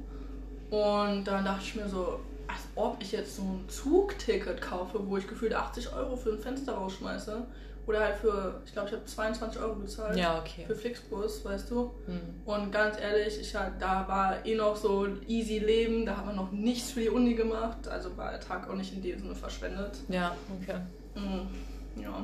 Und 0.69 1.25
dann 1.25 1.45
dachte 1.45 1.63
ich 1.63 1.75
mir 1.75 1.87
so, 1.87 2.19
als 2.47 2.61
ob 2.75 2.97
ich 2.99 3.11
jetzt 3.11 3.35
so 3.35 3.43
ein 3.43 3.65
Zugticket 3.67 4.61
kaufe, 4.61 4.99
wo 5.07 5.17
ich 5.17 5.27
gefühlt 5.27 5.53
80 5.53 5.93
Euro 5.93 6.15
für 6.15 6.31
ein 6.31 6.39
Fenster 6.39 6.73
rausschmeiße. 6.73 7.45
Oder 7.87 7.99
halt 7.99 8.15
für, 8.15 8.61
ich 8.65 8.73
glaube, 8.73 8.87
ich 8.87 8.95
habe 8.95 9.05
22 9.05 9.61
Euro 9.61 9.75
bezahlt 9.75 10.17
Ja, 10.17 10.39
okay. 10.39 10.65
für 10.65 10.75
Flixbus, 10.75 11.45
weißt 11.45 11.69
du. 11.69 11.91
Hm. 12.07 12.19
Und 12.43 12.71
ganz 12.71 12.99
ehrlich, 12.99 13.39
ich 13.39 13.55
halt, 13.55 13.73
da 13.79 14.07
war 14.07 14.43
eh 14.43 14.55
noch 14.55 14.75
so 14.75 15.07
easy 15.27 15.59
Leben, 15.59 16.03
da 16.03 16.17
hat 16.17 16.25
man 16.25 16.35
noch 16.35 16.51
nichts 16.51 16.91
für 16.91 17.01
die 17.01 17.09
Uni 17.09 17.35
gemacht. 17.35 17.87
Also 17.87 18.17
war 18.17 18.31
der 18.31 18.39
Tag 18.39 18.67
auch 18.67 18.75
nicht 18.75 18.91
in 18.91 19.03
dem 19.03 19.19
Sinne 19.19 19.35
verschwendet. 19.35 19.91
Ja, 20.07 20.35
okay. 20.59 20.79
Mhm. 21.13 22.01
Ja. 22.01 22.23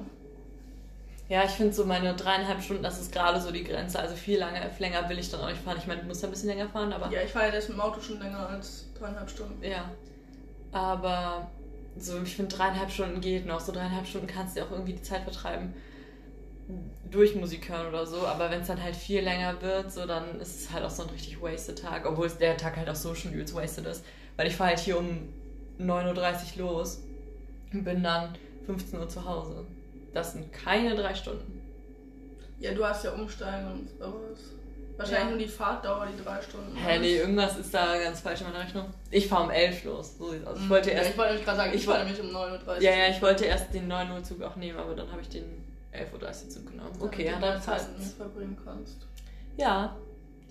Ja, 1.32 1.46
ich 1.46 1.52
finde 1.52 1.72
so 1.72 1.86
meine 1.86 2.14
dreieinhalb 2.14 2.62
Stunden, 2.62 2.84
das 2.84 3.00
ist 3.00 3.14
gerade 3.14 3.40
so 3.40 3.52
die 3.52 3.64
Grenze. 3.64 3.98
Also 3.98 4.16
viel, 4.16 4.38
lange, 4.38 4.70
länger 4.80 5.08
will 5.08 5.18
ich 5.18 5.32
dann 5.32 5.40
auch 5.40 5.48
nicht 5.48 5.62
fahren. 5.62 5.78
Ich 5.80 5.88
meine, 5.88 6.02
du 6.02 6.08
musst 6.08 6.22
ja 6.22 6.28
ein 6.28 6.32
bisschen 6.32 6.50
länger 6.50 6.68
fahren, 6.68 6.92
aber 6.92 7.10
Ja, 7.10 7.22
ich 7.22 7.32
fahre 7.32 7.48
ja 7.48 7.54
jetzt 7.54 7.70
mit 7.70 7.78
dem 7.78 7.82
Auto 7.82 8.02
schon 8.02 8.20
länger 8.20 8.50
als 8.50 8.88
dreieinhalb 9.00 9.30
Stunden. 9.30 9.64
ja. 9.64 9.90
Aber 10.74 11.50
so, 11.98 12.22
ich 12.22 12.36
finde 12.36 12.54
dreieinhalb 12.54 12.92
Stunden 12.92 13.22
geht 13.22 13.46
noch. 13.46 13.62
So 13.62 13.72
dreieinhalb 13.72 14.06
Stunden 14.08 14.28
kannst 14.28 14.58
du 14.58 14.62
auch 14.62 14.72
irgendwie 14.72 14.92
die 14.92 15.02
Zeit 15.04 15.24
vertreiben 15.24 15.74
durch 17.10 17.34
Musik 17.36 17.70
hören 17.70 17.88
oder 17.88 18.06
so. 18.06 18.28
Aber 18.28 18.52
wenn 18.52 18.60
es 18.60 18.68
dann 18.68 18.84
halt 18.84 18.98
viel 18.98 19.22
länger 19.22 19.62
wird, 19.62 19.90
so 19.90 20.06
dann 20.06 20.38
ist 20.42 20.60
es 20.60 20.72
halt 20.74 20.84
auch 20.84 20.90
so 20.90 21.04
ein 21.04 21.10
richtig 21.12 21.42
wasted 21.42 21.80
Tag. 21.80 22.06
Obwohl 22.06 22.26
es 22.28 22.38
der 22.40 22.58
Tag 22.58 22.76
halt 22.76 22.90
auch 22.90 22.96
so 22.96 23.16
schon 23.16 23.32
übelst 23.32 23.56
wasted 23.56 23.86
ist. 23.86 24.04
Weil 24.36 24.48
ich 24.48 24.56
fahre 24.58 24.72
halt 24.72 24.80
hier 24.80 24.98
um 24.98 25.30
9.30 25.80 26.60
Uhr 26.62 26.74
los 26.74 27.00
und 27.72 27.86
bin 27.86 28.04
dann 28.04 28.36
15 28.66 29.00
Uhr 29.00 29.08
zu 29.08 29.24
Hause. 29.24 29.66
Das 30.14 30.34
sind 30.34 30.52
keine 30.52 30.96
drei 30.96 31.14
Stunden. 31.16 31.62
Ja, 32.60 32.74
du 32.74 32.86
hast 32.86 33.04
ja 33.06 33.12
Umsteigen 33.14 33.72
und 33.72 33.90
sowas. 33.98 34.40
Wahrscheinlich 34.98 35.24
Ja. 35.24 35.30
nur 35.32 35.40
die 35.40 35.48
Fahrtdauer, 35.48 36.08
die 36.16 36.24
drei 36.24 36.42
Stunden. 36.42 36.76
Hä, 36.76 37.00
nee, 37.00 37.18
irgendwas 37.18 37.58
ist 37.58 37.74
da 37.74 37.98
ganz 37.98 38.20
falsch 38.20 38.42
in 38.42 38.48
meiner 38.48 38.60
Rechnung. 38.64 38.86
Ich 39.10 39.28
fahre 39.28 39.46
um 39.46 39.50
11 39.50 39.84
los. 39.86 40.18
So 40.18 40.30
sieht's 40.32 40.46
aus. 40.46 40.60
Ich 40.60 40.70
wollte 40.70 40.90
ja, 40.92 40.98
erst. 40.98 41.10
ich 41.12 41.18
wollte 41.18 41.30
nämlich 41.32 41.46
gerade 41.46 41.58
sagen, 41.58 41.72
ich, 41.74 41.82
ich 41.82 41.88
woll- 41.88 41.98
nämlich 42.04 42.22
um 42.22 42.28
9.30 42.28 42.82
Ja, 42.82 42.92
ja, 42.92 43.08
ich 43.10 43.22
wollte 43.22 43.46
erst 43.46 43.74
den 43.74 43.88
9 43.88 44.12
Uhr 44.12 44.24
Zug 44.24 44.42
auch 44.44 44.56
nehmen, 44.58 44.78
aber 44.78 44.94
dann 44.94 45.10
habe 45.12 45.22
ich 45.22 45.30
den 45.30 45.46
11.30 45.92 46.14
Uhr 46.44 46.50
Zug 46.50 46.68
genommen. 46.72 46.92
Okay, 47.00 47.26
ja, 47.26 47.32
ja, 47.34 47.40
dann 47.40 47.62
Zeit 47.62 47.78
passt 47.78 47.98
mir 47.98 48.06
verbringen 48.06 48.58
kannst. 48.64 48.98
Ja. 49.58 49.96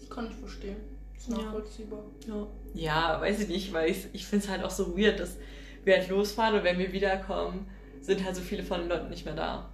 Das 0.01 0.11
kann 0.11 0.27
ich 0.29 0.35
verstehen. 0.35 0.77
Das 1.15 1.29
ist 1.29 1.31
Ja. 1.37 1.45
nachvollziehbar. 1.45 2.01
Ja, 2.27 2.47
ja 2.75 3.21
weiß 3.21 3.41
ich 3.41 3.49
nicht, 3.49 3.73
weil 3.73 3.91
ich, 3.91 4.07
ich 4.13 4.27
finde 4.27 4.45
es 4.47 4.51
halt 4.51 4.65
auch 4.65 4.71
so 4.71 4.99
weird, 4.99 5.21
dass 5.21 5.37
wir 5.85 5.97
halt 5.97 6.09
losfahren 6.09 6.57
und 6.57 6.65
wenn 6.65 6.79
wir 6.79 6.93
wiederkommen, 6.93 7.69
sind 8.01 8.25
halt 8.25 8.37
so 8.37 8.43
viele 8.43 8.63
von 8.63 8.81
den 8.81 8.89
Leuten 8.89 9.09
nicht 9.09 9.25
mehr 9.25 9.35
da. 9.35 9.69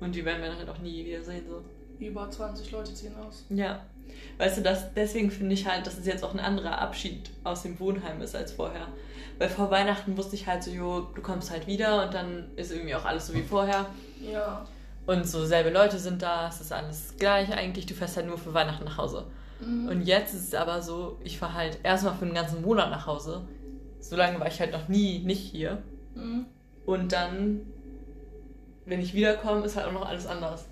Und 0.00 0.14
die 0.14 0.24
werden 0.24 0.42
wir 0.42 0.48
dann 0.48 0.58
halt 0.58 0.68
auch 0.68 0.78
nie 0.78 1.04
wieder 1.04 1.22
sehen. 1.22 1.44
So. 1.48 1.62
Über 2.04 2.30
20 2.30 2.70
Leute 2.70 2.94
ziehen 2.94 3.12
aus. 3.16 3.44
Ja. 3.50 3.84
Weißt 4.38 4.58
du, 4.58 4.62
das, 4.62 4.92
deswegen 4.94 5.30
finde 5.30 5.54
ich 5.54 5.66
halt, 5.66 5.86
dass 5.86 5.98
es 5.98 6.06
jetzt 6.06 6.24
auch 6.24 6.32
ein 6.32 6.40
anderer 6.40 6.78
Abschied 6.78 7.30
aus 7.44 7.62
dem 7.62 7.78
Wohnheim 7.78 8.20
ist 8.22 8.34
als 8.34 8.52
vorher. 8.52 8.88
Weil 9.38 9.48
vor 9.48 9.70
Weihnachten 9.70 10.16
wusste 10.16 10.36
ich 10.36 10.46
halt 10.46 10.62
so, 10.62 10.70
jo, 10.70 11.08
du 11.14 11.22
kommst 11.22 11.50
halt 11.50 11.66
wieder 11.66 12.04
und 12.04 12.14
dann 12.14 12.50
ist 12.56 12.72
irgendwie 12.72 12.94
auch 12.94 13.04
alles 13.04 13.26
so 13.26 13.34
wie 13.34 13.42
vorher. 13.42 13.86
Ja. 14.20 14.66
Und 15.06 15.26
so 15.26 15.44
selbe 15.44 15.70
Leute 15.70 15.98
sind 15.98 16.22
da, 16.22 16.48
es 16.48 16.60
ist 16.60 16.72
alles 16.72 17.14
gleich 17.18 17.52
eigentlich, 17.52 17.86
du 17.86 17.94
fährst 17.94 18.16
halt 18.16 18.26
nur 18.26 18.38
für 18.38 18.54
Weihnachten 18.54 18.84
nach 18.84 18.98
Hause. 18.98 19.26
Mhm. 19.60 19.88
Und 19.88 20.02
jetzt 20.02 20.34
ist 20.34 20.48
es 20.48 20.54
aber 20.54 20.82
so, 20.82 21.18
ich 21.24 21.38
fahre 21.38 21.54
halt 21.54 21.78
erstmal 21.82 22.14
für 22.14 22.24
einen 22.24 22.34
ganzen 22.34 22.62
Monat 22.62 22.90
nach 22.90 23.06
Hause. 23.06 23.42
So 24.00 24.16
lange 24.16 24.40
war 24.40 24.46
ich 24.46 24.60
halt 24.60 24.72
noch 24.72 24.88
nie 24.88 25.20
nicht 25.20 25.40
hier. 25.40 25.82
Mhm. 26.14 26.46
Und 26.86 27.12
dann, 27.12 27.60
wenn 28.86 29.00
ich 29.00 29.14
wiederkomme, 29.14 29.64
ist 29.64 29.76
halt 29.76 29.86
auch 29.86 29.92
noch 29.92 30.08
alles 30.08 30.26
anders. 30.26 30.66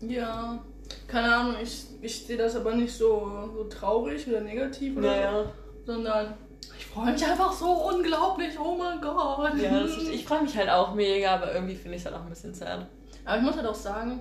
Ja. 0.00 0.62
Keine 1.06 1.34
Ahnung, 1.34 1.56
ich, 1.62 1.86
ich 2.02 2.26
sehe 2.26 2.36
das 2.36 2.56
aber 2.56 2.74
nicht 2.74 2.92
so, 2.92 3.48
so 3.54 3.64
traurig 3.64 4.26
oder 4.28 4.40
negativ 4.40 4.96
oder 4.96 5.44
so, 5.44 5.52
sondern 5.86 6.34
ich 6.78 6.86
freue 6.86 7.12
mich 7.12 7.24
einfach 7.24 7.52
so 7.52 7.70
unglaublich. 7.70 8.58
Oh 8.58 8.76
mein 8.76 9.00
Gott. 9.00 9.56
Ja, 9.56 9.80
ist, 9.80 10.08
ich 10.08 10.24
freue 10.24 10.42
mich 10.42 10.56
halt 10.56 10.68
auch 10.68 10.94
mega, 10.94 11.36
aber 11.36 11.54
irgendwie 11.54 11.74
finde 11.74 11.96
ich 11.96 12.02
es 12.02 12.06
halt 12.06 12.16
auch 12.16 12.24
ein 12.24 12.28
bisschen 12.28 12.52
sad. 12.52 12.86
Aber 13.24 13.36
ich 13.36 13.42
muss 13.42 13.56
halt 13.56 13.66
auch 13.66 13.74
sagen, 13.74 14.20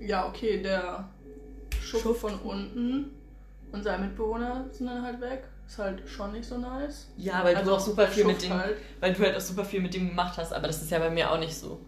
ja, 0.00 0.26
okay, 0.28 0.62
der 0.62 1.08
Schuft 1.80 2.20
von 2.20 2.34
unten 2.40 3.10
und 3.72 3.82
sein 3.82 4.00
Mitbewohner 4.00 4.64
sind 4.70 4.86
dann 4.86 5.02
halt 5.02 5.20
weg. 5.20 5.44
Ist 5.70 5.78
halt 5.78 6.02
schon 6.08 6.32
nicht 6.32 6.48
so 6.48 6.58
nice. 6.58 7.06
Ja, 7.16 7.44
weil 7.44 7.54
Also 7.54 7.70
du 7.70 7.76
auch 7.76 7.80
super 7.80 8.08
viel 8.08 8.24
mit 8.24 8.42
dem, 8.42 8.52
halt. 8.54 8.76
weil 8.98 9.12
du 9.14 9.22
halt 9.22 9.36
auch 9.36 9.40
super 9.40 9.64
viel 9.64 9.80
mit 9.80 9.94
dem 9.94 10.08
gemacht 10.08 10.36
hast, 10.36 10.52
aber 10.52 10.66
das 10.66 10.82
ist 10.82 10.90
ja 10.90 10.98
bei 10.98 11.10
mir 11.10 11.30
auch 11.30 11.38
nicht 11.38 11.54
so. 11.54 11.78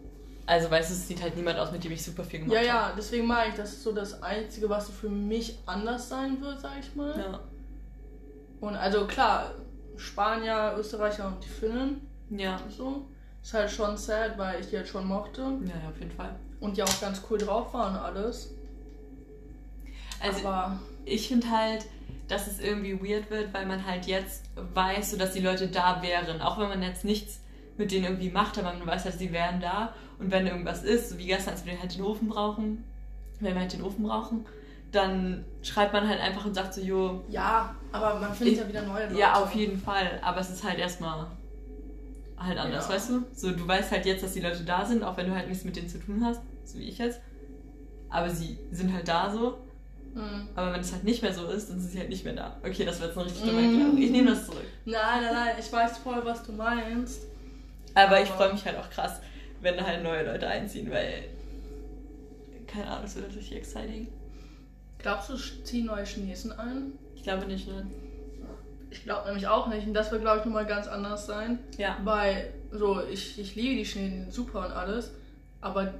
Also 0.47 0.71
weißt 0.71 0.91
du, 0.91 0.95
es 0.95 1.09
sieht 1.09 1.21
halt 1.21 1.35
niemand 1.37 1.59
aus, 1.59 1.73
mit 1.73 1.83
dem 1.83 1.91
ich 1.91 2.01
super 2.01 2.23
viel 2.23 2.39
gemacht 2.41 2.53
Ja, 2.55 2.59
habe. 2.61 2.69
ja, 2.91 2.95
deswegen 2.97 3.27
meine 3.27 3.51
ich, 3.51 3.57
das 3.57 3.73
ist 3.73 3.83
so 3.83 3.91
das 3.91 4.23
Einzige, 4.23 4.69
was 4.71 4.87
so 4.87 4.93
für 4.93 5.09
mich 5.09 5.59
anders 5.67 6.09
sein 6.09 6.41
wird, 6.41 6.61
sag 6.61 6.79
ich 6.79 6.95
mal. 6.95 7.13
Ja. 7.19 7.41
Und 8.61 8.77
also 8.77 9.05
klar, 9.09 9.51
Spanier, 9.97 10.77
Österreicher 10.79 11.27
und 11.27 11.43
die 11.45 11.49
Finnen, 11.49 12.07
Ja. 12.31 12.61
so, 12.69 13.07
ist 13.43 13.53
halt 13.53 13.69
schon 13.69 13.97
sad, 13.97 14.39
weil 14.39 14.61
ich 14.61 14.69
die 14.71 14.77
halt 14.77 14.87
schon 14.87 15.09
mochte 15.09 15.41
Ja, 15.41 15.49
ja, 15.83 15.89
auf 15.91 15.99
jeden 15.99 16.13
Fall. 16.13 16.37
und 16.61 16.77
die 16.77 16.85
auch 16.85 17.01
ganz 17.01 17.21
cool 17.29 17.39
drauf 17.39 17.75
waren 17.75 17.95
und 17.97 18.01
alles. 18.01 18.51
Also 20.21 20.47
Aber 20.47 20.79
ich 21.05 21.27
finde 21.27 21.51
halt, 21.51 21.85
dass 22.33 22.47
es 22.47 22.59
irgendwie 22.61 22.99
weird 23.01 23.31
wird, 23.31 23.53
weil 23.55 23.67
man 23.67 23.87
halt 23.87 24.07
jetzt 24.07 24.45
weiß, 24.57 25.13
so 25.13 25.17
dass 25.19 25.33
die 25.33 25.41
Leute 25.41 25.69
da 25.69 26.03
wären. 26.03 26.41
Auch 26.41 26.59
wenn 26.59 26.69
man 26.69 26.83
jetzt 26.83 27.05
nichts 27.05 27.41
mit 27.79 27.91
denen 27.93 28.05
irgendwie 28.05 28.31
macht, 28.31 28.59
aber 28.59 28.73
man 28.73 28.87
weiß 28.87 29.05
halt, 29.05 29.19
sie 29.19 29.33
wären 29.33 29.61
da. 29.61 29.95
Und 30.19 30.31
wenn 30.31 30.47
irgendwas 30.47 30.83
ist, 30.83 31.11
so 31.11 31.19
wie 31.19 31.27
gestern, 31.27 31.55
als 31.55 31.65
wir 31.67 31.79
halt 31.79 31.95
den 31.95 32.03
Ofen 32.03 32.29
brauchen, 32.29 32.85
wenn 33.41 33.55
wir 33.55 33.61
halt 33.61 33.73
den 33.73 33.83
Ofen 33.83 34.05
brauchen, 34.05 34.47
dann 34.93 35.45
schreibt 35.63 35.93
man 35.93 36.07
halt 36.09 36.21
einfach 36.21 36.45
und 36.45 36.55
sagt 36.55 36.75
so, 36.75 36.81
jo, 36.81 37.25
ja, 37.29 37.75
aber 37.93 38.19
man 38.21 38.33
findet 38.35 38.55
Ich- 38.55 38.61
ja 38.61 38.69
wieder 38.69 38.83
neue 38.83 39.07
Leute. 39.07 39.19
ja, 39.19 39.35
auf 39.35 39.55
jeden 39.55 39.79
Fall. 39.79 40.21
Aber 40.23 40.41
es 40.41 40.51
ist 40.51 40.63
halt 40.65 40.79
erstmal 40.79 41.27
halt 42.37 42.59
anders, 42.59 42.89
Ja. 42.89 42.95
weißt 42.95 43.11
du? 43.11 43.25
So, 43.35 43.53
du 43.53 43.67
weißt 43.67 43.91
halt 43.91 44.05
jetzt, 44.07 44.23
dass 44.23 44.33
die 44.35 44.41
Leute 44.41 44.65
da 44.65 44.85
sind, 44.85 45.03
auch 45.03 45.17
wenn 45.17 45.27
du 45.27 45.35
halt 45.35 45.49
nichts 45.49 45.65
mit 45.65 45.77
denen 45.77 45.89
zu 45.89 45.99
tun 45.99 46.23
hast, 46.25 46.41
so 46.65 46.79
wie 46.79 46.89
ich 46.89 46.99
jetzt. 46.99 47.21
Aber 48.11 48.29
sie 48.29 48.59
sind 48.71 48.93
halt 48.93 49.09
da 49.09 49.31
so. 49.31 49.59
Mhm. 50.15 50.49
Aber 50.55 50.73
wenn 50.73 50.81
es 50.81 50.93
halt 50.93 51.05
nicht 51.05 51.23
mehr 51.23 51.33
so 51.33 51.47
ist, 51.49 51.71
dann 51.71 51.81
sind 51.81 51.91
sie 51.91 51.99
halt 51.99 52.09
nicht 52.11 52.25
mehr 52.25 52.35
da. 52.35 52.57
Okay, 52.63 52.85
das 52.85 53.01
war 53.01 53.07
jetzt 53.09 53.17
eine 53.17 53.27
richtig 53.27 53.45
dumme 53.45 53.61
Mhm. 53.63 53.69
Erklärung. 53.75 53.99
Ich 54.03 54.11
nehme 54.11 54.31
das 54.31 54.47
zurück. 54.47 54.65
Nein, 54.85 55.23
nein, 55.23 55.33
nein, 55.35 55.55
ich 55.59 55.73
weiß 55.73 55.99
voll, 55.99 56.21
was 56.25 56.43
du 56.45 56.53
meinst. 56.53 57.23
Aber 57.95 58.21
ich 58.21 58.29
Aber- 58.29 58.37
freue 58.39 58.53
mich 58.53 58.65
halt 58.65 58.77
auch 58.79 58.91
krass, 58.91 59.21
wenn 59.61 59.77
da 59.77 59.85
halt 59.87 60.03
neue 60.03 60.25
Leute 60.25 60.47
einziehen, 60.49 60.91
weil. 60.91 61.25
Keine 62.67 62.87
Ahnung, 62.89 63.03
das 63.03 63.17
wird 63.17 63.35
richtig 63.37 63.57
exciting. 63.57 64.09
Glaubst 64.99 65.29
du, 65.31 65.35
es 65.35 65.65
ziehen 65.65 65.87
neue 65.87 66.05
Chinesen 66.05 66.53
ein? 66.53 66.93
Ich 67.17 67.23
glaube 67.23 67.47
nicht, 67.47 67.67
ne? 67.69 67.87
Ich 68.91 69.03
glaube 69.05 69.27
nämlich 69.27 69.47
auch 69.47 69.69
nicht. 69.69 69.87
Und 69.87 69.95
das 69.95 70.11
wird, 70.11 70.23
glaube 70.23 70.41
ich, 70.41 70.45
nochmal 70.45 70.67
ganz 70.67 70.87
anders 70.87 71.27
sein. 71.27 71.59
Ja. 71.77 71.97
Weil 72.05 72.53
so, 72.71 73.03
ich, 73.11 73.39
ich 73.39 73.55
liebe 73.55 73.77
die 73.77 73.85
sind 73.85 74.33
super 74.33 74.67
und 74.67 74.73
alles, 74.73 75.11
aber 75.61 75.93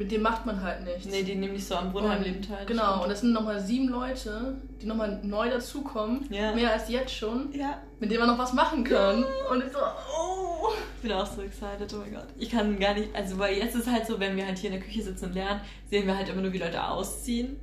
mit 0.00 0.10
dem 0.10 0.22
macht 0.22 0.46
man 0.46 0.62
halt 0.62 0.82
nichts. 0.84 1.04
Nee, 1.04 1.22
die 1.22 1.34
nehmen 1.34 1.52
nicht 1.52 1.66
so 1.66 1.74
am 1.76 1.92
Brunnenheim-Leben 1.92 2.36
Und- 2.36 2.48
teil. 2.48 2.64
Genau, 2.64 3.02
und 3.02 3.10
das 3.10 3.20
sind 3.20 3.32
nochmal 3.32 3.60
sieben 3.60 3.88
Leute, 3.88 4.56
die 4.80 4.86
nochmal 4.86 5.20
neu 5.22 5.50
dazukommen, 5.50 6.26
Ja. 6.30 6.54
mehr 6.54 6.72
als 6.72 6.88
jetzt 6.88 7.14
schon, 7.14 7.52
Ja. 7.52 7.78
mit 7.98 8.10
denen 8.10 8.20
man 8.20 8.30
noch 8.30 8.38
was 8.38 8.54
machen 8.54 8.82
kann. 8.82 9.22
Und 9.50 9.62
ich 9.64 9.70
so, 9.72 9.78
oh. 9.78 10.68
Ich 10.96 11.02
bin 11.02 11.12
auch 11.12 11.26
so 11.26 11.42
excited, 11.42 11.92
oh 11.94 11.98
mein 11.98 12.14
Gott. 12.14 12.26
Ich 12.38 12.48
kann 12.50 12.78
gar 12.78 12.94
nicht, 12.94 13.14
also 13.14 13.38
weil 13.38 13.56
jetzt 13.58 13.74
ist 13.76 13.90
halt 13.90 14.06
so, 14.06 14.18
wenn 14.18 14.36
wir 14.36 14.46
halt 14.46 14.58
hier 14.58 14.70
in 14.70 14.76
der 14.76 14.84
Küche 14.84 15.02
sitzen 15.02 15.26
und 15.26 15.34
lernen, 15.34 15.60
sehen 15.90 16.06
wir 16.06 16.16
halt 16.16 16.28
immer 16.30 16.40
nur, 16.42 16.52
wie 16.54 16.58
Leute 16.58 16.82
ausziehen. 16.82 17.58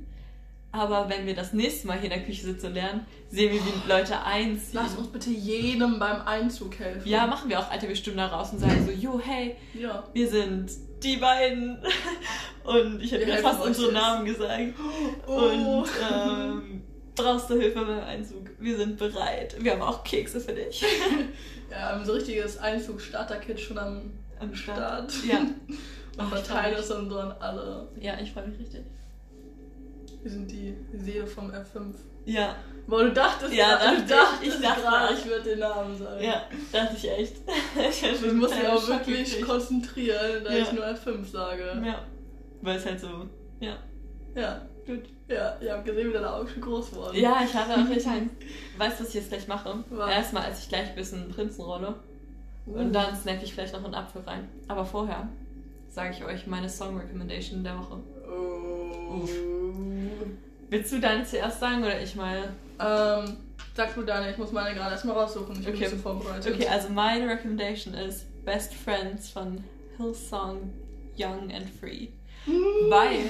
Aber 0.70 1.08
wenn 1.08 1.26
wir 1.26 1.34
das 1.34 1.52
nächste 1.54 1.86
Mal 1.88 1.94
hier 1.98 2.04
in 2.12 2.18
der 2.18 2.24
Küche 2.24 2.44
sitzen 2.44 2.66
und 2.66 2.74
lernen, 2.74 3.06
sehen 3.30 3.52
wir, 3.52 3.60
wie 3.64 3.88
Leute 3.88 4.22
einziehen. 4.22 4.74
Lass 4.80 4.94
uns 4.96 5.08
bitte 5.08 5.30
jedem 5.30 5.98
beim 5.98 6.20
Einzug 6.26 6.78
helfen. 6.78 7.08
Ja, 7.08 7.26
machen 7.26 7.48
wir 7.48 7.58
auch, 7.58 7.70
Alter, 7.70 7.88
wir 7.88 7.96
stimmen 7.96 8.18
da 8.18 8.26
raus 8.26 8.52
und 8.52 8.58
sagen 8.60 8.84
so, 8.86 8.92
jo, 8.92 9.18
hey, 9.24 9.56
Ja. 9.74 10.04
wir 10.12 10.28
sind 10.28 10.70
die 11.02 11.16
beiden. 11.16 11.78
Und 12.68 13.00
ich 13.02 13.12
hätte 13.12 13.26
helfen 13.26 13.42
fast 13.42 13.64
unsere. 13.64 13.92
Namen 13.92 14.24
gesagt. 14.24 14.74
Oh. 15.26 15.32
Und 15.32 15.88
ähm, 16.12 16.82
brauchst 17.14 17.50
du 17.50 17.54
Hilfe 17.60 17.80
beim 17.84 18.00
Einzug? 18.00 18.50
Wir 18.58 18.76
sind 18.76 18.96
bereit. 18.98 19.56
Wir 19.58 19.72
haben 19.72 19.82
auch 19.82 20.04
Kekse 20.04 20.40
für 20.40 20.52
dich. 20.52 20.84
Ja, 21.70 21.76
wir 21.76 21.88
haben 21.96 22.04
so 22.06 22.12
ein 22.12 22.18
richtiges 22.18 22.56
Einzug-Starter-Kit 22.58 23.60
schon 23.60 23.76
am 23.76 24.10
Am 24.40 24.54
Start. 24.54 25.12
Ja. 25.28 25.36
Und 25.40 25.48
Ach, 26.16 26.24
ich 26.24 26.28
verteilen 26.46 26.72
freu 26.72 26.76
das 26.78 26.88
dann 26.88 27.10
so 27.10 27.18
an 27.18 27.32
alle. 27.40 27.88
Ja, 28.00 28.14
ich 28.22 28.32
freue 28.32 28.46
mich 28.48 28.58
richtig. 28.58 28.80
Wir 30.22 30.30
sind 30.30 30.50
die 30.50 30.74
Seele 30.94 31.26
vom 31.26 31.50
F5. 31.50 31.94
Ja, 32.24 32.56
Boah, 32.86 33.04
du 33.04 33.12
dachtest, 33.12 33.52
Ja, 33.52 33.76
du 33.78 33.84
dachte 33.84 34.02
ich. 34.02 34.08
dachtest 34.10 34.42
Ich 34.56 34.60
dachte 34.66 34.80
gerade, 34.80 35.14
ich 35.14 35.26
würde 35.26 35.42
den 35.50 35.58
Namen 35.58 35.96
sagen. 35.98 36.24
ja, 36.24 36.42
dachte 36.72 36.96
ich 36.96 37.10
echt. 37.10 37.36
ich 37.90 38.02
Ich 38.02 38.32
muss 38.32 38.50
mich 38.50 38.66
auch 38.66 38.88
wirklich 38.88 39.42
konzentrieren, 39.42 40.42
da 40.44 40.50
Ja. 40.56 40.62
ich 40.62 40.72
nur 40.72 40.84
F5 40.86 41.24
sage. 41.30 41.82
Ja, 41.84 42.02
weil 42.62 42.76
es 42.76 42.86
halt 42.86 43.00
so, 43.00 43.08
ja, 43.60 43.76
Ja. 44.34 44.62
gut. 44.86 45.02
Ja, 45.28 45.56
ihr 45.60 45.72
habt 45.74 45.84
gesehen, 45.84 46.08
wie 46.08 46.12
deine 46.14 46.32
Augen 46.32 46.48
schon 46.48 46.62
groß 46.62 46.94
wurden. 46.94 47.16
Ja, 47.16 47.40
ich 47.44 47.52
hatte 47.52 47.74
auch 47.74 47.88
richtig 47.88 48.06
Angst. 48.08 48.34
Weißt 48.78 48.98
du, 48.98 49.02
was 49.04 49.08
ich 49.10 49.14
jetzt 49.16 49.28
gleich 49.30 49.46
mache? 49.46 49.84
Was? 49.90 50.10
Erstmal, 50.10 50.44
als 50.44 50.62
ich 50.62 50.68
gleich 50.70 50.88
ein 50.88 50.94
bisschen 50.94 51.28
Prinzenrolle. 51.28 51.94
Uh. 52.66 52.72
Und 52.78 52.92
dann 52.94 53.14
snack 53.14 53.42
ich 53.42 53.52
vielleicht 53.52 53.74
noch 53.74 53.84
einen 53.84 53.94
Apfel 53.94 54.22
rein. 54.22 54.48
Aber 54.68 54.84
vorher 54.86 55.28
sage 55.90 56.14
ich 56.14 56.24
euch 56.24 56.46
meine 56.46 56.68
Song 56.68 56.98
Recommendation 56.98 57.62
der 57.62 57.76
Woche. 57.78 57.98
Oh. 58.26 59.14
Uff. 59.22 59.30
Willst 60.70 60.92
du 60.92 61.00
deine 61.00 61.24
zuerst 61.24 61.60
sagen 61.60 61.82
oder 61.82 62.00
ich 62.00 62.14
meine? 62.14 62.44
Ähm, 62.80 63.36
sag 63.74 63.94
du 63.94 64.02
deine, 64.02 64.30
ich 64.30 64.38
muss 64.38 64.52
meine 64.52 64.74
gerade 64.74 64.92
erstmal 64.92 65.16
raussuchen. 65.16 65.56
Ich 65.58 65.64
bin 65.64 65.74
Okay. 65.74 65.84
ein 65.84 65.90
bisschen 65.90 66.00
vorbereitet. 66.00 66.54
Okay, 66.54 66.68
also 66.68 66.90
meine 66.90 67.28
Recommendation 67.28 67.94
ist 67.94 68.26
Best 68.44 68.74
Friends 68.74 69.30
von 69.30 69.62
Hillsong 69.96 70.72
Young 71.18 71.50
and 71.52 71.68
Free. 71.80 72.08
Weil 72.88 73.26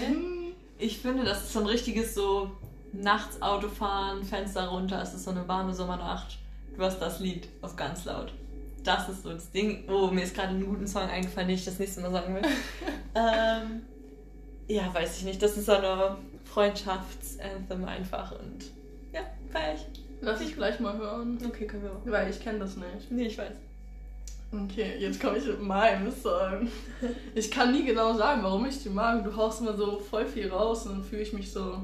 ich 0.79 0.99
finde, 0.99 1.25
das 1.25 1.45
ist 1.45 1.53
so 1.53 1.61
ein 1.61 1.67
richtiges 1.67 2.15
so 2.15 2.51
nachts 2.93 3.41
Autofahren, 3.43 4.25
Fenster 4.25 4.69
runter, 4.69 5.03
es 5.03 5.15
ist 5.15 5.25
so 5.25 5.31
eine 5.31 5.47
warme 5.49 5.75
Sommernacht. 5.75 6.39
Du 6.77 6.83
hast 6.83 7.01
das 7.01 7.21
Lied 7.21 7.49
auf 7.61 7.77
ganz 7.77 8.05
laut. 8.05 8.33
Das 8.85 9.09
ist 9.09 9.25
so 9.25 9.33
das 9.33 9.51
Ding. 9.51 9.85
Oh, 9.89 10.09
mir 10.09 10.23
ist 10.23 10.35
gerade 10.35 10.55
ein 10.55 10.65
guten 10.65 10.87
Song 10.87 11.03
eingefallen, 11.03 11.49
den 11.49 11.57
ich 11.57 11.65
das 11.65 11.79
nächste 11.79 12.01
Mal 12.01 12.13
sagen 12.13 12.35
will. 12.35 12.43
ähm, 13.15 13.83
ja, 14.69 14.95
weiß 14.95 15.19
ich 15.19 15.25
nicht. 15.25 15.43
Das 15.43 15.57
ist 15.57 15.67
so 15.67 15.73
eine 15.73 16.17
Freundschaftsanthem 16.45 17.85
einfach 17.85 18.33
und 18.33 18.71
ja, 19.13 19.21
feier 19.51 19.75
ich. 19.75 19.87
Lass 20.21 20.41
ich 20.41 20.55
gleich 20.55 20.81
mal 20.81 20.97
hören. 20.97 21.39
Okay, 21.47 21.67
können 21.67 21.83
wir 21.83 21.91
machen. 21.91 22.11
Weil 22.11 22.31
ich 22.31 22.41
kenne 22.41 22.61
das 22.61 22.77
nicht. 22.77 23.11
Nee, 23.11 23.27
ich 23.27 23.39
weiß. 23.39 23.53
Okay, 24.51 24.95
jetzt 24.99 25.21
komme 25.21 25.37
ich 25.39 25.45
mit 25.45 25.61
meinem 25.61 26.11
Song. 26.11 26.69
Ich 27.35 27.51
kann 27.51 27.73
nie 27.73 27.85
genau 27.85 28.15
sagen, 28.15 28.43
warum 28.43 28.65
ich 28.67 28.83
die 28.83 28.89
mag. 28.89 29.23
Du 29.25 29.37
haust 29.37 29.61
immer 29.61 29.77
so 29.77 29.99
voll 29.99 30.25
viel 30.25 30.49
raus 30.51 30.87
und 30.87 30.93
dann 30.93 31.05
fühle 31.05 31.23
ich 31.23 31.33
mich 31.35 31.53
so. 31.53 31.83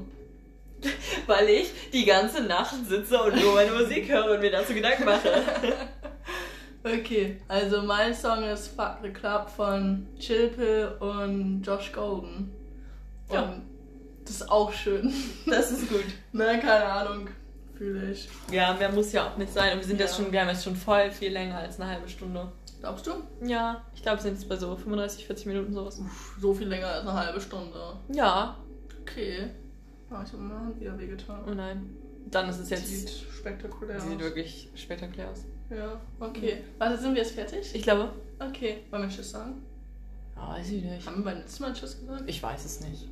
Weil 1.27 1.47
ich 1.49 1.71
die 1.93 2.05
ganze 2.05 2.41
Nacht 2.43 2.75
sitze 2.87 3.21
und 3.21 3.35
nur 3.39 3.53
meine 3.53 3.71
Musik 3.71 4.09
höre 4.09 4.31
und 4.31 4.39
mir 4.41 4.51
dazu 4.51 4.73
Gedanken 4.73 5.05
mache. 5.05 5.29
Okay, 6.87 7.41
also 7.47 7.81
mein 7.81 8.13
Song 8.13 8.43
ist 8.43 8.67
Fuck 8.67 8.97
the 9.01 9.09
Club 9.09 9.49
von 9.49 10.05
Chilpe 10.19 10.95
und 10.99 11.63
Josh 11.63 11.91
Golden. 11.91 12.51
Und 13.27 13.33
Ja. 13.33 13.55
das 14.23 14.35
ist 14.35 14.51
auch 14.51 14.71
schön. 14.71 15.11
Das 15.47 15.71
ist 15.71 15.89
gut. 15.89 16.03
Na, 16.31 16.57
keine 16.57 16.85
Ahnung. 16.85 17.27
Fühle 17.77 18.11
ich. 18.11 18.29
Ja, 18.51 18.73
mehr 18.73 18.91
muss 18.91 19.11
ja 19.11 19.27
auch 19.29 19.37
nicht 19.37 19.51
sein. 19.53 19.73
Und 19.73 19.79
wir 19.79 19.85
sind 19.87 19.99
Ja. 19.99 20.05
jetzt 20.05 20.15
schon, 20.15 20.31
wir 20.31 20.41
haben 20.41 20.49
jetzt 20.49 20.63
schon 20.63 20.75
voll 20.75 21.11
viel 21.11 21.31
länger 21.31 21.57
als 21.57 21.79
eine 21.79 21.91
halbe 21.91 22.07
Stunde. 22.07 22.51
Glaubst 22.79 23.07
du? 23.07 23.11
Ja, 23.45 23.83
ich 23.93 24.01
glaube, 24.01 24.17
wir 24.19 24.23
sind 24.23 24.33
jetzt 24.35 24.47
bei 24.47 24.55
so 24.55 24.75
35, 24.75 25.25
40 25.25 25.45
Minuten 25.47 25.73
sowas. 25.73 25.99
So 26.39 26.53
viel 26.53 26.67
länger 26.67 26.87
als 26.87 27.01
eine 27.01 27.13
halbe 27.13 27.41
Stunde. 27.41 27.97
Ja. 28.13 28.57
Okay. 29.01 29.49
Ah, 30.09 30.23
ich 30.25 30.31
habe 30.33 30.43
meine 30.43 30.59
Hand 30.59 30.79
wieder 30.79 30.97
wehgetan. 30.97 31.43
Oh 31.49 31.53
nein. 31.53 31.89
Dann 32.31 32.49
ist 32.49 32.59
es 32.59 32.69
jetzt. 32.69 32.87
Sieht 32.87 33.09
spektakulär 33.09 33.99
Sieht 33.99 34.15
aus. 34.17 34.21
wirklich 34.21 34.69
spektakulär 34.75 35.29
aus. 35.31 35.45
Ja, 35.69 35.99
okay. 36.19 36.63
Warte, 36.77 36.97
sind 36.97 37.15
wir 37.15 37.21
jetzt 37.23 37.33
fertig? 37.33 37.69
Ich 37.73 37.81
glaube. 37.83 38.11
Okay. 38.39 38.83
Wollen 38.91 39.03
wir 39.03 39.09
Tschüss 39.09 39.31
sagen? 39.31 39.63
Ja, 40.35 40.49
weiß 40.49 40.69
ich 40.69 40.83
nicht. 40.83 41.05
Haben 41.07 41.17
wir 41.17 41.25
beim 41.25 41.37
letzten 41.39 41.63
Mal 41.63 41.73
Tschüss 41.73 41.99
gesagt? 41.99 42.23
Ich 42.27 42.41
weiß 42.43 42.65
es 42.65 42.81
nicht. 42.81 43.07